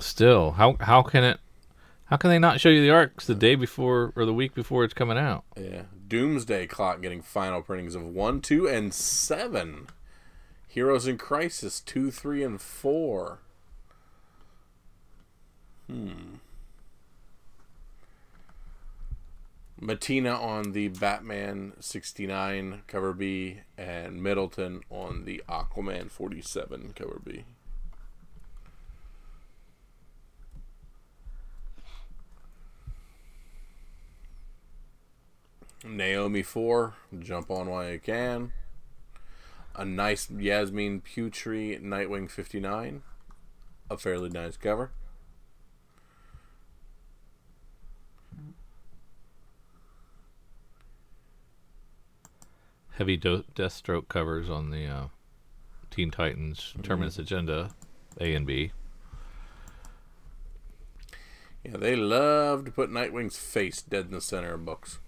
Still, 0.00 0.52
how 0.52 0.78
how 0.80 1.02
can 1.02 1.24
it? 1.24 1.40
How 2.06 2.16
can 2.16 2.30
they 2.30 2.38
not 2.38 2.58
show 2.58 2.70
you 2.70 2.80
the 2.80 2.88
arcs 2.88 3.26
the 3.26 3.34
day 3.34 3.54
before 3.54 4.14
or 4.16 4.24
the 4.24 4.32
week 4.32 4.54
before 4.54 4.82
it's 4.82 4.94
coming 4.94 5.18
out? 5.18 5.44
Yeah, 5.58 5.82
Doomsday 6.08 6.68
Clock 6.68 7.02
getting 7.02 7.20
final 7.20 7.60
printings 7.60 7.94
of 7.94 8.02
one, 8.02 8.40
two, 8.40 8.66
and 8.66 8.94
seven. 8.94 9.88
Heroes 10.74 11.06
in 11.06 11.18
Crisis 11.18 11.78
2, 11.78 12.10
3, 12.10 12.42
and 12.42 12.60
4. 12.60 13.38
Hmm. 15.86 16.08
Mattina 19.80 20.36
on 20.36 20.72
the 20.72 20.88
Batman 20.88 21.74
69 21.78 22.82
cover 22.88 23.12
B, 23.12 23.60
and 23.78 24.20
Middleton 24.20 24.80
on 24.90 25.24
the 25.24 25.44
Aquaman 25.48 26.10
47 26.10 26.92
cover 26.96 27.20
B. 27.22 27.44
Naomi 35.84 36.42
4, 36.42 36.94
jump 37.20 37.48
on 37.48 37.70
while 37.70 37.88
you 37.88 38.00
can 38.00 38.50
a 39.74 39.84
nice 39.84 40.30
Yasmine 40.30 41.00
Putri 41.00 41.80
Nightwing 41.82 42.30
59. 42.30 43.02
A 43.90 43.98
fairly 43.98 44.30
nice 44.30 44.56
cover. 44.56 44.92
Heavy 52.92 53.16
do- 53.16 53.44
Deathstroke 53.54 54.08
covers 54.08 54.48
on 54.48 54.70
the 54.70 54.86
uh, 54.86 55.04
Teen 55.90 56.10
Titans 56.10 56.60
mm-hmm. 56.60 56.82
Terminus 56.82 57.18
Agenda 57.18 57.70
A 58.20 58.34
and 58.34 58.46
B. 58.46 58.70
Yeah, 61.64 61.76
they 61.78 61.96
love 61.96 62.64
to 62.66 62.70
put 62.70 62.90
Nightwing's 62.90 63.36
face 63.36 63.82
dead 63.82 64.06
in 64.06 64.12
the 64.12 64.20
center 64.20 64.54
of 64.54 64.64
books. 64.64 64.98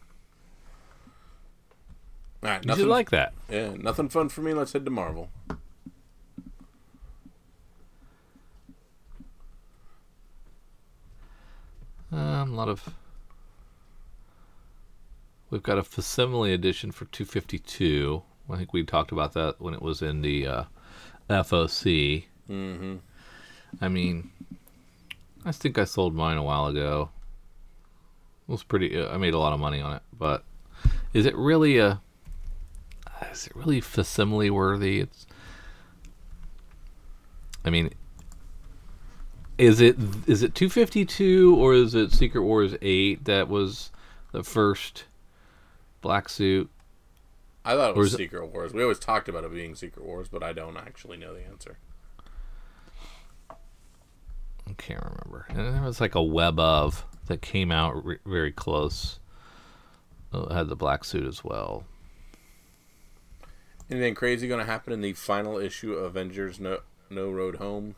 All 2.43 2.51
right, 2.51 2.65
nothing, 2.65 2.85
you 2.85 2.91
like 2.91 3.11
that. 3.11 3.33
Yeah, 3.51 3.75
nothing 3.77 4.09
fun 4.09 4.29
for 4.29 4.41
me. 4.43 4.53
Let's 4.55 4.73
head 4.73 4.85
to 4.85 4.91
Marvel. 4.91 5.31
Um, 12.13 12.53
a 12.53 12.55
lot 12.55 12.69
of. 12.69 12.95
We've 15.51 15.63
got 15.63 15.79
a 15.79 15.83
facsimile 15.83 16.53
edition 16.53 16.93
for 16.93 17.05
252. 17.07 18.23
I 18.51 18.57
think 18.57 18.73
we 18.73 18.85
talked 18.85 19.13
about 19.13 19.33
that 19.35 19.61
when 19.61 19.75
it 19.75 19.83
was 19.83 20.03
in 20.03 20.23
the 20.23 20.47
uh, 20.47 20.65
FOC. 21.31 22.25
Mm-hmm. 22.49 22.97
I 23.81 23.89
mean, 23.89 24.31
I 25.45 25.53
think 25.53 25.79
I 25.79 25.85
sold 25.85 26.15
mine 26.15 26.37
a 26.37 26.43
while 26.43 26.67
ago. 26.67 27.11
It 28.49 28.53
was 28.53 28.63
pretty. 28.63 28.97
Uh, 28.97 29.09
I 29.13 29.17
made 29.17 29.35
a 29.35 29.39
lot 29.39 29.53
of 29.53 29.61
money 29.61 29.81
on 29.81 29.95
it, 29.95 30.03
but 30.17 30.45
is 31.13 31.27
it 31.27 31.37
really 31.37 31.79
a 31.79 32.01
is 33.37 33.47
it 33.47 33.57
really 33.57 33.81
facsimile 33.81 34.51
worthy? 34.51 35.01
It's. 35.01 35.27
I 37.65 37.71
mean, 37.71 37.91
is 39.59 39.81
it 39.81 39.97
is 40.27 40.43
it 40.43 40.55
252 40.55 41.57
or 41.57 41.75
is 41.75 41.95
it 41.95 42.13
Secret 42.13 42.43
Wars 42.43 42.75
8 42.81 43.25
that 43.25 43.49
was 43.49 43.91
the 44.33 44.43
first 44.43 45.05
black 46.01 46.29
suit? 46.29 46.71
I 47.65 47.75
thought 47.75 47.91
it 47.91 47.97
was 47.97 48.13
Secret 48.13 48.45
it... 48.45 48.53
Wars. 48.53 48.73
We 48.73 48.83
always 48.83 48.99
talked 48.99 49.29
about 49.29 49.45
it 49.45 49.53
being 49.53 49.75
Secret 49.75 50.05
Wars, 50.05 50.29
but 50.29 50.43
I 50.43 50.53
don't 50.53 50.77
actually 50.77 51.17
know 51.17 51.35
the 51.35 51.45
answer. 51.45 51.79
I 53.51 54.73
can't 54.77 55.03
remember. 55.03 55.47
And 55.49 55.75
there 55.75 55.83
was 55.83 56.01
like 56.01 56.15
a 56.15 56.23
web 56.23 56.59
of 56.59 57.05
that 57.27 57.43
came 57.43 57.73
out 57.73 58.05
re- 58.05 58.19
very 58.25 58.53
close. 58.53 59.19
Oh, 60.33 60.45
it 60.45 60.53
had 60.53 60.69
the 60.69 60.77
black 60.77 61.05
suit 61.05 61.27
as 61.27 61.43
well. 61.43 61.85
Anything 63.91 64.15
crazy 64.15 64.49
going 64.49 64.61
to 64.61 64.67
happen 64.71 64.93
in 64.93 65.01
the 65.01 65.13
final 65.13 65.59
issue 65.59 65.93
of 65.95 66.05
Avengers 66.05 66.59
No 66.59 66.81
No 67.11 67.31
Road 67.31 67.57
Home? 67.57 67.95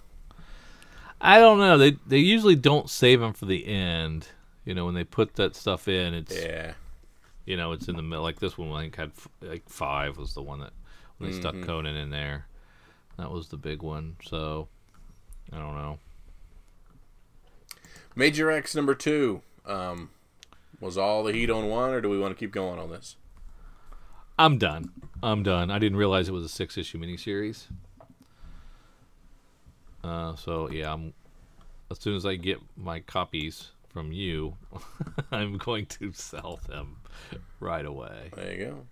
I 1.20 1.38
don't 1.38 1.58
know. 1.58 1.78
They 1.78 1.92
they 2.06 2.18
usually 2.18 2.56
don't 2.56 2.88
save 2.90 3.20
them 3.20 3.32
for 3.32 3.46
the 3.46 3.66
end. 3.66 4.28
You 4.64 4.74
know, 4.74 4.84
when 4.84 4.94
they 4.94 5.04
put 5.04 5.34
that 5.36 5.56
stuff 5.56 5.88
in, 5.88 6.12
it's 6.14 6.36
Yeah. 6.36 6.74
you 7.46 7.56
know 7.56 7.72
it's 7.72 7.88
in 7.88 7.96
the 7.96 8.02
middle. 8.02 8.22
Like 8.22 8.38
this 8.38 8.58
one, 8.58 8.70
I 8.72 8.82
think 8.82 8.96
had 8.96 9.12
f- 9.16 9.28
like 9.40 9.68
five 9.68 10.18
was 10.18 10.34
the 10.34 10.42
one 10.42 10.60
that 10.60 10.72
when 11.16 11.30
they 11.30 11.36
stuck 11.36 11.54
Conan 11.62 11.96
in 11.96 12.10
there. 12.10 12.46
That 13.16 13.30
was 13.32 13.48
the 13.48 13.56
big 13.56 13.82
one. 13.82 14.16
So 14.24 14.68
I 15.52 15.56
don't 15.58 15.74
know. 15.74 15.98
Major 18.14 18.50
X 18.50 18.74
number 18.74 18.94
two. 18.94 19.42
Um, 19.64 20.10
was 20.80 20.96
all 20.96 21.24
the 21.24 21.32
heat 21.32 21.50
on 21.50 21.68
one, 21.68 21.90
or 21.90 22.00
do 22.00 22.08
we 22.08 22.18
want 22.18 22.36
to 22.36 22.38
keep 22.38 22.52
going 22.52 22.78
on 22.78 22.90
this? 22.90 23.16
I'm 24.38 24.58
done. 24.58 24.92
I'm 25.22 25.42
done. 25.42 25.70
I 25.70 25.78
didn't 25.78 25.98
realize 25.98 26.28
it 26.28 26.32
was 26.32 26.44
a 26.44 26.48
six 26.48 26.78
issue 26.78 26.98
miniseries. 26.98 27.64
Uh, 30.04 30.36
so 30.36 30.70
yeah, 30.70 30.92
I'm. 30.92 31.12
As 31.90 31.98
soon 31.98 32.14
as 32.14 32.26
I 32.26 32.36
get 32.36 32.58
my 32.76 33.00
copies 33.00 33.70
from 33.88 34.12
you, 34.12 34.56
I'm 35.32 35.56
going 35.56 35.86
to 35.86 36.12
sell 36.12 36.60
them 36.68 36.98
right 37.60 37.84
away. 37.84 38.30
There 38.34 38.52
you 38.52 38.64
go. 38.66 38.86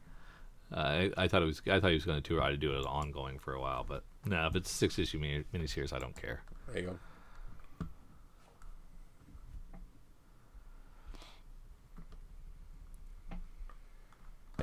Uh, 0.74 0.80
I, 0.80 1.10
I 1.16 1.28
thought 1.28 1.42
it 1.42 1.46
was. 1.46 1.62
I 1.70 1.78
thought 1.78 1.90
he 1.90 1.94
was 1.94 2.04
going 2.04 2.20
to 2.20 2.34
try 2.34 2.50
to 2.50 2.56
do 2.56 2.74
it 2.74 2.78
as 2.80 2.86
ongoing 2.86 3.38
for 3.38 3.54
a 3.54 3.60
while, 3.60 3.84
but 3.86 4.02
no. 4.24 4.46
If 4.46 4.56
it's 4.56 4.70
a 4.70 4.74
six 4.74 4.98
issue 4.98 5.18
mini 5.18 5.44
miniseries, 5.54 5.92
I 5.92 5.98
don't 5.98 6.20
care. 6.20 6.42
There 6.68 6.82
you 6.82 6.88
go. 6.88 6.98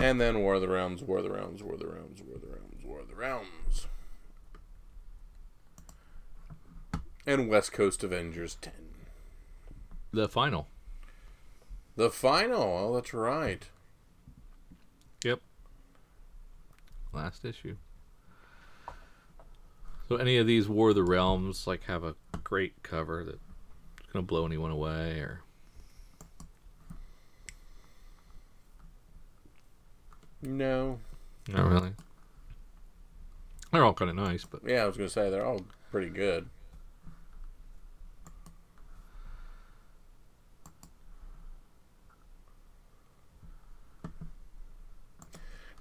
And 0.04 0.20
then 0.20 0.40
War 0.40 0.56
of 0.56 0.62
the 0.62 0.68
Realms, 0.68 1.02
War 1.02 1.20
of 1.20 1.24
the 1.24 1.32
Realms, 1.32 1.64
War 1.64 1.76
of 1.76 1.80
the 1.80 1.88
Realms, 1.88 2.22
War 2.22 2.36
of 2.36 2.42
the 2.42 2.48
Realms, 2.48 2.84
War 2.84 3.00
of 3.00 3.08
the 3.08 3.16
Realms. 3.16 3.88
And 7.26 7.48
West 7.48 7.72
Coast 7.72 8.04
Avengers 8.04 8.58
10. 8.60 8.74
The 10.12 10.28
final. 10.28 10.68
The 11.96 12.10
final. 12.10 12.64
Oh, 12.64 12.96
that's 12.96 13.14
right. 13.14 13.70
Yep. 15.24 15.40
Last 17.14 17.46
issue. 17.46 17.78
So 20.10 20.18
any 20.18 20.36
of 20.36 20.46
these 20.46 20.68
War 20.68 20.90
of 20.90 20.96
the 20.96 21.04
Realms 21.04 21.66
like 21.66 21.86
have 21.86 22.04
a 22.04 22.16
great 22.44 22.84
cover 22.84 23.24
that's 23.24 23.38
gonna 24.12 24.24
blow 24.24 24.46
anyone 24.46 24.70
away 24.70 25.20
or 25.20 25.43
No. 30.44 31.00
not 31.48 31.70
really? 31.70 31.92
They're 33.72 33.84
all 33.84 33.94
kind 33.94 34.10
of 34.12 34.16
nice, 34.18 34.44
but 34.46 34.62
Yeah, 34.66 34.84
I 34.84 34.86
was 34.88 34.98
going 34.98 35.08
to 35.10 35.14
say, 35.14 35.30
they're 35.30 35.46
all 35.46 35.62
pretty 35.92 36.10
good. 36.10 36.48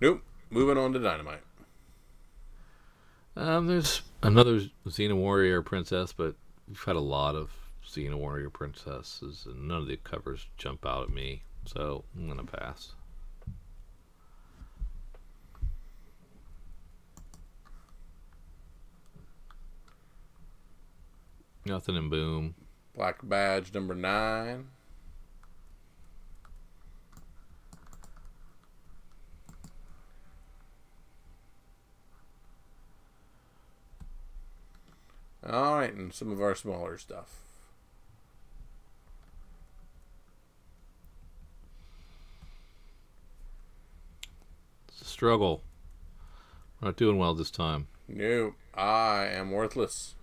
Nope. 0.01 0.23
Moving 0.51 0.77
on 0.79 0.93
to 0.93 0.99
Dynamite. 0.99 1.43
um, 3.37 3.67
there's 3.67 4.03
another 4.23 4.61
Xena 4.87 5.15
Warrior 5.17 5.63
Princess, 5.63 6.13
but 6.13 6.35
we've 6.69 6.83
had 6.85 6.97
a 6.97 7.01
lot 7.01 7.35
of 7.35 7.51
Xena 7.87 8.15
Warrior 8.17 8.51
Princesses, 8.51 9.47
and 9.47 9.69
none 9.69 9.83
of 9.83 9.87
the 9.87 9.97
covers 9.97 10.49
jump 10.59 10.85
out 10.85 11.05
at 11.05 11.11
me, 11.11 11.43
so 11.65 12.05
I'm 12.17 12.29
gonna 12.29 12.45
pass. 12.45 12.95
Nothing 21.65 21.97
in 21.97 22.09
Boom. 22.09 22.55
Black 22.95 23.21
Badge 23.23 23.73
number 23.73 23.95
nine. 23.95 24.67
All 35.45 35.77
right, 35.77 35.93
and 35.93 36.15
some 36.15 36.31
of 36.31 36.41
our 36.41 36.55
smaller 36.55 36.97
stuff. 36.99 37.41
It's 44.89 45.03
a 45.03 45.05
struggle. 45.05 45.63
We're 46.81 46.89
not 46.89 46.97
doing 46.97 47.19
well 47.19 47.35
this 47.35 47.51
time. 47.51 47.89
Nope, 48.07 48.55
I 48.75 49.27
am 49.27 49.51
worthless. 49.51 50.15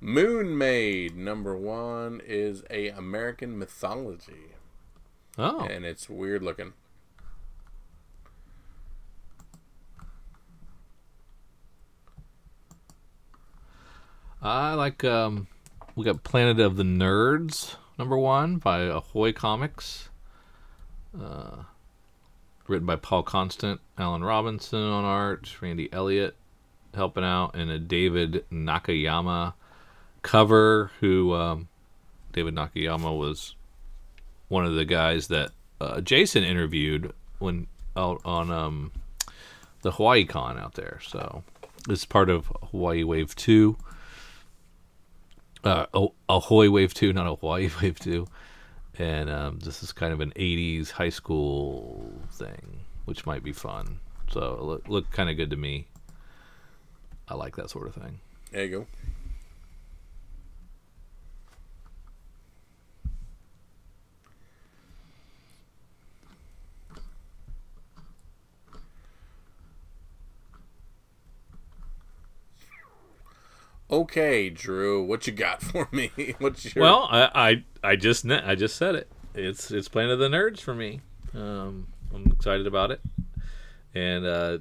Moon 0.00 0.56
Maid 0.56 1.16
number 1.16 1.56
one 1.56 2.20
is 2.24 2.62
a 2.70 2.88
American 2.88 3.58
mythology, 3.58 4.52
Oh, 5.38 5.60
and 5.64 5.84
it's 5.84 6.08
weird 6.08 6.42
looking. 6.42 6.72
I 14.42 14.74
like. 14.74 15.02
Um, 15.04 15.48
we 15.94 16.04
got 16.04 16.22
Planet 16.22 16.60
of 16.60 16.76
the 16.76 16.82
Nerds 16.82 17.76
number 17.98 18.16
one 18.18 18.56
by 18.58 18.80
Ahoy 18.80 19.32
Comics. 19.32 20.10
Uh, 21.18 21.62
written 22.68 22.86
by 22.86 22.96
Paul 22.96 23.22
Constant, 23.22 23.80
Alan 23.96 24.22
Robinson 24.22 24.78
on 24.82 25.04
art, 25.04 25.60
Randy 25.62 25.90
Elliott 25.92 26.36
helping 26.94 27.24
out, 27.24 27.54
and 27.54 27.70
a 27.70 27.78
David 27.78 28.44
Nakayama 28.52 29.54
cover. 30.26 30.90
Who 31.00 31.34
um, 31.34 31.68
David 32.32 32.54
Nakayama 32.54 33.16
was 33.16 33.54
one 34.48 34.64
of 34.64 34.74
the 34.74 34.84
guys 34.84 35.28
that 35.28 35.50
uh, 35.80 36.00
Jason 36.00 36.44
interviewed 36.44 37.12
when 37.38 37.66
out 37.96 38.20
on 38.24 38.50
um, 38.50 38.92
the 39.82 39.92
Hawaii 39.92 40.24
Con 40.24 40.58
out 40.58 40.74
there. 40.74 41.00
So 41.06 41.42
it's 41.88 42.04
part 42.04 42.28
of 42.28 42.52
Hawaii 42.70 43.04
Wave 43.04 43.34
Two 43.34 43.76
uh, 45.66 46.08
Ahoy 46.28 46.70
Wave 46.70 46.94
2, 46.94 47.12
not 47.12 47.26
a 47.26 47.34
Hawaii 47.34 47.68
Wave 47.82 47.98
2. 47.98 48.26
And 48.98 49.28
um, 49.28 49.58
this 49.58 49.82
is 49.82 49.92
kind 49.92 50.12
of 50.12 50.20
an 50.20 50.32
80s 50.36 50.90
high 50.90 51.10
school 51.10 52.10
thing, 52.32 52.80
which 53.04 53.26
might 53.26 53.42
be 53.42 53.52
fun. 53.52 53.98
So 54.30 54.54
it 54.54 54.62
look, 54.62 54.88
look 54.88 55.10
kind 55.10 55.28
of 55.28 55.36
good 55.36 55.50
to 55.50 55.56
me. 55.56 55.86
I 57.28 57.34
like 57.34 57.56
that 57.56 57.70
sort 57.70 57.88
of 57.88 57.94
thing. 57.94 58.20
There 58.52 58.64
you 58.64 58.70
go. 58.70 58.86
Okay, 73.96 74.50
Drew, 74.50 75.02
what 75.02 75.26
you 75.26 75.32
got 75.32 75.62
for 75.62 75.88
me? 75.90 76.10
What's 76.38 76.74
your 76.74 76.84
Well, 76.84 77.08
I, 77.10 77.64
I 77.82 77.92
I 77.92 77.96
just 77.96 78.30
I 78.30 78.54
just 78.54 78.76
said 78.76 78.94
it. 78.94 79.10
It's 79.34 79.70
it's 79.70 79.88
Planet 79.88 80.12
of 80.12 80.18
the 80.18 80.28
Nerds 80.28 80.60
for 80.60 80.74
me. 80.74 81.00
Um, 81.32 81.86
I'm 82.14 82.30
excited 82.30 82.66
about 82.66 82.90
it, 82.90 83.00
and 83.94 84.26
uh, 84.26 84.58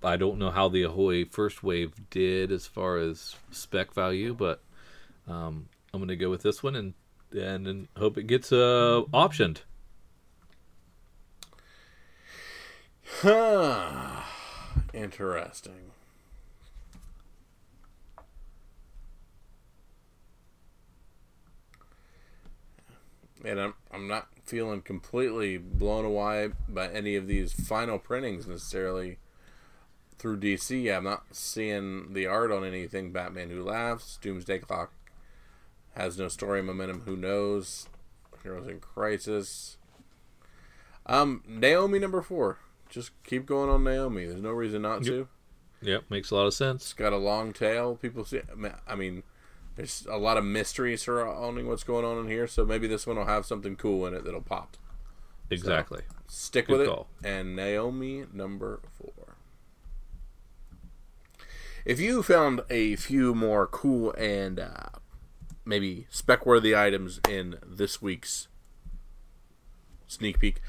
I 0.00 0.16
don't 0.16 0.38
know 0.38 0.50
how 0.50 0.68
the 0.68 0.84
Ahoy 0.84 1.24
first 1.24 1.64
wave 1.64 1.92
did 2.08 2.52
as 2.52 2.68
far 2.68 2.98
as 2.98 3.34
spec 3.50 3.92
value, 3.92 4.32
but 4.32 4.62
um, 5.26 5.68
I'm 5.92 5.98
going 5.98 6.06
to 6.06 6.14
go 6.14 6.30
with 6.30 6.42
this 6.42 6.62
one 6.62 6.76
and 6.76 6.94
and, 7.32 7.66
and 7.66 7.88
hope 7.96 8.16
it 8.16 8.28
gets 8.28 8.52
uh, 8.52 9.02
optioned. 9.12 9.62
Huh. 13.22 14.22
Interesting. 14.94 15.90
And 23.44 23.60
I'm 23.60 23.74
I'm 23.92 24.08
not 24.08 24.28
feeling 24.44 24.82
completely 24.82 25.58
blown 25.58 26.04
away 26.04 26.50
by 26.68 26.88
any 26.88 27.16
of 27.16 27.26
these 27.26 27.52
final 27.52 27.98
printings 27.98 28.46
necessarily 28.46 29.18
through 30.18 30.40
DC. 30.40 30.94
I'm 30.94 31.04
not 31.04 31.24
seeing 31.32 32.12
the 32.12 32.26
art 32.26 32.50
on 32.50 32.64
anything. 32.64 33.12
Batman 33.12 33.50
Who 33.50 33.62
Laughs, 33.62 34.18
Doomsday 34.20 34.58
Clock 34.58 34.92
has 35.94 36.18
no 36.18 36.28
story 36.28 36.62
momentum. 36.62 37.02
Who 37.04 37.16
knows? 37.16 37.88
Heroes 38.42 38.68
in 38.68 38.80
Crisis. 38.80 39.76
Um, 41.06 41.42
Naomi 41.46 41.98
number 41.98 42.22
four. 42.22 42.58
Just 42.88 43.10
keep 43.24 43.46
going 43.46 43.68
on 43.68 43.84
Naomi. 43.84 44.26
There's 44.26 44.40
no 44.40 44.50
reason 44.50 44.82
not 44.82 45.04
to. 45.04 45.28
Yep, 45.82 46.04
makes 46.08 46.30
a 46.30 46.34
lot 46.36 46.46
of 46.46 46.54
sense. 46.54 46.82
It's 46.82 46.92
got 46.92 47.12
a 47.12 47.18
long 47.18 47.52
tail. 47.52 47.96
People 47.96 48.24
see. 48.24 48.40
I 48.86 48.94
mean, 48.94 49.22
there's 49.78 50.04
a 50.10 50.18
lot 50.18 50.36
of 50.36 50.44
mystery 50.44 50.96
surrounding 50.96 51.68
what's 51.68 51.84
going 51.84 52.04
on 52.04 52.18
in 52.18 52.26
here. 52.28 52.48
So 52.48 52.66
maybe 52.66 52.88
this 52.88 53.06
one 53.06 53.16
will 53.16 53.26
have 53.26 53.46
something 53.46 53.76
cool 53.76 54.06
in 54.06 54.12
it 54.12 54.24
that'll 54.24 54.40
pop. 54.40 54.76
Exactly. 55.50 56.02
Stick 56.26 56.66
Good 56.66 56.78
with 56.78 56.88
call. 56.88 57.06
it. 57.22 57.28
And 57.28 57.54
Naomi 57.54 58.24
number 58.32 58.80
four. 58.98 59.36
if 61.84 62.00
you 62.00 62.24
found 62.24 62.62
a 62.68 62.96
few 62.96 63.36
more 63.36 63.68
cool 63.68 64.12
and 64.14 64.58
uh, 64.58 64.98
maybe 65.64 66.08
spec 66.10 66.44
worthy 66.44 66.74
items 66.74 67.20
in 67.28 67.58
this 67.64 68.02
week's 68.02 68.48
sneak 70.08 70.40
peek, 70.40 70.60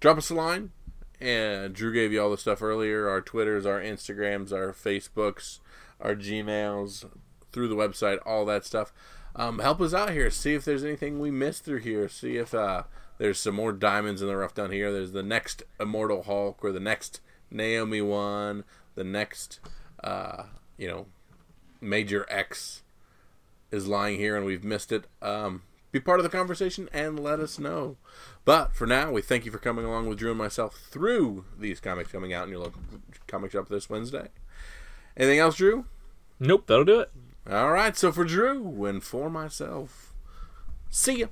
drop 0.00 0.18
us 0.18 0.30
a 0.30 0.34
line. 0.34 0.72
And 1.20 1.74
Drew 1.74 1.92
gave 1.94 2.12
you 2.12 2.20
all 2.20 2.30
the 2.32 2.36
stuff 2.36 2.60
earlier 2.60 3.08
our 3.08 3.20
Twitters, 3.20 3.66
our 3.66 3.80
Instagrams, 3.80 4.52
our 4.52 4.72
Facebooks, 4.72 5.60
our 6.00 6.16
Gmails, 6.16 7.08
through 7.52 7.68
the 7.68 7.76
website, 7.76 8.18
all 8.24 8.44
that 8.46 8.64
stuff. 8.64 8.92
Um, 9.36 9.60
help 9.60 9.80
us 9.80 9.94
out 9.94 10.10
here. 10.10 10.30
See 10.30 10.54
if 10.54 10.64
there's 10.64 10.84
anything 10.84 11.20
we 11.20 11.30
missed 11.30 11.64
through 11.64 11.80
here. 11.80 12.08
See 12.08 12.36
if 12.36 12.54
uh, 12.54 12.84
there's 13.18 13.38
some 13.38 13.54
more 13.54 13.72
diamonds 13.72 14.22
in 14.22 14.28
the 14.28 14.36
rough 14.36 14.54
down 14.54 14.72
here. 14.72 14.92
There's 14.92 15.12
the 15.12 15.22
next 15.22 15.62
Immortal 15.78 16.24
Hulk 16.24 16.64
or 16.64 16.72
the 16.72 16.80
next 16.80 17.20
Naomi 17.50 18.00
one, 18.00 18.64
the 18.94 19.04
next, 19.04 19.60
uh, 20.02 20.44
you 20.76 20.88
know, 20.88 21.06
Major 21.80 22.26
X 22.28 22.82
is 23.70 23.86
lying 23.86 24.18
here 24.18 24.36
and 24.36 24.44
we've 24.44 24.64
missed 24.64 24.92
it. 24.92 25.04
Um, 25.22 25.62
be 25.90 26.00
part 26.00 26.20
of 26.20 26.24
the 26.24 26.30
conversation 26.30 26.88
and 26.92 27.18
let 27.18 27.40
us 27.40 27.58
know. 27.58 27.96
But 28.44 28.74
for 28.74 28.86
now, 28.86 29.12
we 29.12 29.22
thank 29.22 29.44
you 29.44 29.52
for 29.52 29.58
coming 29.58 29.84
along 29.84 30.08
with 30.08 30.18
Drew 30.18 30.30
and 30.30 30.38
myself 30.38 30.76
through 30.90 31.44
these 31.58 31.80
comics 31.80 32.12
coming 32.12 32.32
out 32.32 32.44
in 32.44 32.50
your 32.50 32.60
local 32.60 32.82
comic 33.26 33.52
shop 33.52 33.68
this 33.68 33.88
Wednesday. 33.88 34.28
Anything 35.16 35.38
else, 35.38 35.56
Drew? 35.56 35.86
Nope, 36.38 36.66
that'll 36.66 36.84
do 36.84 37.00
it. 37.00 37.10
All 37.50 37.70
right, 37.70 37.96
so 37.96 38.12
for 38.12 38.24
Drew 38.24 38.84
and 38.84 39.02
for 39.02 39.30
myself, 39.30 40.12
see 40.90 41.20
ya. 41.20 41.26